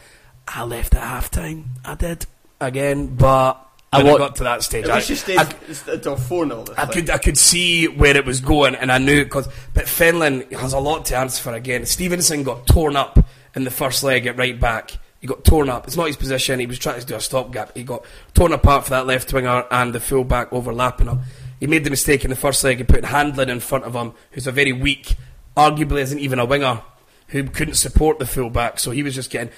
I 0.46 0.64
left 0.64 0.94
at 0.94 1.02
half 1.02 1.30
time. 1.30 1.70
I 1.84 1.94
did. 1.94 2.26
Again, 2.60 3.16
but 3.16 3.64
I 3.92 4.02
when 4.02 4.14
I, 4.14 4.18
got 4.18 4.36
to 4.36 4.44
that 4.44 4.62
stage. 4.62 4.84
It 4.84 4.90
I, 4.90 4.96
was 4.96 5.08
just 5.08 5.24
stayed 5.24 5.38
I- 5.38 5.92
until 5.92 6.16
4 6.16 6.46
0. 6.46 6.64
I 6.76 6.86
could 6.86 7.10
I 7.10 7.18
could 7.18 7.36
see 7.36 7.88
where 7.88 8.16
it 8.16 8.24
was 8.24 8.40
going, 8.40 8.74
and 8.74 8.90
I 8.90 8.98
knew 8.98 9.24
because. 9.24 9.48
But 9.72 9.86
Fenlon 9.86 10.50
has 10.52 10.72
a 10.72 10.78
lot 10.78 11.04
to 11.06 11.16
answer 11.16 11.42
for 11.42 11.52
again. 11.52 11.86
Stevenson 11.86 12.42
got 12.42 12.66
torn 12.66 12.96
up 12.96 13.18
in 13.54 13.64
the 13.64 13.70
first 13.70 14.02
leg 14.02 14.26
at 14.26 14.36
right 14.36 14.58
back. 14.58 14.92
He 15.20 15.26
got 15.26 15.42
torn 15.44 15.70
up. 15.70 15.86
It's 15.86 15.96
not 15.96 16.06
his 16.06 16.16
position. 16.16 16.60
He 16.60 16.66
was 16.66 16.78
trying 16.78 17.00
to 17.00 17.06
do 17.06 17.14
a 17.14 17.20
stopgap. 17.20 17.74
He 17.76 17.82
got 17.82 18.04
torn 18.34 18.52
apart 18.52 18.84
for 18.84 18.90
that 18.90 19.06
left 19.06 19.32
winger 19.32 19.64
and 19.70 19.94
the 19.94 20.00
full 20.00 20.24
back 20.24 20.52
overlapping 20.52 21.06
him. 21.06 21.20
He 21.60 21.66
made 21.66 21.84
the 21.84 21.90
mistake 21.90 22.24
in 22.24 22.30
the 22.30 22.36
first 22.36 22.62
leg 22.64 22.80
of 22.80 22.88
putting 22.88 23.04
Handling 23.04 23.48
in 23.48 23.60
front 23.60 23.84
of 23.84 23.94
him, 23.94 24.12
who's 24.32 24.46
a 24.46 24.52
very 24.52 24.72
weak, 24.72 25.16
arguably 25.56 26.00
isn't 26.00 26.18
even 26.18 26.38
a 26.38 26.44
winger, 26.44 26.82
who 27.28 27.44
couldn't 27.44 27.74
support 27.74 28.18
the 28.18 28.26
fullback. 28.26 28.78
So 28.78 28.90
he 28.90 29.02
was 29.02 29.14
just 29.14 29.30
getting 29.30 29.52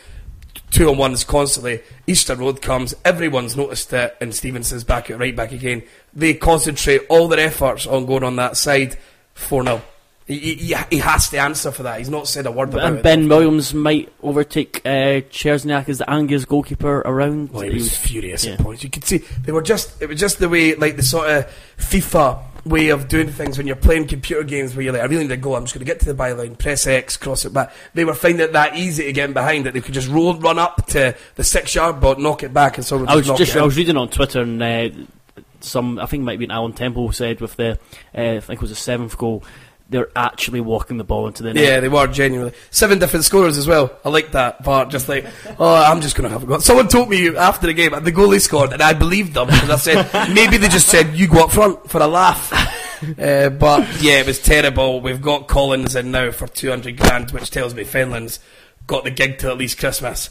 two 0.71 0.89
on 0.89 0.99
ones 0.99 1.25
constantly. 1.25 1.83
Easter 2.07 2.37
Road 2.37 2.63
comes, 2.63 2.95
everyone's 3.05 3.57
noticed 3.57 3.93
it, 3.93 4.17
and 4.21 4.35
Stevenson's 4.35 4.85
back 4.85 5.11
at 5.11 5.19
right 5.19 5.35
back 5.35 5.53
again. 5.53 5.83
They 6.13 6.35
concentrate 6.35 7.03
all 7.09 7.29
their 7.29 7.41
efforts 7.41 7.87
on 7.87 8.07
going 8.07 8.25
on 8.25 8.37
that 8.37 8.57
side 8.57 8.97
4 9.35 9.65
0. 9.65 9.83
He, 10.27 10.55
he, 10.57 10.75
he 10.91 10.99
has 10.99 11.29
to 11.31 11.39
answer 11.39 11.71
for 11.71 11.85
that. 11.85 11.99
He's 11.99 12.11
not 12.11 12.27
said 12.27 12.47
a 12.47 12.51
word 12.51 12.71
about 12.71 12.85
And 12.85 12.99
it. 12.99 13.03
Ben 13.05 13.29
Williams 13.29 13.73
might 13.73 14.13
overtake 14.23 14.83
uh, 14.85 15.23
Chersniak 15.31 15.89
as 15.89 15.99
the 15.99 16.11
Angus 16.11 16.45
goalkeeper 16.45 16.99
around. 17.03 17.53
Well, 17.53 17.63
he 17.63 17.75
was 17.75 17.97
furious 17.97 18.45
yeah. 18.45 18.55
at 18.55 18.59
points. 18.59 18.83
You 18.83 18.91
could 18.91 19.05
see 19.05 19.19
they 19.19 19.53
were 19.53 19.63
just. 19.63 20.03
It 20.03 20.09
was 20.09 20.19
just 20.19 20.41
the 20.41 20.49
way, 20.49 20.75
like 20.75 20.97
the 20.97 21.05
sort 21.05 21.31
of 21.31 21.53
FIFA 21.79 22.43
way 22.65 22.89
of 22.89 23.07
doing 23.07 23.31
things 23.31 23.57
when 23.57 23.69
you're 23.69 23.77
playing 23.77 24.09
computer 24.09 24.43
games, 24.43 24.75
where 24.75 24.83
you're 24.83 24.93
like, 24.93 25.03
I 25.03 25.05
really 25.05 25.23
need 25.23 25.29
to 25.29 25.37
go. 25.37 25.55
I'm 25.55 25.63
just 25.63 25.75
going 25.75 25.87
to 25.87 25.93
get 25.93 26.01
to 26.01 26.13
the 26.13 26.21
byline, 26.21 26.59
press 26.59 26.89
X, 26.89 27.17
cross 27.17 27.45
it 27.45 27.53
back. 27.53 27.73
They 27.95 28.05
were 28.05 28.13
finding 28.13 28.41
it 28.41 28.53
that 28.55 28.77
easy 28.77 29.05
to 29.05 29.13
get 29.13 29.29
in 29.29 29.33
behind 29.33 29.67
that 29.67 29.75
they 29.75 29.81
could 29.81 29.95
just 29.95 30.09
roll, 30.09 30.35
run 30.35 30.59
up 30.59 30.87
to 30.89 31.15
the 31.37 31.45
six 31.45 31.77
yard 31.77 32.01
box, 32.01 32.21
knock 32.21 32.43
it 32.43 32.53
back, 32.53 32.79
and 32.79 32.85
someone 32.85 33.09
I 33.09 33.15
was 33.15 33.29
just. 33.29 33.57
I 33.57 33.63
was 33.63 33.77
reading 33.77 33.97
on 33.97 34.09
Twitter 34.09 34.41
and 34.41 34.61
uh, 34.61 34.89
some 35.61 35.99
I 35.99 36.07
think 36.07 36.23
it 36.23 36.25
might 36.25 36.39
be 36.39 36.49
Alan 36.49 36.73
Temple 36.73 37.13
said 37.13 37.41
with 37.41 37.57
the 37.57 37.73
uh, 38.15 38.37
I 38.37 38.41
think 38.41 38.59
it 38.59 38.61
was 38.61 38.71
the 38.71 38.77
seventh 38.77 39.17
goal 39.17 39.45
they're 39.89 40.09
actually 40.17 40.61
walking 40.61 40.97
the 40.97 41.05
ball 41.05 41.29
into 41.29 41.43
the 41.43 41.55
net. 41.55 41.65
Yeah, 41.65 41.81
they 41.81 41.89
were 41.89 42.07
genuinely 42.07 42.53
seven 42.71 42.99
different 42.99 43.25
scorers 43.25 43.57
as 43.57 43.67
well. 43.67 43.97
I 44.05 44.09
like 44.09 44.33
that 44.33 44.65
part. 44.65 44.91
Just 44.91 45.09
like, 45.09 45.27
oh, 45.59 45.75
I'm 45.75 46.01
just 46.01 46.17
going 46.17 46.25
to 46.25 46.31
have 46.31 46.43
a 46.43 46.47
go. 46.47 46.59
Someone 46.59 46.89
told 46.89 47.09
me 47.09 47.37
after 47.37 47.67
the 47.67 47.75
game 47.75 47.93
that 47.93 48.05
the 48.05 48.13
goalie 48.13 48.41
scored, 48.41 48.73
and 48.73 48.83
I 48.83 48.95
believed 48.95 49.35
them 49.35 49.47
because 49.47 49.71
I 49.71 49.77
said 49.77 50.29
maybe 50.35 50.57
they 50.57 50.69
just 50.69 50.89
said 50.89 51.15
you 51.15 51.29
go 51.29 51.45
up 51.45 51.53
front 51.53 51.89
for 51.89 52.01
a 52.01 52.07
laugh. 52.07 52.53
uh, 53.19 53.51
but 53.51 54.03
yeah, 54.03 54.21
it 54.21 54.27
was 54.27 54.41
terrible. 54.41 55.01
We've 55.01 55.23
got 55.23 55.47
Collins 55.47 55.95
in 55.95 56.11
now 56.11 56.33
for 56.33 56.49
200 56.49 56.97
grand, 56.97 57.31
which 57.31 57.51
tells 57.51 57.75
me 57.75 57.85
Fenlon's 57.85 58.41
got 58.87 59.05
the 59.05 59.11
gig 59.11 59.39
till 59.39 59.51
at 59.51 59.59
least 59.59 59.79
Christmas. 59.79 60.31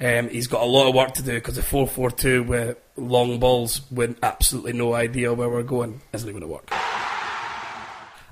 Um, 0.00 0.28
he's 0.30 0.46
got 0.46 0.62
a 0.62 0.66
lot 0.66 0.88
of 0.88 0.94
work 0.94 1.12
to 1.14 1.22
do 1.22 1.34
because 1.34 1.56
the 1.56 1.62
4-4-2 1.62 2.46
with 2.46 2.78
long 2.96 3.38
balls 3.38 3.82
with 3.90 4.18
absolutely 4.22 4.72
no 4.72 4.94
idea 4.94 5.32
where 5.34 5.48
we're 5.48 5.62
going 5.62 6.00
isn't 6.12 6.28
even 6.28 6.40
going 6.40 6.50
to 6.50 6.54
work. 6.54 6.89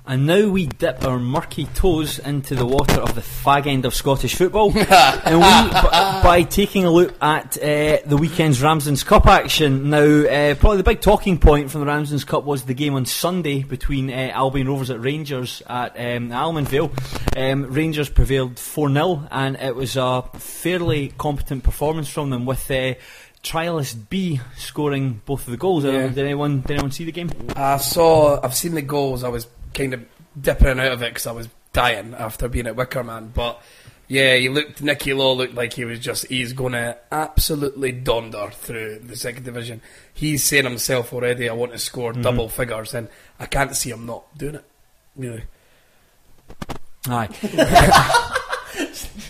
And 0.09 0.25
now 0.25 0.49
we 0.49 0.65
dip 0.65 1.05
our 1.05 1.19
murky 1.19 1.65
toes 1.65 2.17
into 2.17 2.55
the 2.55 2.65
water 2.65 2.99
of 2.99 3.13
the 3.13 3.21
fag 3.21 3.67
end 3.67 3.85
of 3.85 3.93
Scottish 3.93 4.33
football, 4.33 4.71
and 4.75 5.37
we 5.37 5.81
b- 5.81 5.87
by 6.23 6.41
taking 6.49 6.83
a 6.83 6.89
look 6.89 7.13
at 7.21 7.55
uh, 7.59 7.99
the 8.07 8.17
weekend's 8.19 8.59
Ramsden's 8.59 9.03
Cup 9.03 9.27
action. 9.27 9.91
Now, 9.91 9.99
uh, 9.99 10.55
probably 10.55 10.77
the 10.77 10.83
big 10.83 11.01
talking 11.01 11.37
point 11.37 11.69
from 11.69 11.81
the 11.81 11.85
Ramsden's 11.85 12.23
Cup 12.23 12.43
was 12.43 12.63
the 12.63 12.73
game 12.73 12.95
on 12.95 13.05
Sunday 13.05 13.61
between 13.61 14.09
uh, 14.09 14.31
Albion 14.33 14.67
Rovers 14.67 14.89
at 14.89 14.99
Rangers 14.99 15.61
at 15.67 15.91
um, 15.91 16.31
Almondvale. 16.31 16.89
Um, 17.37 17.71
Rangers 17.71 18.09
prevailed 18.09 18.57
four 18.57 18.91
0 18.91 19.27
and 19.29 19.57
it 19.57 19.75
was 19.75 19.95
a 19.95 20.23
fairly 20.39 21.13
competent 21.19 21.63
performance 21.63 22.09
from 22.09 22.31
them 22.31 22.47
with. 22.47 22.71
Uh, 22.71 22.95
Trialist 23.41 24.09
B 24.09 24.41
scoring 24.57 25.21
both 25.25 25.45
of 25.47 25.51
the 25.51 25.57
goals. 25.57 25.85
Yeah. 25.85 26.07
Did 26.07 26.17
anyone? 26.17 26.59
Did 26.59 26.71
anyone 26.71 26.91
see 26.91 27.05
the 27.05 27.13
game? 27.13 27.31
I 27.55 27.77
saw. 27.77 28.37
I've 28.43 28.53
seen 28.53 28.73
the 28.73 28.81
goals. 28.81 29.23
I 29.23 29.29
was 29.29 29.47
kind 29.73 29.93
of 29.93 30.05
dipping 30.39 30.67
in 30.67 30.71
and 30.71 30.81
out 30.81 30.91
of 30.93 31.01
it 31.01 31.09
because 31.09 31.27
I 31.27 31.31
was 31.31 31.49
dying 31.73 32.13
after 32.13 32.47
being 32.47 32.67
at 32.67 32.75
Wickerman. 32.75 33.33
But 33.33 33.61
yeah, 34.07 34.35
he 34.35 34.49
looked. 34.49 34.81
Nicky 34.81 35.13
Law 35.13 35.33
looked 35.33 35.53
like 35.53 35.73
he 35.73 35.85
was 35.85 35.99
just. 35.99 36.27
He's 36.27 36.53
going 36.53 36.73
to 36.73 36.97
absolutely 37.11 37.91
donder 37.91 38.49
through 38.51 38.99
the 38.99 39.15
second 39.15 39.43
division. 39.43 39.81
He's 40.13 40.43
saying 40.43 40.65
himself 40.65 41.13
already. 41.13 41.47
I 41.47 41.53
want 41.53 41.73
to 41.73 41.79
score 41.79 42.11
mm-hmm. 42.11 42.23
double 42.23 42.49
figures, 42.49 42.93
and 42.93 43.07
I 43.39 43.45
can't 43.45 43.75
see 43.75 43.91
him 43.91 44.05
not 44.05 44.25
doing 44.37 44.55
it. 44.55 44.65
Really. 45.15 45.43
Aye. 47.07 48.35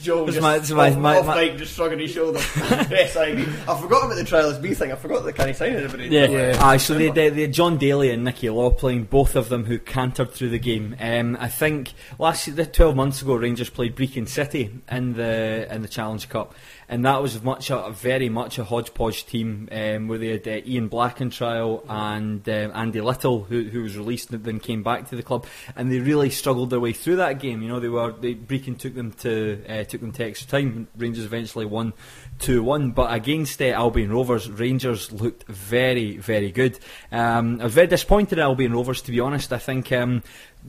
Joe 0.02 0.26
just 0.26 0.42
my- 0.42 0.60
this 0.60 0.72
my- 0.72 0.90
off, 0.90 0.98
my- 0.98 1.18
off 1.20 1.26
my- 1.26 1.46
mic, 1.46 1.58
just 1.58 1.76
shrugging 1.76 2.00
his 2.00 2.12
shoulder. 2.12 2.40
yes, 2.90 3.16
I 3.16 3.28
agree. 3.28 3.44
I 3.68 3.80
forgot 3.80 4.06
about 4.06 4.16
the 4.16 4.24
Trialist 4.24 4.62
B 4.62 4.74
thing. 4.74 4.92
I 4.92 4.96
forgot 4.96 5.24
that 5.26 5.34
can 5.34 5.48
he 5.48 5.54
sign 5.54 5.74
anybody. 5.76 6.08
Yeah. 6.08 6.28
Yeah. 6.28 6.58
Aye, 6.62 6.78
so 6.78 6.94
they, 6.94 7.10
they, 7.10 7.30
they 7.30 7.48
Jon 7.48 7.78
Daly 7.78 8.12
and 8.12 8.24
Nicky 8.24 8.50
Law 8.50 8.70
playing, 8.72 9.04
both 9.06 9.36
of 9.36 9.50
them 9.50 9.66
who 9.66 9.80
cantered 9.80 10.32
through 10.32 10.50
the 10.50 10.60
game. 10.60 10.96
Um, 11.00 11.38
I 11.40 11.48
think 11.48 11.94
last 12.18 12.48
year, 12.48 12.66
12 12.66 12.96
months 12.96 13.22
ago, 13.22 13.36
Rangers 13.36 13.70
played 13.70 13.96
Brechin 13.96 14.28
City 14.28 14.72
in 14.92 15.14
the 15.14 15.68
in 15.74 15.82
the 15.82 15.88
Challenge 15.88 16.28
Cup, 16.30 16.54
and 16.90 17.06
that 17.06 17.22
was 17.22 17.42
much 17.44 17.70
a, 17.70 17.92
very 17.92 18.30
much 18.30 18.58
a 18.58 18.64
hodgepodge 18.64 19.28
team 19.28 19.70
um, 19.72 20.08
where 20.08 20.18
they 20.18 20.30
had 20.30 20.48
uh, 20.48 20.62
Ian 20.66 20.88
Black 20.88 21.22
in 21.22 21.30
trial 21.30 21.86
and 21.88 22.48
um, 22.50 22.72
Andy 22.74 23.00
Little, 23.00 23.44
who, 23.44 23.64
who 23.64 23.84
was 23.84 23.96
released 23.96 24.32
and 24.32 24.44
then 24.44 24.60
came 24.60 24.82
back 24.82 25.08
to 25.10 25.16
the 25.16 25.22
club, 25.22 25.46
and 25.76 25.92
they 25.92 26.00
really 26.00 26.32
struggled 26.32 26.72
their 26.72 26.80
way 26.80 26.92
through 26.92 27.18
that 27.18 27.40
game. 27.40 27.62
You 27.62 27.68
know, 27.68 27.80
they 27.80 27.90
were 27.90 28.12
they, 28.12 28.34
Brechin 28.34 28.78
took 28.78 28.96
them 28.96 29.12
to 29.20 29.64
uh, 29.70 29.84
took 29.84 30.02
them 30.02 30.12
to 30.14 30.26
extra 30.26 30.50
time. 30.50 30.88
Rangers 30.98 31.26
eventually 31.26 31.66
won 31.66 31.94
two 32.40 32.64
one, 32.64 32.92
but 32.92 33.14
against 33.14 33.62
uh, 33.62 33.66
Albion 33.66 34.12
Rovers, 34.12 34.50
Rangers 34.50 35.12
looked 35.12 35.48
very 35.48 36.18
very 36.18 36.52
good. 36.52 36.80
Um, 37.12 37.62
I 37.62 37.66
was 37.66 37.74
very 37.76 37.88
disappointed 37.88 38.40
at 38.40 38.44
Albion 38.44 38.74
Rovers, 38.74 39.04
to 39.04 39.12
be 39.12 39.20
honest. 39.20 39.54
I 39.54 39.60
think. 39.60 39.92
Um, 39.92 40.24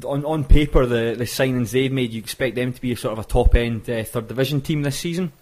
on, 0.04 0.24
on 0.24 0.44
paper, 0.44 0.86
the, 0.86 1.16
the 1.18 1.24
signings 1.24 1.72
they've 1.72 1.90
made, 1.90 2.12
you 2.12 2.20
expect 2.20 2.54
them 2.54 2.72
to 2.72 2.80
be 2.80 2.92
a 2.92 2.96
sort 2.96 3.12
of 3.12 3.24
a 3.24 3.28
top 3.28 3.56
end 3.56 3.90
uh, 3.90 4.04
third 4.04 4.28
division 4.28 4.60
team 4.60 4.82
this 4.82 4.96
season. 4.96 5.32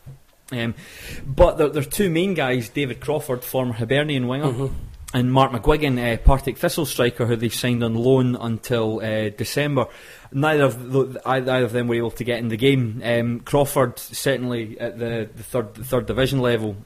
Um, 0.51 0.75
but 1.27 1.59
there 1.59 1.69
their 1.69 1.83
two 1.83 2.09
main 2.11 2.35
guys, 2.35 2.69
David 2.71 3.01
Crawford, 3.01 3.45
former 3.45 3.75
Hibernian 3.75 4.29
winger, 4.29 4.71
and 5.15 5.33
Mark 5.33 5.53
McGuigan, 5.53 5.99
uh, 5.99 6.17
Partick 6.19 6.57
Thistle 6.59 6.87
striker, 6.87 7.27
who 7.27 7.37
they've 7.37 7.53
signed 7.55 7.83
on 7.85 7.95
loan 7.95 8.35
until 8.37 9.01
uh, 9.01 9.29
December. 9.31 9.87
Neither 10.33 10.65
of 10.65 10.91
the, 10.93 11.21
either 11.27 11.65
of 11.65 11.73
them 11.73 11.87
were 11.89 11.95
able 11.97 12.11
to 12.13 12.25
get 12.25 12.39
in 12.39 12.49
the 12.49 12.57
game. 12.57 13.03
Um, 13.05 13.41
Crawford 13.41 13.99
certainly 13.99 14.79
at 14.81 14.99
the, 14.99 15.29
the 15.35 15.43
third 15.43 15.75
the 15.75 15.85
third 15.85 16.07
division 16.07 16.41
level. 16.41 16.77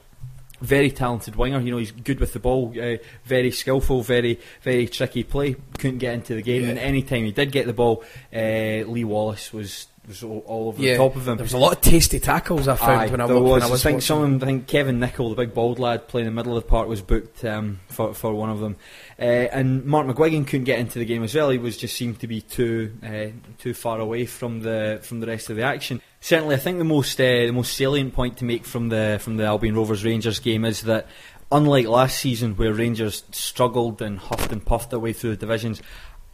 Very 0.61 0.91
talented 0.91 1.35
winger, 1.35 1.59
you 1.59 1.71
know 1.71 1.77
he's 1.77 1.91
good 1.91 2.21
with 2.21 2.31
the 2.31 2.39
ball, 2.39 2.73
uh, 2.81 2.95
very 3.25 3.51
skillful, 3.51 4.01
very 4.01 4.39
very 4.61 4.87
tricky 4.87 5.23
play. 5.23 5.57
Couldn't 5.77 5.97
get 5.97 6.13
into 6.13 6.35
the 6.35 6.41
game, 6.41 6.63
Yeah. 6.63 6.69
and 6.69 6.79
any 6.79 7.01
time 7.01 7.25
he 7.25 7.33
did 7.33 7.51
get 7.51 7.65
the 7.65 7.73
ball, 7.73 8.01
uh, 8.33 8.87
Lee 8.87 9.03
Wallace 9.03 9.51
was 9.51 9.87
was 10.07 10.23
all, 10.23 10.43
all 10.45 10.67
over 10.67 10.81
Yeah. 10.81 10.93
the 10.93 10.97
top 10.97 11.15
of 11.15 11.27
him. 11.27 11.37
There 11.37 11.43
was 11.43 11.53
a 11.53 11.57
lot 11.57 11.73
of 11.73 11.81
tasty 11.81 12.19
tackles 12.19 12.67
I 12.67 12.75
found 12.75 13.01
Aye, 13.01 13.07
when 13.07 13.21
I, 13.21 13.25
was. 13.25 13.41
when 13.41 13.61
I 13.63 13.69
was 13.69 13.85
I 13.85 13.89
think 13.89 14.01
some 14.01 14.17
of 14.21 14.23
them, 14.39 14.43
I 14.43 14.45
think 14.51 14.67
Kevin 14.67 14.99
Nichol, 14.99 15.29
the 15.29 15.35
big 15.35 15.53
bald 15.53 15.79
lad 15.79 16.07
playing 16.07 16.27
in 16.27 16.33
the 16.33 16.35
middle 16.35 16.57
of 16.57 16.63
the 16.63 16.69
park, 16.69 16.87
was 16.87 17.01
booked 17.01 17.45
um, 17.45 17.79
for 17.87 18.13
for 18.13 18.33
one 18.33 18.49
of 18.49 18.59
them. 18.59 18.75
Uh, 19.19 19.23
and 19.23 19.85
Mark 19.85 20.05
McGuigan 20.07 20.45
couldn't 20.45 20.65
get 20.65 20.79
into 20.79 20.99
the 20.99 21.05
game 21.05 21.23
as 21.23 21.33
well. 21.33 21.49
He 21.49 21.57
was 21.57 21.77
just 21.77 21.95
seemed 21.95 22.19
to 22.19 22.27
be 22.27 22.41
too 22.41 22.91
uh, 23.01 23.27
too 23.59 23.73
far 23.73 23.99
away 23.99 24.25
from 24.25 24.61
the 24.61 24.99
from 25.03 25.19
the 25.21 25.27
rest 25.27 25.49
of 25.49 25.55
the 25.55 25.63
action. 25.63 26.01
Certainly, 26.19 26.55
I 26.55 26.59
think 26.59 26.77
the 26.79 26.83
most 26.83 27.19
uh, 27.19 27.23
the 27.23 27.51
most 27.51 27.73
salient 27.73 28.13
point 28.13 28.37
to 28.37 28.45
make 28.45 28.65
from 28.65 28.89
the 28.89 29.19
from 29.21 29.37
the 29.37 29.45
Albion 29.45 29.75
Rovers 29.75 30.03
Rangers 30.03 30.39
game 30.39 30.65
is 30.65 30.81
that. 30.81 31.07
Unlike 31.51 31.85
last 31.85 32.17
season, 32.17 32.55
where 32.55 32.73
Rangers 32.73 33.23
struggled 33.29 34.01
and 34.01 34.17
huffed 34.17 34.51
and 34.51 34.65
puffed 34.65 34.89
their 34.89 34.97
way 34.97 35.13
through 35.13 35.31
the 35.31 35.35
divisions, 35.37 35.83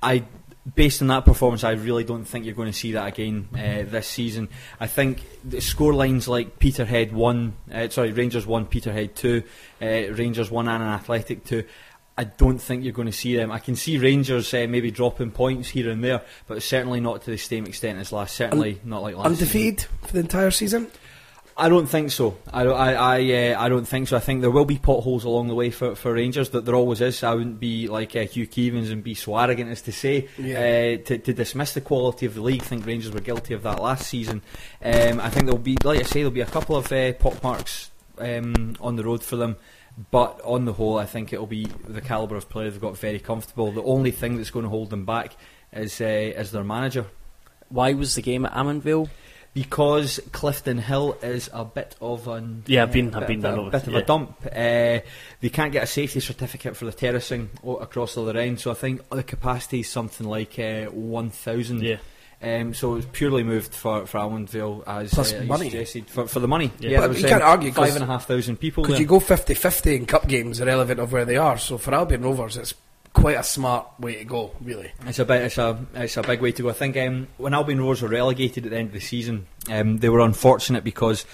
I 0.01 0.24
based 0.76 1.01
on 1.01 1.07
that 1.07 1.26
performance, 1.26 1.64
I 1.64 1.72
really 1.72 2.03
don't 2.03 2.26
think 2.26 2.45
you're 2.45 2.55
going 2.55 2.72
to 2.72 2.78
see 2.78 2.93
that 2.93 3.07
again 3.07 3.49
uh, 3.53 3.89
this 3.89 4.07
season. 4.07 4.49
I 4.80 4.88
think 4.88 5.24
the 5.43 5.62
score 5.62 5.93
lines 5.93 6.28
like 6.28 6.60
Peterhead 6.60 7.12
one, 7.12 7.53
uh, 7.72 7.89
sorry, 7.89 8.12
Rangers 8.12 8.45
one, 8.45 8.66
Peterhead 8.66 9.16
two, 9.16 9.43
uh, 9.82 9.86
Rangers 9.86 10.51
one, 10.51 10.68
and 10.68 10.84
an 10.84 10.89
Athletic 10.89 11.45
two. 11.45 11.64
I 12.18 12.26
don't 12.26 12.60
think 12.60 12.84
you're 12.84 12.91
going 12.91 13.07
to 13.07 13.14
see 13.14 13.38
them. 13.38 13.49
I 13.49 13.60
can 13.60 13.78
see 13.78 13.97
Rangers 13.97 14.53
uh, 14.53 14.68
maybe 14.70 14.91
dropping 14.91 15.32
points 15.32 15.70
here 15.70 15.89
and 15.89 16.03
there, 16.03 16.22
but 16.47 16.62
certainly 16.62 16.99
not 16.99 17.22
to 17.22 17.32
the 17.32 17.38
same 17.38 17.66
extent 17.66 17.97
as 17.97 18.12
last. 18.12 18.36
Certainly 18.36 18.82
not 18.84 19.01
like 19.01 19.16
last. 19.16 19.30
season. 19.30 19.45
undefeated 19.45 19.88
for 20.01 20.14
the 20.14 20.20
entire 20.20 20.51
season. 20.51 20.91
I 21.60 21.70
don't 21.70 21.88
think 21.88 22.12
so. 22.12 22.38
I 22.51 22.64
don't, 22.64 22.80
I, 22.80 22.93
I, 22.93 23.51
uh, 23.53 23.62
I 23.62 23.70
don't 23.70 23.86
think 23.86 24.07
so. 24.07 24.18
I 24.18 24.20
think 24.20 24.41
there 24.41 24.49
will 24.49 24.66
be 24.66 24.78
potholes 24.78 25.24
along 25.26 25.47
the 25.49 25.55
way 25.55 25.70
for, 25.72 25.93
for 25.95 26.14
Rangers. 26.14 26.49
That 26.51 26.66
there 26.66 26.74
always 26.76 27.01
is. 27.01 27.22
I 27.24 27.34
wouldn't 27.36 27.60
be 27.60 27.88
like 27.88 28.16
uh, 28.16 28.22
Hugh 28.22 28.47
Keevins 28.47 28.91
and 28.91 29.03
be 29.03 29.14
so 29.14 29.38
arrogant 29.38 29.70
as 29.70 29.82
to 29.84 29.91
say 29.91 30.28
Yeah. 30.38 30.57
uh, 30.99 31.03
to, 31.05 31.18
to 31.18 31.34
dismiss 31.34 31.74
the 31.74 31.82
quality 31.82 32.26
of 32.26 32.34
the 32.36 32.41
league. 32.41 32.62
I 32.62 32.66
think 32.66 32.86
Rangers 32.86 33.12
were 33.12 33.20
guilty 33.20 33.53
of 33.53 33.64
that 33.64 33.82
last 33.82 34.07
season. 34.07 34.41
Um, 34.84 35.20
I 35.20 35.30
think 35.30 35.45
there'll 35.45 35.57
be, 35.60 35.78
like 35.84 35.99
I 35.99 36.03
say, 36.03 36.20
there'll 36.22 36.32
be 36.32 36.41
a 36.41 36.45
couple 36.45 36.76
of 36.78 36.91
uh, 36.91 37.14
pot 37.14 37.43
marks 37.43 37.91
um, 38.18 38.76
on 38.80 38.95
the 38.95 39.03
road 39.03 39.24
for 39.24 39.36
them. 39.36 39.57
But 40.12 40.39
on 40.45 40.64
the 40.64 40.72
whole, 40.74 40.97
I 40.97 41.05
think 41.05 41.34
it'll 41.34 41.45
be 41.45 41.66
the 41.88 41.99
calibre 41.99 42.38
of 42.38 42.47
player 42.49 42.70
they've 42.72 42.80
got 42.80 42.97
very 42.97 43.20
comfortable. 43.20 43.72
The 43.74 43.84
only 43.84 44.12
thing 44.12 44.38
that's 44.38 44.49
going 44.51 44.64
to 44.64 44.70
hold 44.70 44.91
them 44.91 45.05
back 45.05 45.36
is 45.74 45.99
uh, 45.99 46.05
is 46.05 46.51
their 46.51 46.64
manager. 46.64 47.05
Why 47.68 47.93
was 47.93 48.16
the 48.16 48.22
game 48.22 48.45
at 48.45 48.53
Almondvale? 48.53 49.10
Because 49.54 50.20
Clifton 50.32 50.78
Hill 50.78 51.18
is 51.22 51.50
a 51.54 51.66
bit 51.66 51.95
of 52.02 52.28
an 52.28 52.64
Yeah, 52.68 52.84
I've 52.84 52.91
been- 52.91 53.14
uh, 53.14 53.20
I've 53.20 53.28
been 53.28 53.43
of 53.45 53.58
a, 53.58 53.62
over 53.62 53.70
bit 53.72 53.88
of 53.88 53.93
yeah. 53.93 54.00
a 54.00 54.04
dump. 54.06 54.38
Uh, 54.45 55.00
they 55.41 55.50
can't 55.52 55.72
get 55.72 55.84
a 55.84 55.88
safety 55.88 56.20
certificate 56.20 56.76
for 56.78 56.86
the 56.86 56.91
terracing 56.93 57.50
across 57.64 58.16
the 58.16 58.22
other 58.22 58.38
end, 58.39 58.60
so 58.60 58.72
I 58.72 58.76
think 58.76 59.08
the 59.10 59.24
capacity 59.24 59.82
is 59.82 59.89
something 59.89 60.28
like 60.28 60.58
uh, 60.60 60.86
one 60.86 61.30
thousand. 61.30 61.82
Yeah. 61.84 61.97
Um, 62.41 62.74
so 62.74 62.95
it's 62.95 63.08
purely 63.12 63.43
moved 63.43 63.74
for, 63.74 64.06
for 64.08 64.18
Almondvale 64.18 64.82
as 64.88 65.14
Plus 65.14 65.34
uh, 65.34 65.43
money. 65.43 65.70
suggested, 65.70 66.08
for, 66.08 66.26
for 66.26 66.39
the 66.39 66.47
money. 66.47 66.72
Yeah. 66.80 66.91
Yeah, 66.91 67.00
But 67.02 67.10
was, 67.10 67.22
you 67.22 67.28
can't 67.28 67.43
um, 67.43 67.50
argue 67.50 67.72
'cause- 67.74 67.88
five 67.89 67.95
and 67.95 68.04
a 68.04 68.08
half 68.08 68.28
thousand 68.28 68.58
people. 68.58 68.84
Because 68.84 68.93
there. 68.95 69.02
you 69.02 69.08
go 69.08 69.20
50-50 69.20 69.95
in 69.97 70.06
cup 70.06 70.26
games, 70.26 70.62
irrelevant 70.62 71.02
of 71.02 71.12
where 71.12 71.26
they 71.26 71.36
are. 71.36 71.58
So 71.58 71.78
for 71.78 71.93
Albion 71.93 72.22
Rovers, 72.22 72.56
it's 72.56 72.74
quite 73.20 73.38
a 73.38 73.43
smart 73.43 73.88
way 73.99 74.15
to 74.15 74.24
go, 74.24 74.51
really. 74.61 74.91
It's 75.05 75.20
a 75.20 75.26
bit, 75.26 75.43
it's 75.43 75.57
a, 75.57 75.78
it's 75.95 76.17
a 76.17 76.24
big 76.24 76.41
way 76.41 76.51
to 76.51 76.63
go. 76.63 76.70
I 76.70 76.74
think 76.74 76.97
um, 76.97 77.28
when 77.38 77.53
Albion 77.53 77.80
Rovers 77.80 78.01
were 78.01 78.09
relegated 78.09 78.65
at 78.65 78.72
the 78.72 78.78
end 78.78 78.88
of 78.88 78.93
the 78.93 78.99
season, 78.99 79.47
um, 79.70 79.97
they 79.97 80.09
were 80.09 80.20
unfortunate 80.20 80.84
because 80.84 81.26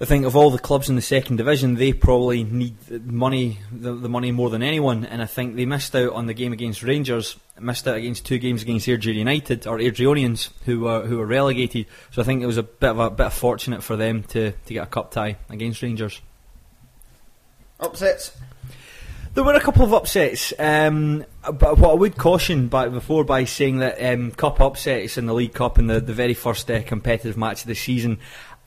I 0.00 0.04
think 0.04 0.26
of 0.26 0.34
all 0.34 0.50
the 0.50 0.58
clubs 0.58 0.88
in 0.88 0.96
the 0.96 1.02
second 1.02 1.36
division, 1.36 1.76
they 1.76 1.92
probably 1.92 2.42
need 2.42 2.76
the 2.88 2.98
money, 2.98 3.60
the, 3.70 3.94
the 3.94 4.08
money 4.08 4.32
more 4.32 4.50
than 4.50 4.62
anyone. 4.62 5.04
And 5.04 5.22
I 5.22 5.26
think 5.26 5.54
they 5.54 5.64
missed 5.64 5.94
out 5.94 6.12
on 6.12 6.26
the 6.26 6.34
game 6.34 6.52
against 6.52 6.82
Rangers, 6.82 7.36
missed 7.60 7.86
out 7.86 7.96
against 7.96 8.26
two 8.26 8.38
games 8.38 8.62
against 8.62 8.88
Airdrie 8.88 9.14
United 9.14 9.64
or 9.66 9.78
Airdrieonians, 9.78 10.50
who 10.64 10.80
were 10.80 11.06
who 11.06 11.18
were 11.18 11.26
relegated. 11.26 11.86
So 12.10 12.20
I 12.20 12.24
think 12.24 12.42
it 12.42 12.46
was 12.46 12.56
a 12.56 12.64
bit 12.64 12.90
of 12.90 12.98
a 12.98 13.10
bit 13.10 13.26
of 13.26 13.34
fortunate 13.34 13.84
for 13.84 13.94
them 13.94 14.24
to, 14.24 14.50
to 14.50 14.74
get 14.74 14.82
a 14.82 14.86
cup 14.86 15.12
tie 15.12 15.36
against 15.48 15.82
Rangers. 15.82 16.20
Upsets. 17.78 18.32
There 19.34 19.44
were 19.44 19.54
a 19.54 19.60
couple 19.60 19.82
of 19.82 19.94
upsets, 19.94 20.52
um, 20.58 21.24
but 21.42 21.78
what 21.78 21.90
I 21.90 21.94
would 21.94 22.18
caution 22.18 22.68
by, 22.68 22.88
before 22.88 23.24
by 23.24 23.44
saying 23.44 23.78
that 23.78 24.02
um, 24.12 24.30
cup 24.32 24.60
upsets 24.60 25.16
in 25.16 25.24
the 25.24 25.32
League 25.32 25.54
Cup 25.54 25.78
in 25.78 25.86
the, 25.86 26.00
the 26.00 26.12
very 26.12 26.34
first 26.34 26.70
uh, 26.70 26.82
competitive 26.82 27.38
match 27.38 27.62
of 27.62 27.68
the 27.68 27.74
season, 27.74 28.18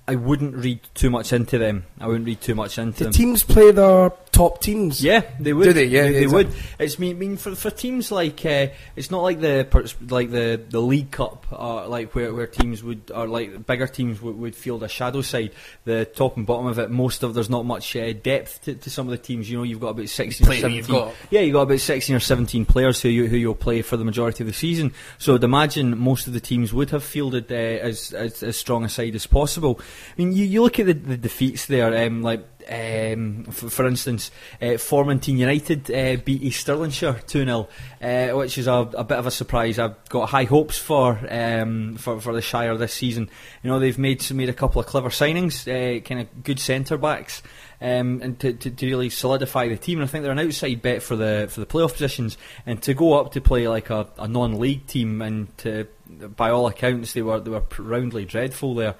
I 0.07 0.15
wouldn't 0.15 0.55
read 0.55 0.79
too 0.95 1.11
much 1.11 1.33
into 1.33 1.59
them. 1.59 1.85
I 1.99 2.07
wouldn't 2.07 2.25
read 2.25 2.41
too 2.41 2.55
much 2.55 2.79
into 2.79 2.97
Do 2.97 3.03
them. 3.05 3.13
teams 3.13 3.43
play 3.43 3.71
their 3.71 4.09
top 4.35 4.61
teams? 4.61 5.01
Yeah, 5.01 5.21
they 5.39 5.53
would. 5.53 5.63
Do 5.63 5.73
they? 5.73 5.85
Yeah, 5.85 6.03
they, 6.03 6.11
they 6.11 6.27
would. 6.27 6.47
exactly. 6.47 6.85
It's 6.85 6.99
mean, 6.99 7.17
mean 7.17 7.37
for 7.37 7.55
for 7.55 7.71
teams 7.71 8.11
like 8.11 8.45
uh, 8.45 8.67
it's 8.95 9.09
not 9.09 9.23
like 9.23 9.39
the 9.39 9.65
like 10.09 10.29
the 10.29 10.61
the 10.69 10.81
League 10.81 11.11
Cup, 11.11 11.47
uh, 11.51 11.87
like 11.87 12.13
where, 12.13 12.33
where 12.33 12.45
teams 12.45 12.83
would 12.83 13.11
or 13.15 13.27
like 13.27 13.65
bigger 13.65 13.87
teams 13.87 14.21
would, 14.21 14.37
would 14.37 14.55
field 14.55 14.83
a 14.83 14.89
shadow 14.89 15.21
side. 15.21 15.51
The 15.85 16.05
top 16.05 16.35
and 16.35 16.45
bottom 16.45 16.67
of 16.67 16.77
it, 16.79 16.91
most 16.91 17.23
of 17.23 17.33
there's 17.33 17.49
not 17.49 17.65
much 17.65 17.95
uh, 17.95 18.11
depth 18.11 18.63
to, 18.65 18.75
to 18.75 18.89
some 18.89 19.07
of 19.07 19.11
the 19.11 19.17
teams. 19.17 19.49
You 19.49 19.57
know, 19.57 19.63
you've 19.63 19.79
got 19.79 19.89
about 19.89 20.09
sixteen, 20.09 20.45
or 20.45 20.49
Play 20.49 20.61
who 20.61 20.67
you've 20.67 20.85
seventeen. 20.85 21.05
got. 21.07 21.15
Yeah, 21.31 21.41
you've 21.41 21.53
got 21.53 21.61
about 21.61 21.79
sixteen 21.79 22.15
or 22.15 22.19
seventeen 22.19 22.65
players 22.65 23.01
who 23.01 23.09
you 23.09 23.27
who 23.27 23.37
you'll 23.37 23.55
play 23.55 23.81
for 23.81 23.95
the 23.95 24.05
majority 24.05 24.43
of 24.43 24.47
the 24.47 24.53
season. 24.53 24.93
So 25.17 25.35
I'd 25.35 25.43
imagine 25.43 25.97
most 25.97 26.27
of 26.27 26.33
the 26.33 26.41
teams 26.41 26.73
would 26.73 26.89
have 26.89 27.03
fielded 27.03 27.51
uh, 27.51 27.55
as, 27.55 28.13
as 28.13 28.43
as 28.43 28.57
strong 28.57 28.83
a 28.83 28.89
side 28.89 29.15
as 29.15 29.25
possible. 29.25 29.79
I 29.79 30.21
mean, 30.21 30.33
you, 30.33 30.45
you 30.45 30.61
look 30.61 30.79
at 30.79 30.87
the, 30.87 30.93
the 30.93 31.17
defeats 31.17 31.67
there, 31.67 32.05
um, 32.05 32.21
like. 32.21 32.45
Um, 32.67 33.43
for, 33.45 33.69
for 33.69 33.87
instance, 33.87 34.31
uh, 34.61 34.77
Formartine 34.77 35.37
United 35.37 35.91
uh, 35.91 36.21
beat 36.23 36.41
East 36.41 36.65
Stirlingshire 36.65 37.25
2 37.27 37.45
0, 37.45 37.67
uh, 38.01 38.37
which 38.37 38.57
is 38.57 38.67
a, 38.67 38.73
a 38.73 39.03
bit 39.03 39.17
of 39.17 39.27
a 39.27 39.31
surprise. 39.31 39.77
I've 39.77 40.07
got 40.09 40.29
high 40.29 40.45
hopes 40.45 40.77
for 40.77 41.19
um, 41.29 41.95
for, 41.97 42.19
for 42.19 42.33
the 42.33 42.41
Shire 42.41 42.75
this 42.77 42.93
season. 42.93 43.29
You 43.63 43.69
know, 43.69 43.79
they've 43.79 43.97
made 43.97 44.29
made 44.31 44.49
a 44.49 44.53
couple 44.53 44.81
of 44.81 44.87
clever 44.87 45.09
signings, 45.09 45.67
uh, 45.67 45.99
kind 46.01 46.21
of 46.21 46.43
good 46.43 46.59
centre 46.59 46.97
backs, 46.97 47.43
um, 47.81 48.21
and 48.23 48.39
to, 48.39 48.53
to, 48.53 48.71
to 48.71 48.85
really 48.85 49.09
solidify 49.09 49.67
the 49.67 49.77
team. 49.77 49.99
And 49.99 50.07
I 50.07 50.11
think 50.11 50.23
they're 50.23 50.31
an 50.31 50.39
outside 50.39 50.81
bet 50.81 51.03
for 51.03 51.15
the 51.15 51.47
for 51.49 51.59
the 51.59 51.67
playoff 51.67 51.93
positions, 51.93 52.37
and 52.65 52.81
to 52.83 52.93
go 52.93 53.19
up 53.19 53.33
to 53.33 53.41
play 53.41 53.67
like 53.67 53.89
a, 53.89 54.07
a 54.17 54.27
non-league 54.27 54.87
team, 54.87 55.21
and 55.21 55.55
to 55.59 55.87
by 56.35 56.49
all 56.49 56.67
accounts 56.67 57.13
they 57.13 57.21
were 57.21 57.39
they 57.39 57.51
were 57.51 57.63
roundly 57.77 58.25
dreadful 58.25 58.75
there 58.75 58.95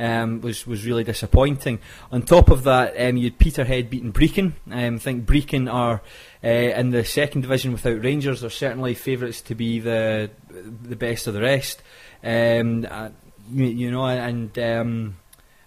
um, 0.00 0.40
was 0.40 0.66
was 0.66 0.86
really 0.86 1.04
disappointing. 1.04 1.78
On 2.10 2.22
top 2.22 2.48
of 2.48 2.64
that, 2.64 2.94
um, 2.98 3.16
you 3.16 3.24
had 3.24 3.38
Peterhead 3.38 3.90
beating 3.90 4.12
Brechin. 4.12 4.54
Um, 4.70 4.94
I 4.94 4.98
think 4.98 5.26
Brechin 5.26 5.72
are 5.72 6.00
uh, 6.42 6.48
in 6.48 6.90
the 6.90 7.04
second 7.04 7.42
division 7.42 7.72
without 7.72 8.02
Rangers. 8.02 8.40
They're 8.40 8.50
certainly 8.50 8.94
favourites 8.94 9.42
to 9.42 9.54
be 9.54 9.78
the 9.78 10.30
the 10.50 10.96
best 10.96 11.26
of 11.26 11.34
the 11.34 11.42
rest. 11.42 11.82
Um, 12.24 12.86
uh, 12.90 13.10
you, 13.52 13.66
you 13.66 13.90
know, 13.90 14.06
and 14.06 14.58
um, 14.58 15.16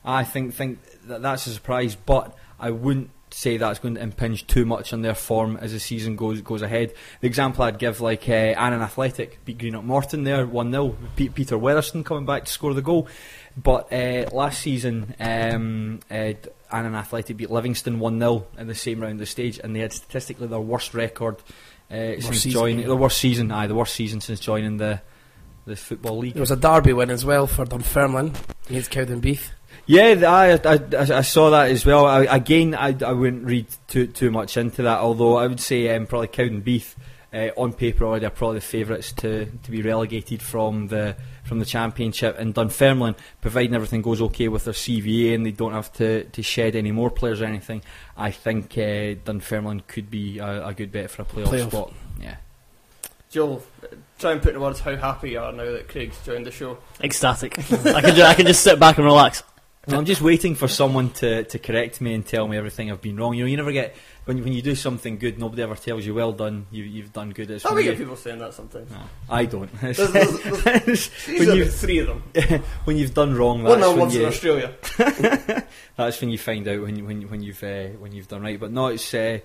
I 0.03 0.23
think 0.23 0.55
think 0.55 0.79
that 1.05 1.21
that's 1.21 1.45
a 1.47 1.53
surprise, 1.53 1.95
but 1.95 2.36
I 2.59 2.71
wouldn't 2.71 3.11
say 3.34 3.57
that's 3.57 3.79
going 3.79 3.95
to 3.95 4.01
impinge 4.01 4.45
too 4.47 4.65
much 4.65 4.93
on 4.93 5.01
their 5.01 5.15
form 5.15 5.57
as 5.57 5.71
the 5.71 5.79
season 5.79 6.15
goes 6.15 6.41
goes 6.41 6.61
ahead. 6.61 6.93
The 7.21 7.27
example 7.27 7.63
I'd 7.63 7.79
give, 7.79 8.01
like 8.01 8.29
uh, 8.29 8.31
Annan 8.31 8.81
Athletic 8.81 9.43
beat 9.45 9.57
Greenock 9.57 9.84
Morton 9.84 10.23
there 10.23 10.45
one 10.45 10.71
0 10.71 10.95
Pete, 11.15 11.34
Peter 11.34 11.57
Weatherston 11.57 12.05
coming 12.05 12.25
back 12.25 12.45
to 12.45 12.51
score 12.51 12.73
the 12.73 12.81
goal. 12.81 13.07
But 13.55 13.91
uh, 13.91 14.29
last 14.31 14.61
season, 14.61 15.15
um, 15.19 15.99
uh, 16.09 16.34
Annan 16.71 16.95
Athletic 16.95 17.38
beat 17.38 17.51
Livingston 17.51 17.99
one 17.99 18.19
0 18.19 18.45
in 18.57 18.67
the 18.67 18.75
same 18.75 18.99
round 19.01 19.13
of 19.13 19.19
the 19.19 19.25
stage, 19.25 19.59
and 19.63 19.75
they 19.75 19.79
had 19.79 19.93
statistically 19.93 20.47
their 20.47 20.59
worst 20.59 20.93
record 20.93 21.38
uh, 21.91 22.19
since 22.19 22.41
season, 22.41 22.51
joining 22.51 22.79
yeah. 22.79 22.88
the 22.88 22.95
worst 22.95 23.17
season. 23.17 23.51
Aye, 23.51 23.67
the 23.67 23.75
worst 23.75 23.95
season 23.95 24.21
since 24.21 24.39
joining 24.39 24.77
the 24.77 25.01
the 25.65 25.75
football 25.75 26.17
league. 26.17 26.34
There 26.34 26.41
was 26.41 26.51
a 26.51 26.57
derby 26.57 26.93
win 26.93 27.09
as 27.09 27.23
well 27.23 27.47
for 27.47 27.65
Dunfermline 27.65 28.34
against 28.69 28.91
Cowdenbeath. 28.91 29.51
Yeah, 29.86 30.21
I, 30.25 30.53
I, 30.53 30.73
I, 30.75 31.17
I 31.17 31.21
saw 31.21 31.49
that 31.49 31.69
as 31.71 31.86
well. 31.86 32.05
I, 32.05 32.21
again, 32.23 32.73
I, 32.73 32.95
I 33.05 33.11
wouldn't 33.11 33.43
read 33.45 33.67
too 33.88 34.07
too 34.07 34.31
much 34.31 34.55
into 34.57 34.84
that. 34.84 34.99
Although 34.99 35.36
I 35.38 35.47
would 35.47 35.59
say 35.59 35.93
um, 35.95 36.07
probably 36.07 36.29
Cowdenbeath 36.29 36.95
uh, 37.34 37.49
on 37.57 37.73
paper 37.73 38.05
already 38.05 38.25
are 38.25 38.29
probably 38.29 38.59
the 38.59 38.65
favourites 38.65 39.11
to, 39.13 39.45
to 39.45 39.71
be 39.71 39.81
relegated 39.81 40.41
from 40.41 40.88
the 40.88 41.17
from 41.43 41.59
the 41.59 41.65
championship. 41.65 42.38
And 42.39 42.53
Dunfermline, 42.53 43.15
providing 43.41 43.75
everything 43.75 44.01
goes 44.01 44.21
okay 44.21 44.47
with 44.47 44.63
their 44.63 44.73
CVA 44.73 45.36
and 45.36 45.45
they 45.45 45.51
don't 45.51 45.73
have 45.73 45.91
to, 45.93 46.23
to 46.23 46.41
shed 46.41 46.75
any 46.77 46.91
more 46.93 47.09
players 47.09 47.41
or 47.41 47.45
anything, 47.45 47.81
I 48.15 48.31
think 48.31 48.77
uh, 48.77 49.15
Dunfermline 49.25 49.81
could 49.88 50.09
be 50.09 50.39
a, 50.39 50.67
a 50.67 50.73
good 50.73 50.93
bet 50.93 51.11
for 51.11 51.23
a 51.23 51.25
playoff, 51.25 51.47
Playoff. 51.47 51.67
spot. 51.71 51.93
Yeah. 52.21 52.38
Joel, 53.29 53.63
uh, 53.84 53.88
try 54.19 54.31
and 54.31 54.41
put 54.41 54.53
in 54.53 54.61
words 54.61 54.79
how 54.79 54.95
happy 54.95 55.31
you 55.31 55.39
are 55.39 55.51
now 55.51 55.65
that 55.71 55.89
Craig's 55.89 56.23
joined 56.25 56.45
the 56.45 56.51
show. 56.51 56.77
Ecstatic. 57.01 57.59
I 57.86 57.99
can 57.99 58.15
ju- 58.15 58.23
I 58.23 58.34
can 58.36 58.45
just 58.45 58.63
sit 58.63 58.79
back 58.79 58.97
and 58.97 59.05
relax. 59.05 59.43
Well, 59.86 59.99
I'm 59.99 60.05
just 60.05 60.21
waiting 60.21 60.55
for 60.55 60.69
someone 60.69 61.09
to, 61.15 61.43
to 61.43 61.59
correct 61.59 61.99
me 61.99 62.13
and 62.13 62.25
tell 62.25 62.47
me 62.47 62.55
everything 62.55 62.89
I've 62.89 63.01
been 63.01 63.17
wrong. 63.17 63.34
You 63.34 63.43
know, 63.43 63.49
you 63.49 63.57
never 63.57 63.73
get 63.73 63.93
when 64.23 64.41
when 64.41 64.53
you 64.53 64.61
do 64.61 64.75
something 64.75 65.17
good, 65.17 65.38
nobody 65.38 65.61
ever 65.61 65.75
tells 65.75 66.05
you 66.05 66.13
well 66.13 66.31
done. 66.31 66.67
You 66.71 66.84
you've 66.86 67.11
done 67.11 67.31
good. 67.31 67.51
It's 67.51 67.65
I 67.65 67.75
get 67.81 67.91
you- 67.91 67.97
people 67.97 68.15
saying 68.15 68.39
that 68.39 68.53
sometimes. 68.53 68.89
No, 68.89 68.97
I 69.29 69.43
don't. 69.43 69.69
There's, 69.81 69.97
there's, 69.97 70.39
there's, 70.63 71.09
when 71.27 71.57
you 71.57 71.65
three 71.65 71.97
of 71.99 72.07
them. 72.07 72.63
when 72.86 72.95
you've 72.95 73.13
done 73.13 73.36
wrong, 73.36 73.63
that's 73.65 73.84
on 73.84 73.89
when 73.89 73.99
once 73.99 74.15
in 74.15 74.21
you 74.21 74.27
Australia. 74.27 74.73
that's 75.97 76.21
when 76.21 76.29
you 76.29 76.38
find 76.38 76.65
out 76.65 76.81
when 76.81 76.95
you, 76.95 77.03
when 77.03 77.19
you, 77.21 77.27
when 77.27 77.43
you've 77.43 77.61
uh, 77.61 77.88
when 77.99 78.13
you've 78.13 78.29
done 78.29 78.41
right. 78.41 78.57
But 78.57 78.71
no, 78.71 78.88
it's 78.88 79.13
uh, 79.13 79.39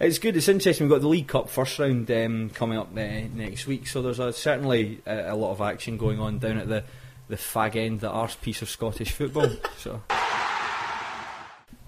it's 0.00 0.18
good. 0.18 0.36
It's 0.36 0.48
interesting. 0.48 0.88
We've 0.88 0.96
got 0.96 1.02
the 1.02 1.08
League 1.08 1.28
Cup 1.28 1.48
first 1.48 1.78
round 1.78 2.10
um, 2.10 2.50
coming 2.50 2.78
up 2.78 2.88
uh, 2.90 3.28
next 3.32 3.68
week, 3.68 3.86
so 3.86 4.02
there's 4.02 4.36
certainly 4.36 5.00
a 5.06 5.36
lot 5.36 5.52
of 5.52 5.60
action 5.60 5.98
going 5.98 6.18
on 6.18 6.40
down 6.40 6.58
at 6.58 6.66
the 6.66 6.82
the 7.28 7.36
fag 7.36 7.76
end, 7.76 8.00
the 8.00 8.10
arse 8.10 8.36
piece 8.36 8.62
of 8.62 8.68
Scottish 8.68 9.12
football. 9.12 9.50
so. 9.78 10.02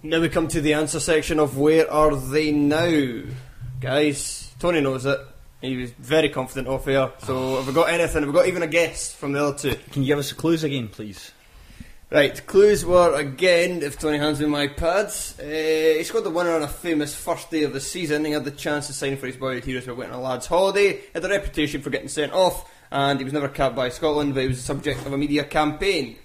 Now 0.02 0.20
we 0.20 0.28
come 0.28 0.48
to 0.48 0.60
the 0.60 0.74
answer 0.74 1.00
section 1.00 1.38
of 1.38 1.58
where 1.58 1.90
are 1.90 2.14
they 2.14 2.52
now? 2.52 3.22
Guys, 3.80 4.54
Tony 4.58 4.80
knows 4.80 5.04
it. 5.04 5.18
He 5.60 5.76
was 5.76 5.90
very 5.92 6.28
confident 6.28 6.68
off 6.68 6.86
air. 6.86 7.12
So 7.24 7.56
have 7.56 7.66
we 7.66 7.72
got 7.72 7.88
anything? 7.90 8.22
Have 8.22 8.28
we 8.28 8.34
got 8.34 8.46
even 8.46 8.62
a 8.62 8.66
guess 8.66 9.12
from 9.12 9.32
the 9.32 9.44
other 9.44 9.58
two? 9.58 9.74
Can 9.90 10.02
you 10.02 10.08
give 10.08 10.18
us 10.18 10.28
the 10.28 10.36
clues 10.36 10.64
again, 10.64 10.88
please? 10.88 11.32
Right, 12.08 12.46
clues 12.46 12.84
were 12.84 13.16
again, 13.16 13.82
if 13.82 13.98
Tony 13.98 14.18
hands 14.18 14.38
me 14.38 14.46
my 14.46 14.68
pads, 14.68 15.36
uh, 15.40 15.42
he 15.42 16.04
scored 16.04 16.22
the 16.22 16.30
winner 16.30 16.54
on 16.54 16.62
a 16.62 16.68
famous 16.68 17.16
first 17.16 17.50
day 17.50 17.64
of 17.64 17.72
the 17.72 17.80
season. 17.80 18.24
He 18.24 18.30
had 18.30 18.44
the 18.44 18.52
chance 18.52 18.86
to 18.86 18.92
sign 18.92 19.16
for 19.16 19.26
his 19.26 19.36
boyhood 19.36 19.64
heroes 19.64 19.88
while 19.88 19.96
went 19.96 20.12
on 20.12 20.20
a 20.20 20.22
lad's 20.22 20.46
holiday, 20.46 21.00
had 21.12 21.24
a 21.24 21.28
reputation 21.28 21.82
for 21.82 21.90
getting 21.90 22.06
sent 22.06 22.32
off, 22.32 22.70
and 22.96 23.18
he 23.20 23.24
was 23.24 23.32
never 23.34 23.48
capped 23.48 23.76
by 23.76 23.88
Scotland, 23.90 24.32
but 24.34 24.40
he 24.42 24.48
was 24.48 24.56
the 24.58 24.62
subject 24.72 25.04
of 25.06 25.12
a 25.12 25.18
media 25.18 25.44
campaign. 25.44 26.16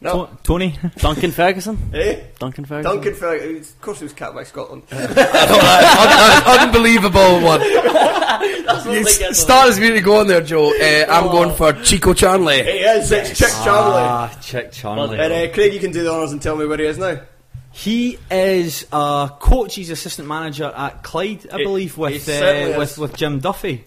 No. 0.00 0.26
To- 0.26 0.36
Tony. 0.42 0.78
Duncan 0.96 1.30
Ferguson. 1.32 1.78
Eh? 1.94 2.20
Duncan 2.38 2.64
Ferguson. 2.64 2.92
Duncan 2.94 3.14
Ferguson, 3.14 3.56
of 3.56 3.80
course 3.80 3.98
he 4.00 4.04
was 4.04 4.12
capped 4.12 4.34
by 4.34 4.44
Scotland. 4.44 4.82
Un- 4.90 5.00
un- 5.00 6.60
unbelievable 6.60 7.40
one. 7.40 7.60
That's 8.66 8.84
what 8.86 8.94
You 8.94 9.00
s- 9.06 9.38
start 9.38 9.68
as 9.70 9.80
me 9.80 9.90
to 9.90 10.00
go 10.00 10.20
on 10.20 10.26
there, 10.26 10.42
Joe. 10.42 10.72
Uh, 10.74 11.06
I'm 11.10 11.30
going 11.30 11.54
for 11.56 11.72
Chico 11.82 12.12
Charnley. 12.12 12.62
he 12.62 12.70
is, 12.80 13.10
it's 13.12 13.38
Chick 13.38 13.48
Charlie. 13.64 14.02
Ah, 14.02 14.38
Chic 14.42 14.72
Charnley. 14.72 15.18
And 15.18 15.32
uh, 15.32 15.52
Craig, 15.54 15.72
you 15.72 15.80
can 15.80 15.90
do 15.92 16.02
the 16.02 16.10
honours 16.12 16.32
and 16.32 16.42
tell 16.42 16.56
me 16.56 16.66
where 16.66 16.78
he 16.78 16.84
is 16.84 16.98
now. 16.98 17.20
He 17.72 18.18
is 18.30 18.86
a 18.92 19.30
coach. 19.40 19.74
He's 19.76 19.90
assistant 19.90 20.28
manager 20.28 20.66
at 20.76 21.02
Clyde, 21.02 21.46
I 21.52 21.58
He- 21.58 21.64
believe, 21.64 21.96
with 21.96 22.28
uh, 22.28 22.74
with 22.78 22.98
with 22.98 23.16
Jim 23.16 23.40
Duffy. 23.40 23.84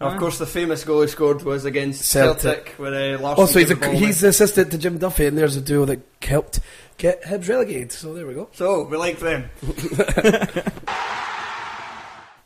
Of 0.00 0.16
course, 0.18 0.38
the 0.38 0.46
famous 0.46 0.82
goal 0.82 1.02
he 1.02 1.08
scored 1.08 1.42
was 1.42 1.66
against 1.66 2.02
Celtic. 2.02 2.42
Celtic, 2.42 2.68
where 2.78 3.16
uh, 3.16 3.18
Larsson 3.18 3.40
Also, 3.40 3.58
he's, 3.58 3.68
gave 3.68 3.80
the 3.80 3.90
a, 3.90 3.94
he's 3.94 4.20
the 4.20 4.28
assistant 4.28 4.70
to 4.70 4.78
Jim 4.78 4.96
Duffy, 4.96 5.26
and 5.26 5.36
there's 5.36 5.56
a 5.56 5.60
duo 5.60 5.84
that 5.84 6.00
helped 6.22 6.60
get 6.96 7.22
Hibs 7.22 7.48
relegated. 7.48 7.92
So 7.92 8.14
there 8.14 8.26
we 8.26 8.32
go. 8.32 8.48
So, 8.52 8.84
we 8.84 8.96
like 8.96 9.18
them. 9.18 9.50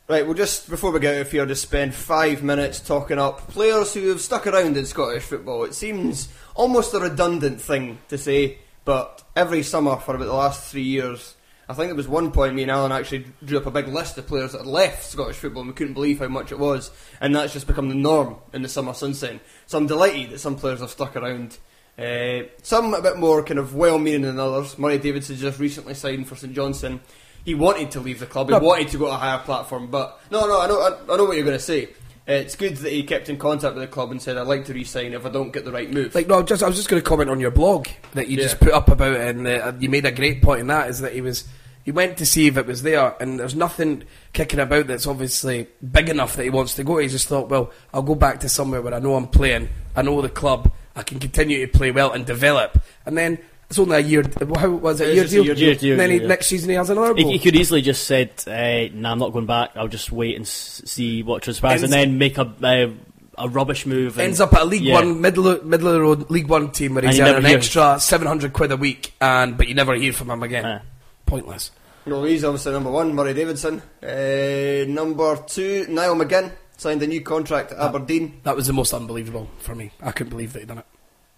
Right, 0.07 0.23
we'll 0.23 0.35
just, 0.35 0.69
before 0.69 0.91
we 0.91 0.99
get 0.99 1.15
out 1.15 1.21
of 1.21 1.31
here, 1.31 1.47
just 1.47 1.63
spend 1.63 1.95
five 1.95 2.43
minutes 2.43 2.79
talking 2.79 3.17
up 3.17 3.47
players 3.47 3.95
who 3.95 4.09
have 4.09 4.21
stuck 4.21 4.45
around 4.45 4.77
in 4.77 4.85
Scottish 4.85 5.23
football. 5.23 5.63
It 5.63 5.73
seems 5.73 6.29
almost 6.53 6.93
a 6.93 6.99
redundant 6.99 7.59
thing 7.59 7.97
to 8.09 8.17
say, 8.19 8.59
but 8.83 9.23
every 9.35 9.63
summer 9.63 9.95
for 9.95 10.13
about 10.13 10.25
the 10.25 10.33
last 10.33 10.69
three 10.69 10.83
years, 10.83 11.33
I 11.67 11.73
think 11.73 11.87
there 11.89 11.95
was 11.95 12.07
one 12.07 12.31
point 12.31 12.53
me 12.53 12.61
and 12.61 12.71
Alan 12.71 12.91
actually 12.91 13.25
drew 13.43 13.57
up 13.57 13.65
a 13.65 13.71
big 13.71 13.87
list 13.87 14.17
of 14.17 14.27
players 14.27 14.51
that 14.51 14.59
had 14.59 14.67
left 14.67 15.03
Scottish 15.03 15.37
football 15.37 15.61
and 15.61 15.69
we 15.71 15.75
couldn't 15.75 15.93
believe 15.95 16.19
how 16.19 16.27
much 16.27 16.51
it 16.51 16.59
was, 16.59 16.91
and 17.19 17.35
that's 17.35 17.53
just 17.53 17.65
become 17.67 17.89
the 17.89 17.95
norm 17.95 18.35
in 18.53 18.61
the 18.61 18.69
summer 18.69 18.93
sunshine. 18.93 19.39
So 19.65 19.77
I'm 19.77 19.87
delighted 19.87 20.29
that 20.31 20.39
some 20.39 20.55
players 20.55 20.81
have 20.81 20.91
stuck 20.91 21.15
around. 21.15 21.57
Uh, 21.97 22.43
some 22.61 22.93
a 22.93 23.01
bit 23.01 23.17
more 23.17 23.41
kind 23.43 23.57
of 23.57 23.73
well-meaning 23.73 24.21
than 24.23 24.37
others. 24.39 24.77
Murray 24.77 24.97
Davidson 24.99 25.37
just 25.37 25.59
recently 25.59 25.93
signed 25.93 26.27
for 26.27 26.35
St 26.35 26.53
Johnstone. 26.53 26.99
He 27.45 27.55
wanted 27.55 27.91
to 27.91 27.99
leave 27.99 28.19
the 28.19 28.25
club. 28.25 28.47
He 28.47 28.53
No. 28.53 28.59
wanted 28.59 28.89
to 28.89 28.97
go 28.97 29.05
to 29.05 29.11
a 29.11 29.15
higher 29.17 29.39
platform, 29.39 29.87
but 29.87 30.19
no, 30.29 30.45
no, 30.45 30.59
I 30.61 30.67
know, 30.67 30.81
I, 30.81 31.13
I 31.13 31.17
know 31.17 31.25
what 31.25 31.37
you're 31.37 31.45
going 31.45 31.57
to 31.57 31.63
say. 31.63 31.89
It's 32.27 32.55
good 32.55 32.77
that 32.77 32.91
he 32.91 33.03
kept 33.03 33.29
in 33.29 33.37
contact 33.37 33.75
with 33.75 33.83
the 33.83 33.87
club 33.87 34.09
and 34.09 34.19
said, 34.19 34.37
"I'd 34.37 34.47
like 34.47 34.65
to 34.65 34.73
re-sign 34.73 35.13
if 35.13 35.25
I 35.25 35.29
don't 35.29 35.51
get 35.51 35.63
the 35.63 35.71
right 35.71 35.91
move." 35.91 36.15
Like 36.15 36.27
no, 36.27 36.41
just 36.41 36.63
I 36.63 36.67
was 36.67 36.75
just 36.75 36.89
going 36.89 37.01
to 37.01 37.07
comment 37.07 37.29
on 37.29 37.39
your 37.39 37.51
blog 37.51 37.87
that 38.13 38.27
you 38.27 38.37
just 38.37 38.59
put 38.59 38.73
up 38.73 38.89
about 38.89 39.13
it, 39.13 39.35
and 39.35 39.47
uh, 39.47 39.73
you 39.79 39.89
made 39.89 40.05
a 40.05 40.11
great 40.11 40.41
point 40.41 40.61
in 40.61 40.67
that 40.67 40.89
is 40.89 41.01
that 41.01 41.13
he 41.13 41.21
was 41.21 41.47
he 41.83 41.91
went 41.91 42.17
to 42.17 42.25
see 42.25 42.47
if 42.47 42.57
it 42.57 42.65
was 42.65 42.81
there, 42.81 43.15
and 43.19 43.39
there's 43.39 43.55
nothing 43.55 44.03
kicking 44.33 44.59
about 44.59 44.87
that's 44.87 45.05
obviously 45.05 45.67
big 45.91 46.09
enough 46.09 46.35
that 46.35 46.43
he 46.43 46.49
wants 46.49 46.73
to 46.75 46.83
go. 46.83 46.97
He 46.97 47.07
just 47.07 47.27
thought, 47.27 47.47
well, 47.47 47.71
I'll 47.93 48.01
go 48.01 48.15
back 48.15 48.39
to 48.39 48.49
somewhere 48.49 48.81
where 48.81 48.95
I 48.95 48.99
know 48.99 49.13
I'm 49.15 49.27
playing, 49.27 49.69
I 49.95 50.01
know 50.01 50.19
the 50.23 50.29
club, 50.29 50.73
I 50.95 51.03
can 51.03 51.19
continue 51.19 51.63
to 51.63 51.77
play 51.77 51.91
well 51.91 52.11
and 52.11 52.25
develop, 52.25 52.81
and 53.05 53.17
then. 53.17 53.39
It's 53.75 53.79
only 53.81 53.97
a 53.97 53.99
year. 53.99 54.23
How 54.55 54.69
was 54.69 55.01
it? 55.01 55.09
A 55.09 55.13
year 55.13 55.23
just 55.23 55.33
a 55.33 55.35
deal. 55.35 55.45
year. 55.47 55.55
Year 55.55 55.75
deal, 55.75 55.91
And 55.91 55.99
then 55.99 56.09
he, 56.11 56.19
next 56.19 56.47
season 56.47 56.69
he 56.69 56.75
has 56.77 56.89
another 56.89 57.13
He, 57.15 57.33
he 57.33 57.39
could 57.39 57.57
easily 57.57 57.81
just 57.81 58.05
said, 58.05 58.31
uh, 58.47 58.87
"Nah, 58.95 59.11
I'm 59.11 59.19
not 59.19 59.33
going 59.33 59.45
back. 59.47 59.71
I'll 59.75 59.89
just 59.89 60.13
wait 60.13 60.37
and 60.37 60.45
s- 60.45 60.81
see 60.85 61.23
what 61.23 61.43
transpires, 61.43 61.83
and 61.83 61.91
then 61.91 62.17
make 62.17 62.37
a 62.37 62.43
uh, 62.63 62.91
a 63.37 63.49
rubbish 63.49 63.85
move." 63.85 64.13
And, 64.17 64.27
ends 64.27 64.39
up 64.39 64.53
at 64.53 64.61
a 64.61 64.63
League 64.63 64.83
yeah. 64.83 64.93
One 64.93 65.19
middle 65.19 65.61
middle 65.65 65.87
of 65.89 65.93
the 65.93 66.01
road 66.01 66.29
League 66.31 66.47
One 66.47 66.71
team 66.71 66.93
where 66.95 67.03
And 67.03 67.11
he's 67.11 67.17
you 67.19 67.25
earning 67.25 67.35
an 67.43 67.45
hear- 67.45 67.57
extra 67.57 67.99
seven 67.99 68.27
hundred 68.27 68.53
quid 68.53 68.71
a 68.71 68.77
week, 68.77 69.13
and 69.19 69.57
but 69.57 69.67
you 69.67 69.73
never 69.75 69.93
hear 69.93 70.13
from 70.13 70.29
him 70.29 70.41
again. 70.41 70.63
Uh. 70.63 70.81
Pointless. 71.25 71.71
Well, 72.05 72.23
he's 72.23 72.45
obviously 72.45 72.71
number 72.71 72.91
one, 72.91 73.13
Murray 73.13 73.33
Davidson. 73.33 73.81
Uh, 74.01 74.85
number 74.87 75.35
two, 75.47 75.85
Niall 75.89 76.15
McGinn 76.15 76.51
signed 76.77 77.01
a 77.03 77.07
new 77.07 77.19
contract 77.19 77.73
at 77.73 77.79
Aberdeen. 77.79 78.39
That 78.43 78.55
was 78.55 78.67
the 78.67 78.73
most 78.73 78.93
unbelievable 78.93 79.49
for 79.57 79.75
me. 79.75 79.91
I 80.01 80.11
couldn't 80.11 80.29
believe 80.29 80.53
that 80.53 80.59
he 80.59 80.65
done 80.65 80.77
it. 80.77 80.85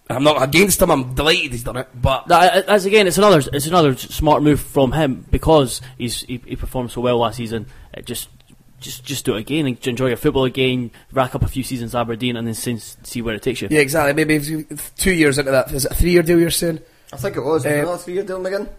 I'm 0.09 0.23
not 0.23 0.41
against 0.41 0.81
him. 0.81 0.89
I'm 0.91 1.13
delighted 1.15 1.51
he's 1.51 1.63
done 1.63 1.77
it, 1.77 1.87
but 1.93 2.27
That, 2.27 2.65
as 2.67 2.85
again, 2.85 3.07
it's 3.07 3.17
another 3.17 3.41
it's 3.51 3.67
another 3.67 3.95
smart 3.95 4.41
move 4.43 4.61
from 4.61 4.91
him 4.93 5.25
because 5.29 5.81
he's 5.97 6.21
he, 6.21 6.41
he 6.45 6.55
performed 6.55 6.91
so 6.91 7.01
well 7.01 7.17
last 7.17 7.35
season. 7.37 7.67
Uh, 7.95 8.01
just 8.01 8.29
just 8.79 9.03
just 9.03 9.25
do 9.25 9.35
it 9.35 9.39
again 9.41 9.65
and 9.65 9.87
enjoy 9.87 10.07
your 10.07 10.17
football 10.17 10.45
again. 10.45 10.91
Rack 11.11 11.35
up 11.35 11.43
a 11.43 11.47
few 11.47 11.63
seasons 11.63 11.93
at 11.95 12.01
Aberdeen 12.01 12.37
and 12.37 12.47
then 12.47 12.53
since, 12.53 12.95
see 13.03 13.21
where 13.21 13.35
it 13.35 13.41
takes 13.41 13.61
you. 13.61 13.67
yeah, 13.71 13.79
exactly. 13.79 14.13
Maybe 14.13 14.35
if 14.35 14.47
you, 14.47 14.65
two 14.97 15.13
years 15.13 15.37
into 15.37 15.51
that, 15.51 15.71
is 15.71 15.85
it 15.85 15.91
a 15.91 15.95
three 15.95 16.11
year 16.11 16.23
deal 16.23 16.39
you're 16.39 16.51
saying? 16.51 16.79
I 17.11 17.17
think 17.17 17.37
it 17.37 17.41
was. 17.41 17.65
Uh, 17.65 17.69
Uh, 17.69 17.73
another 17.73 17.97
three-year 17.97 18.23
deal, 18.23 18.45
again. 18.45 18.69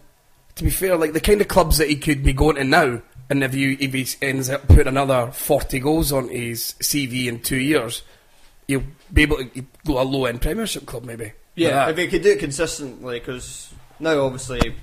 To 0.56 0.64
be 0.64 0.70
fair, 0.70 0.96
like 0.96 1.12
the 1.14 1.20
kind 1.20 1.40
of 1.40 1.48
clubs 1.48 1.78
that 1.78 1.88
he 1.88 1.96
could 1.96 2.22
be 2.22 2.32
going 2.32 2.56
to 2.56 2.64
now, 2.64 3.00
and 3.30 3.44
if 3.44 3.54
you 3.54 3.76
if 3.80 3.92
he 3.92 4.06
ends 4.26 4.50
up 4.50 4.66
putting 4.68 4.88
another 4.88 5.30
forty 5.32 5.78
goals 5.78 6.12
on 6.12 6.28
his 6.28 6.74
CV 6.80 7.26
in 7.26 7.40
two 7.40 7.56
years, 7.58 8.02
he'll 8.68 8.84
be 9.12 9.22
able 9.22 9.38
to 9.38 9.44
go 9.84 9.94
to 9.94 10.00
a 10.00 10.02
low 10.02 10.26
end 10.26 10.40
Premiership 10.40 10.86
club 10.86 11.04
maybe. 11.04 11.32
Yeah, 11.56 11.88
if 11.88 11.96
that. 11.96 12.02
he 12.02 12.08
could 12.08 12.22
do 12.22 12.30
it 12.32 12.38
consistently, 12.38 13.18
because 13.18 13.72
now 13.98 14.20
obviously, 14.20 14.76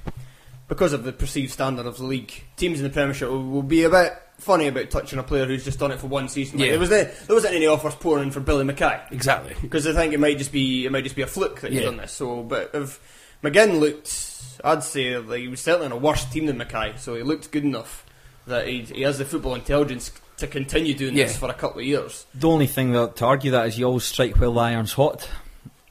because 0.68 0.92
of 0.92 1.04
the 1.06 1.14
perceived 1.14 1.54
standard 1.54 1.86
of 1.86 1.98
the 1.98 2.04
league, 2.04 2.44
teams 2.58 2.80
in 2.80 2.84
the 2.84 2.90
Premiership 2.90 3.30
will, 3.30 3.44
will 3.44 3.64
be 3.64 3.84
a 3.84 3.90
bit 3.90 4.12
funny 4.40 4.68
about 4.68 4.90
touching 4.90 5.18
a 5.18 5.24
player 5.24 5.46
who's 5.46 5.64
just 5.64 5.80
done 5.80 5.92
it 5.92 6.00
for 6.00 6.08
one 6.08 6.28
season. 6.28 6.60
Like, 6.60 6.66
Yeah. 6.66 6.72
there 6.72 6.80
was 6.82 6.90
no, 6.90 7.04
there 7.06 7.36
wasn't 7.36 7.56
any 7.56 7.68
offers 7.68 7.96
pouring 7.96 8.24
in 8.26 8.32
for 8.32 8.42
Billy 8.42 8.66
Mackay 8.66 9.00
exactly. 9.12 9.56
because 9.62 9.88
I 9.88 9.94
think 9.94 10.14
it 10.14 10.20
might 10.20 10.38
just 10.38 10.52
be 10.52 10.86
it 10.86 10.92
might 10.92 11.06
just 11.06 11.16
be 11.16 11.22
a 11.22 11.28
fluke 11.28 11.62
that 11.62 11.72
he's 11.72 11.80
Yeah. 11.80 11.86
done 11.88 11.98
this. 11.98 12.12
So, 12.12 12.44
but 12.44 12.72
if 12.74 13.00
McGinn 13.42 13.80
looked, 13.80 14.60
I'd 14.64 14.84
say 14.84 15.18
like 15.18 15.40
he 15.40 15.48
was 15.48 15.62
certainly 15.62 15.86
on 15.86 15.92
a 15.94 15.98
worse 15.98 16.26
team 16.26 16.48
than 16.48 16.58
Mackay, 16.58 16.96
so 16.98 17.16
he 17.16 17.24
looked 17.24 17.52
good 17.52 17.64
enough 17.64 18.06
that 18.48 18.68
he, 18.68 18.82
he 18.82 19.04
has 19.04 19.18
the 19.18 19.24
football 19.26 19.56
intelligence 19.56 20.12
to 20.38 20.48
continue 20.48 20.94
doing 20.94 21.16
this 21.16 21.38
for 21.38 21.50
a 21.50 21.54
couple 21.54 21.80
of 21.80 21.86
years. 21.86 22.26
The 22.34 22.50
only 22.50 22.68
thing 22.68 22.92
that, 22.94 23.16
to 23.18 23.26
argue 23.26 23.52
that 23.52 23.68
is 23.68 23.80
you 23.80 23.86
always 23.86 24.04
strike 24.04 24.40
while 24.40 24.54
the 24.54 24.60
iron's 24.60 24.94
hot. 24.94 25.30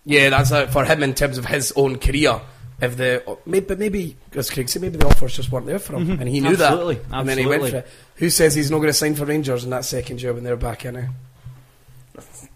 Yeah, 0.04 0.30
that's 0.30 0.52
uh, 0.52 0.66
for 0.66 0.84
him 0.84 1.02
in 1.02 1.14
terms 1.14 1.38
of 1.38 1.46
his 1.46 1.72
own 1.76 1.98
career. 1.98 2.40
If 2.80 2.96
the 2.96 3.38
maybe 3.46 3.74
maybe 3.76 4.16
as 4.34 4.50
Craig 4.50 4.68
said, 4.68 4.82
maybe 4.82 4.98
the 4.98 5.06
offers 5.06 5.36
just 5.36 5.50
weren't 5.50 5.66
there 5.66 5.78
for 5.78 5.94
him, 5.94 6.10
and 6.20 6.28
he 6.28 6.40
knew 6.40 6.50
Absolutely, 6.50 6.96
that, 6.96 7.18
and 7.20 7.28
then 7.28 7.38
he 7.38 7.46
went 7.46 7.68
for 7.68 7.76
it. 7.76 7.88
Who 8.16 8.28
says 8.30 8.54
he's 8.54 8.70
not 8.70 8.78
going 8.78 8.88
to 8.88 8.92
sign 8.92 9.14
for 9.14 9.24
Rangers 9.24 9.64
in 9.64 9.70
that 9.70 9.84
second 9.84 10.20
year 10.20 10.34
when 10.34 10.44
they're 10.44 10.56
back 10.56 10.84
in 10.84 10.96
it? 10.96 11.08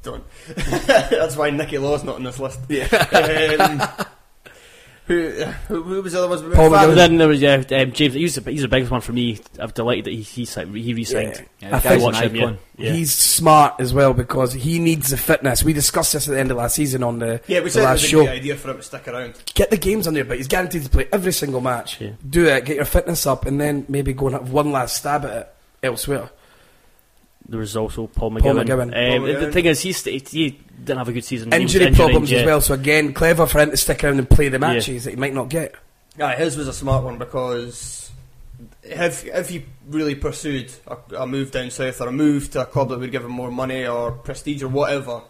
Don't. 0.03 0.24
That's 0.57 1.36
why 1.36 1.51
Nicky 1.51 1.78
Law's 1.78 2.05
not 2.05 2.16
on 2.16 2.24
this 2.24 2.39
list. 2.39 2.61
Yeah. 2.68 2.86
Um, 3.59 4.07
who, 5.09 5.31
who, 5.69 5.83
who 5.83 6.03
was 6.03 6.13
the 6.13 6.19
other 6.21 6.29
ones? 6.29 6.43
we 6.43 6.55
Paul 6.55 6.71
went- 6.71 6.91
And 6.91 6.97
then 6.99 7.17
there 7.19 7.27
was 7.29 7.41
yeah, 7.43 7.55
um, 7.55 7.93
James. 7.93 8.15
He's 8.15 8.37
the, 8.37 8.51
he's 8.51 8.63
the 8.63 8.69
biggest 8.69 8.93
one 8.93 9.01
for 9.01 9.13
me. 9.13 9.41
I'm 9.59 9.71
delighted 9.71 10.05
that 10.05 10.11
he 10.13 10.23
he, 10.23 10.45
he 10.45 10.95
re-signed. 10.95 11.45
Yeah. 11.61 11.69
Yeah, 11.71 11.77
I 11.77 11.81
think- 11.81 11.95
an 11.97 12.01
Watch 12.03 12.21
him, 12.21 12.37
yeah. 12.37 12.53
Yeah. 12.77 12.93
He's 12.93 13.13
smart 13.13 13.81
as 13.81 13.93
well 13.93 14.13
because 14.15 14.53
he 14.53 14.79
needs 14.79 15.11
the 15.11 15.17
fitness. 15.17 15.65
We 15.65 15.73
discussed 15.73 16.13
this 16.13 16.29
at 16.29 16.35
the 16.35 16.39
end 16.39 16.53
of 16.53 16.59
last 16.59 16.77
season 16.77 17.03
on 17.03 17.19
the, 17.19 17.41
Yeah, 17.49 17.59
we 17.59 17.65
the 17.65 17.71
said 17.71 17.81
it 17.81 17.85
last 17.87 17.93
was 17.95 18.05
a 18.05 18.07
show. 18.09 18.25
great 18.25 18.39
idea 18.39 18.55
for 18.57 18.71
him 18.71 18.77
to 18.77 18.83
stick 18.85 19.09
around. 19.09 19.35
Get 19.55 19.71
the 19.71 19.77
games 19.79 20.07
on 20.07 20.15
there, 20.15 20.25
but 20.25 20.37
he's 20.37 20.47
guaranteed 20.47 20.85
to 20.85 20.89
play 20.91 21.09
every 21.13 21.33
single 21.33 21.61
match. 21.61 22.01
Yeah. 22.01 22.11
Do 22.29 22.47
it, 22.47 22.65
get 22.67 22.77
your 22.77 22.85
fitness 22.85 23.27
up, 23.27 23.47
and 23.47 23.61
then 23.61 23.85
maybe 23.89 24.13
go 24.13 24.27
and 24.29 24.37
have 24.37 24.53
one 24.53 24.71
last 24.71 24.97
stab 24.99 25.25
at 25.25 25.33
it 25.37 25.55
elsewhere. 25.83 26.31
There 27.49 27.61
was 27.61 27.76
also 27.76 28.07
Paul 28.07 28.32
McGowan. 28.32 28.42
Paul 28.42 28.55
McGowan. 28.55 28.82
Um, 28.82 28.90
Paul 28.90 29.26
the- 29.26 29.32
McGowan. 29.32 29.40
the 29.40 29.53
thing 29.53 29.64
is, 29.64 29.80
he, 29.80 29.92
he 29.92 30.51
didn't 30.51 30.99
have 30.99 31.09
a 31.09 31.12
good 31.12 31.24
season. 31.24 31.53
Injury 31.53 31.86
injured, 31.86 31.96
problems 31.96 32.30
yeah. 32.30 32.40
as 32.40 32.46
well, 32.46 32.61
so 32.61 32.74
again, 32.74 33.14
clever 33.14 33.46
for 33.46 33.61
him 33.61 33.70
to 33.70 33.76
stick 33.76 34.05
around 34.05 34.18
and 34.18 34.28
play 34.28 34.49
the 34.49 34.59
matches 34.59 35.05
that 35.05 35.11
he 35.11 35.16
might 35.16 35.34
not 35.34 35.49
get. 35.49 35.74
Yeah, 36.18 36.36
his 36.36 36.57
was 36.57 36.68
a 36.68 36.72
smart 36.72 37.05
one 37.05 37.16
because 37.16 38.11
if 38.82 39.24
if 39.24 39.49
he 39.49 39.64
really 39.88 40.14
pursued 40.14 40.72
a, 40.86 41.22
a 41.22 41.26
move 41.26 41.51
down 41.51 41.70
south 41.70 42.01
or 42.01 42.09
a 42.09 42.12
move 42.12 42.51
to 42.51 42.62
a 42.62 42.66
club 42.66 42.88
that 42.88 42.99
would 42.99 43.12
give 43.12 43.24
him 43.24 43.30
more 43.30 43.51
money 43.51 43.86
or 43.86 44.12
prestige 44.12 44.62
or 44.62 44.68
whatever, 44.68 45.22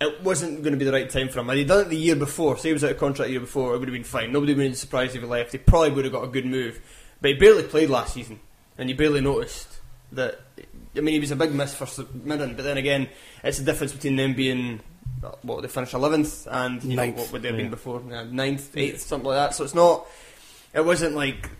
it 0.00 0.22
wasn't 0.22 0.62
going 0.62 0.72
to 0.72 0.78
be 0.78 0.84
the 0.84 0.92
right 0.92 1.10
time 1.10 1.28
for 1.28 1.40
him. 1.40 1.48
Had 1.48 1.58
he 1.58 1.64
done 1.64 1.82
it 1.82 1.88
the 1.90 1.96
year 1.96 2.16
before, 2.16 2.56
say 2.56 2.70
he 2.70 2.72
was 2.72 2.82
out 2.82 2.92
of 2.92 2.98
contract 2.98 3.28
the 3.28 3.32
year 3.32 3.40
before, 3.40 3.74
it 3.74 3.78
would 3.78 3.88
have 3.88 3.94
been 3.94 4.04
fine. 4.04 4.32
Nobody 4.32 4.54
would 4.54 4.62
have 4.62 4.70
been 4.70 4.76
surprised 4.76 5.14
if 5.14 5.22
he 5.22 5.28
left. 5.28 5.52
He 5.52 5.58
probably 5.58 5.90
would 5.90 6.04
have 6.04 6.14
got 6.14 6.24
a 6.24 6.28
good 6.28 6.46
move, 6.46 6.80
but 7.20 7.32
he 7.32 7.36
barely 7.36 7.64
played 7.64 7.90
last 7.90 8.14
season, 8.14 8.40
and 8.78 8.88
you 8.88 8.96
barely 8.96 9.20
noticed 9.20 9.80
that. 10.12 10.40
I 10.96 11.00
mean, 11.00 11.14
he 11.14 11.20
was 11.20 11.30
a 11.30 11.36
big 11.36 11.54
miss 11.54 11.74
for 11.74 11.86
St 11.86 12.24
Mirren, 12.24 12.54
but 12.54 12.64
then 12.64 12.76
again, 12.76 13.08
it's 13.42 13.58
the 13.58 13.64
difference 13.64 13.92
between 13.92 14.16
them 14.16 14.34
being 14.34 14.80
uh, 15.24 15.32
what 15.42 15.62
they 15.62 15.68
finished 15.68 15.94
eleventh 15.94 16.46
and 16.50 16.82
you 16.84 16.96
know 16.96 17.10
what 17.10 17.32
would 17.32 17.42
they 17.42 17.48
have 17.48 17.56
been 17.56 17.70
before 17.70 18.02
uh, 18.12 18.24
ninth, 18.24 18.76
eighth, 18.76 19.00
something 19.02 19.28
like 19.28 19.36
that. 19.36 19.54
So 19.54 19.64
it's 19.64 19.74
not. 19.74 20.06
It 20.74 20.84
wasn't 20.84 21.14
like 21.14 21.50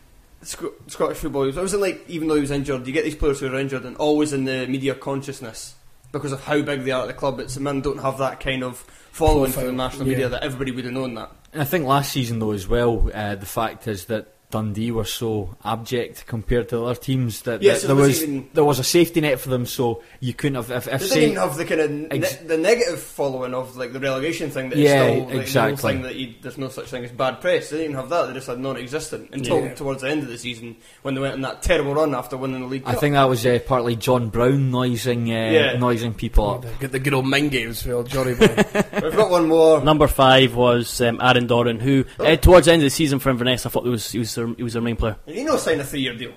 Sc- 0.42 0.64
Scottish 0.86 1.18
football. 1.18 1.44
It 1.44 1.54
wasn't 1.56 1.82
like 1.82 2.04
even 2.08 2.28
though 2.28 2.34
he 2.34 2.40
was 2.40 2.50
injured, 2.50 2.86
you 2.86 2.92
get 2.92 3.04
these 3.04 3.16
players 3.16 3.40
who 3.40 3.52
are 3.52 3.58
injured 3.58 3.84
and 3.84 3.96
always 3.96 4.32
in 4.32 4.44
the 4.44 4.66
media 4.66 4.94
consciousness 4.94 5.74
because 6.12 6.32
of 6.32 6.44
how 6.44 6.60
big 6.60 6.84
they 6.84 6.90
are 6.90 7.02
at 7.02 7.06
the 7.06 7.14
club. 7.14 7.38
But 7.38 7.50
St 7.50 7.62
Mirren 7.62 7.80
don't 7.80 8.00
have 8.00 8.18
that 8.18 8.40
kind 8.40 8.62
of 8.62 8.78
following 9.12 9.52
for 9.52 9.60
the 9.60 9.66
Profile, 9.66 9.88
national 9.88 10.06
media 10.08 10.28
that 10.28 10.42
everybody 10.42 10.72
would 10.72 10.84
have 10.84 10.94
known 10.94 11.14
that. 11.14 11.30
And 11.52 11.62
I 11.62 11.64
think 11.64 11.86
last 11.86 12.12
season 12.12 12.38
though 12.38 12.52
as 12.52 12.66
well, 12.66 13.10
uh, 13.14 13.34
the 13.34 13.46
fact 13.46 13.86
is 13.86 14.06
that 14.06 14.34
Dundee 14.52 14.92
were 14.92 15.04
so 15.04 15.56
abject 15.64 16.26
compared 16.26 16.68
to 16.68 16.84
other 16.84 16.94
teams 16.94 17.42
that, 17.42 17.60
Yeah, 17.62 17.72
that 17.72 17.80
so 17.80 17.86
there 17.88 17.96
there 17.96 18.02
was 18.06 18.08
was 18.20 18.22
even- 18.22 18.48
there 18.54 18.64
was 18.64 18.78
a 18.78 18.84
safety 18.84 19.20
net 19.20 19.40
for 19.40 19.48
them, 19.48 19.66
so 19.66 20.02
you 20.20 20.32
couldn't 20.34 20.54
have 20.54 20.70
if, 20.70 20.86
if 20.86 21.00
They 21.00 21.06
say 21.08 21.20
didn't 21.22 21.38
have 21.38 21.56
the 21.56 21.64
kind 21.64 21.80
of 21.80 21.90
ne- 21.90 22.08
Ex- 22.10 22.36
the 22.36 22.56
negative 22.58 23.00
following 23.00 23.54
of 23.54 23.76
like 23.76 23.92
the 23.92 23.98
relegation 23.98 24.50
thing. 24.50 24.68
That 24.70 24.78
Yeah, 24.78 25.02
still, 25.10 25.24
like, 25.24 25.34
exactly. 25.34 25.92
thing 25.92 26.02
that 26.02 26.14
you, 26.14 26.34
there's 26.40 26.58
no 26.58 26.68
such 26.68 26.86
thing 26.86 27.04
as 27.04 27.10
bad 27.10 27.40
press. 27.40 27.70
They 27.70 27.78
didn't 27.78 27.92
even 27.92 28.00
have 28.02 28.10
that. 28.10 28.26
They 28.28 28.34
just 28.34 28.46
had 28.46 28.60
non-existent 28.60 29.30
until 29.32 29.60
Yeah. 29.60 29.74
towards 29.74 30.02
the 30.02 30.10
end 30.10 30.22
of 30.22 30.28
the 30.28 30.38
season 30.38 30.76
when 31.02 31.14
they 31.16 31.20
went 31.20 31.34
on 31.34 31.40
that 31.40 31.62
terrible 31.62 31.94
run 31.94 32.14
after 32.14 32.36
winning 32.36 32.60
the 32.60 32.66
league. 32.66 32.82
I 32.86 32.92
Cup. 32.92 33.00
think 33.00 33.14
that 33.14 33.28
was 33.28 33.44
uh, 33.44 33.58
partly 33.66 33.96
John 33.96 34.28
Brown 34.28 34.70
noising 34.70 35.30
uh, 35.32 35.50
Yeah. 35.50 35.78
noising 35.78 36.14
people 36.14 36.50
up. 36.50 36.66
Get 36.78 36.92
the 36.92 36.98
good 37.00 37.14
old 37.14 37.26
mind 37.26 37.50
games 37.50 37.82
for 37.82 37.92
old 37.94 38.08
Johnny 38.08 38.34
We've 38.38 39.16
got 39.16 39.30
one 39.30 39.48
more. 39.48 39.82
Number 39.82 40.06
five 40.06 40.54
was 40.54 41.00
um, 41.00 41.18
Aaron 41.22 41.46
Doran, 41.46 41.80
who 41.80 42.04
uh, 42.20 42.36
towards 42.36 42.66
the 42.66 42.72
end 42.72 42.82
of 42.82 42.86
the 42.86 42.90
season 42.90 43.18
for 43.18 43.30
Inverness, 43.30 43.64
I 43.64 43.70
thought 43.70 43.84
he 43.84 43.88
was 43.90 44.10
he 44.12 44.18
was 44.18 44.36
their, 44.46 44.54
he 44.54 44.62
was 44.62 44.72
their 44.72 44.82
main 44.82 44.96
player. 44.96 45.16
Did 45.26 45.36
he 45.36 45.44
not 45.44 45.60
sign 45.60 45.80
a 45.80 45.84
three-year 45.84 46.14
deal? 46.16 46.32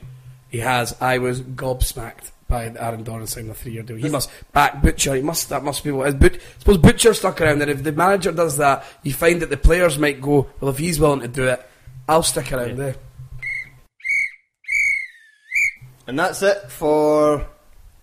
he 0.50 0.60
has. 0.60 0.96
I 1.02 1.18
was 1.18 1.42
gobsmacked 1.42 2.32
by 2.48 2.66
Aaron 2.80 3.04
Doran 3.04 3.28
signing 3.28 3.50
a 3.50 3.54
three-year 3.54 3.84
deal. 3.84 3.98
He 3.98 4.08
must 4.08 4.30
back 4.54 4.82
Butcher. 4.82 5.16
He 5.16 5.22
must. 5.22 5.50
That 5.50 5.64
must 5.64 5.84
be 5.84 5.92
what. 5.92 6.08
Is 6.08 6.16
but, 6.16 6.38
suppose 6.60 6.78
Butcher 6.78 7.14
stuck 7.14 7.42
around, 7.42 7.62
and 7.62 7.72
if 7.72 7.84
the 7.84 7.92
manager 7.92 8.32
does 8.32 8.58
that, 8.58 8.86
you 9.04 9.12
find 9.14 9.42
that 9.42 9.50
the 9.50 9.58
players 9.58 9.98
might 9.98 10.22
go. 10.22 10.48
Well, 10.62 10.72
if 10.72 10.78
he's 10.78 11.00
willing 11.00 11.22
to 11.22 11.28
do 11.28 11.48
it, 11.48 11.66
I'll 12.08 12.24
stick 12.24 12.54
around 12.54 12.70
Yeah. 12.70 12.76
there. 12.76 12.96
And 16.08 16.20
that's 16.20 16.42
it 16.44 16.70
for 16.70 17.48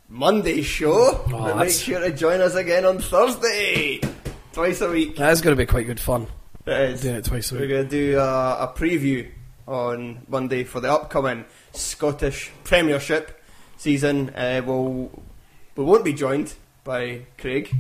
Monday's 0.09 0.66
show. 0.66 0.92
Oh, 0.92 1.24
but 1.30 1.57
make 1.59 1.70
sure 1.70 2.00
to 2.00 2.11
join 2.12 2.40
us 2.40 2.55
again 2.57 2.84
on 2.84 2.98
Thursday, 2.98 4.00
twice 4.53 4.80
a 4.80 4.90
week. 4.90 5.16
That 5.16 5.32
is 5.32 5.40
going 5.40 5.57
to 5.57 5.61
be 5.62 5.66
quite 5.66 5.86
good 5.86 6.00
fun. 6.00 6.26
It 6.66 6.80
is. 6.90 7.00
Doing 7.03 7.16
it 7.16 7.24
twice 7.24 7.50
a 7.53 7.55
week. 7.55 7.61
We're 7.62 7.68
going 7.68 7.88
to 7.88 7.90
do 7.90 8.18
a, 8.18 8.64
a 8.64 8.74
preview 8.76 9.28
on 9.66 10.24
Monday 10.28 10.64
for 10.64 10.80
the 10.80 10.90
upcoming 10.90 11.44
Scottish 11.72 12.50
Premiership. 12.64 13.42
season, 13.76 14.30
uh, 14.30 14.62
we'll, 14.64 15.10
we 15.76 15.84
won't 15.84 16.04
be 16.04 16.12
joined 16.12 16.54
by 16.84 17.22
Craig. 17.38 17.74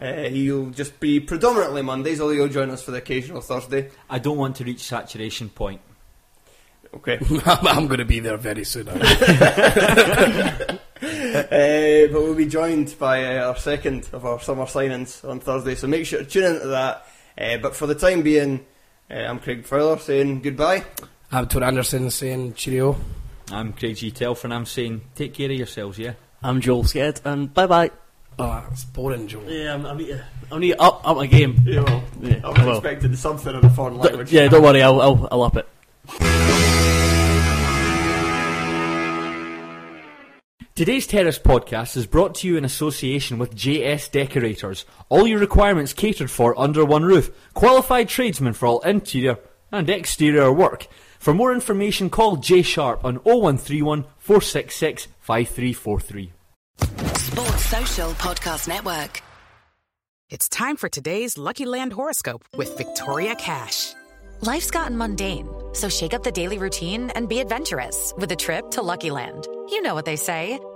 Uh, 0.00 0.24
he'll 0.24 0.70
just 0.70 1.00
be 1.00 1.20
predominantly 1.20 1.82
Mondays, 1.82 2.20
although 2.20 2.34
he'll 2.34 2.48
join 2.48 2.70
us 2.70 2.82
for 2.82 2.90
the 2.90 2.98
occasional 2.98 3.40
Thursday. 3.40 3.90
I 4.10 4.18
don't 4.18 4.36
want 4.36 4.56
to 4.56 4.64
reach 4.64 4.82
saturation 4.84 5.48
point. 5.48 5.80
Okay. 6.94 7.18
I'm, 7.44 7.66
I'm 7.66 7.86
going 7.86 7.98
to 7.98 8.04
be 8.04 8.20
there 8.20 8.36
very 8.36 8.64
soon. 8.64 8.88
Uh, 10.96 12.08
but 12.10 12.22
we'll 12.22 12.34
be 12.34 12.46
joined 12.46 12.98
by 12.98 13.36
uh, 13.36 13.48
our 13.48 13.56
second 13.56 14.08
of 14.14 14.24
our 14.24 14.40
summer 14.40 14.64
signings 14.64 15.28
on 15.28 15.40
Thursday, 15.40 15.74
so 15.74 15.86
make 15.86 16.06
sure 16.06 16.20
to 16.20 16.24
tune 16.24 16.54
into 16.54 16.68
that. 16.68 17.06
Uh, 17.36 17.58
but 17.58 17.76
for 17.76 17.86
the 17.86 17.94
time 17.94 18.22
being, 18.22 18.64
uh, 19.10 19.14
I'm 19.14 19.38
Craig 19.38 19.66
Fowler 19.66 19.98
saying 19.98 20.40
goodbye. 20.40 20.84
I'm 21.36 21.46
Tor 21.48 21.64
Anderson 21.64 22.10
saying 22.10 22.54
cheerio. 22.54 22.96
I'm 23.52 23.74
Craig 23.74 23.96
G. 23.96 24.10
Telford 24.10 24.46
and 24.46 24.54
I'm 24.54 24.64
saying 24.64 25.02
take 25.14 25.34
care 25.34 25.50
of 25.50 25.56
yourselves, 25.58 25.98
yeah? 25.98 26.14
I'm 26.42 26.62
Joel 26.62 26.84
Sked, 26.84 27.20
and 27.26 27.52
bye 27.52 27.66
bye. 27.66 27.90
Oh, 28.38 28.44
ah, 28.44 28.66
it's 28.72 28.84
boring, 28.84 29.28
Joe. 29.28 29.42
Yeah, 29.46 29.74
I'm, 29.74 29.84
I 29.84 29.94
need 29.96 30.06
to, 30.08 30.24
I 30.50 30.58
need 30.58 30.76
up, 30.78 31.06
up 31.06 31.14
my 31.18 31.26
game. 31.26 31.60
Yeah, 31.66 31.82
well, 31.82 32.02
Yeah, 32.22 32.40
I 32.42 32.48
was 32.48 32.58
well. 32.60 32.78
expecting 32.78 33.14
something 33.16 33.54
in 33.54 33.62
a 33.66 33.68
foreign 33.68 33.96
D- 33.96 34.00
language. 34.00 34.32
yeah, 34.32 34.48
don't 34.48 34.62
worry, 34.62 34.82
I'll, 34.82 34.98
I'll, 35.02 35.28
I'll 35.30 35.42
up 35.42 35.58
it. 35.58 35.68
Today's 40.74 41.06
Terrace 41.06 41.38
podcast 41.38 41.98
is 41.98 42.06
brought 42.06 42.34
to 42.36 42.48
you 42.48 42.56
in 42.56 42.64
association 42.64 43.36
with 43.36 43.54
JS 43.54 44.10
Decorators. 44.10 44.86
All 45.10 45.26
your 45.26 45.38
requirements 45.38 45.92
catered 45.92 46.30
for 46.30 46.58
under 46.58 46.82
one 46.82 47.04
roof. 47.04 47.30
Qualified 47.52 48.08
tradesmen 48.08 48.54
for 48.54 48.64
all 48.66 48.80
interior 48.80 49.36
and 49.70 49.90
exterior 49.90 50.50
work. 50.50 50.86
For 51.18 51.34
more 51.34 51.52
information, 51.52 52.10
call 52.10 52.36
J 52.36 52.62
Sharp 52.62 53.04
on 53.04 53.16
0131 53.16 54.04
466 54.18 55.08
5343. 55.20 56.32
Sports 57.16 57.64
Social 57.66 58.10
Podcast 58.12 58.68
Network. 58.68 59.22
It's 60.28 60.48
time 60.48 60.76
for 60.76 60.88
today's 60.88 61.38
Lucky 61.38 61.66
Land 61.66 61.92
horoscope 61.92 62.44
with 62.56 62.76
Victoria 62.76 63.34
Cash. 63.36 63.94
Life's 64.40 64.70
gotten 64.70 64.96
mundane, 64.98 65.48
so 65.72 65.88
shake 65.88 66.14
up 66.14 66.22
the 66.22 66.32
daily 66.32 66.58
routine 66.58 67.10
and 67.10 67.28
be 67.28 67.38
adventurous 67.40 68.12
with 68.16 68.30
a 68.32 68.36
trip 68.36 68.70
to 68.72 68.82
Lucky 68.82 69.10
Land. 69.10 69.46
You 69.70 69.82
know 69.82 69.94
what 69.94 70.04
they 70.04 70.16
say 70.16 70.58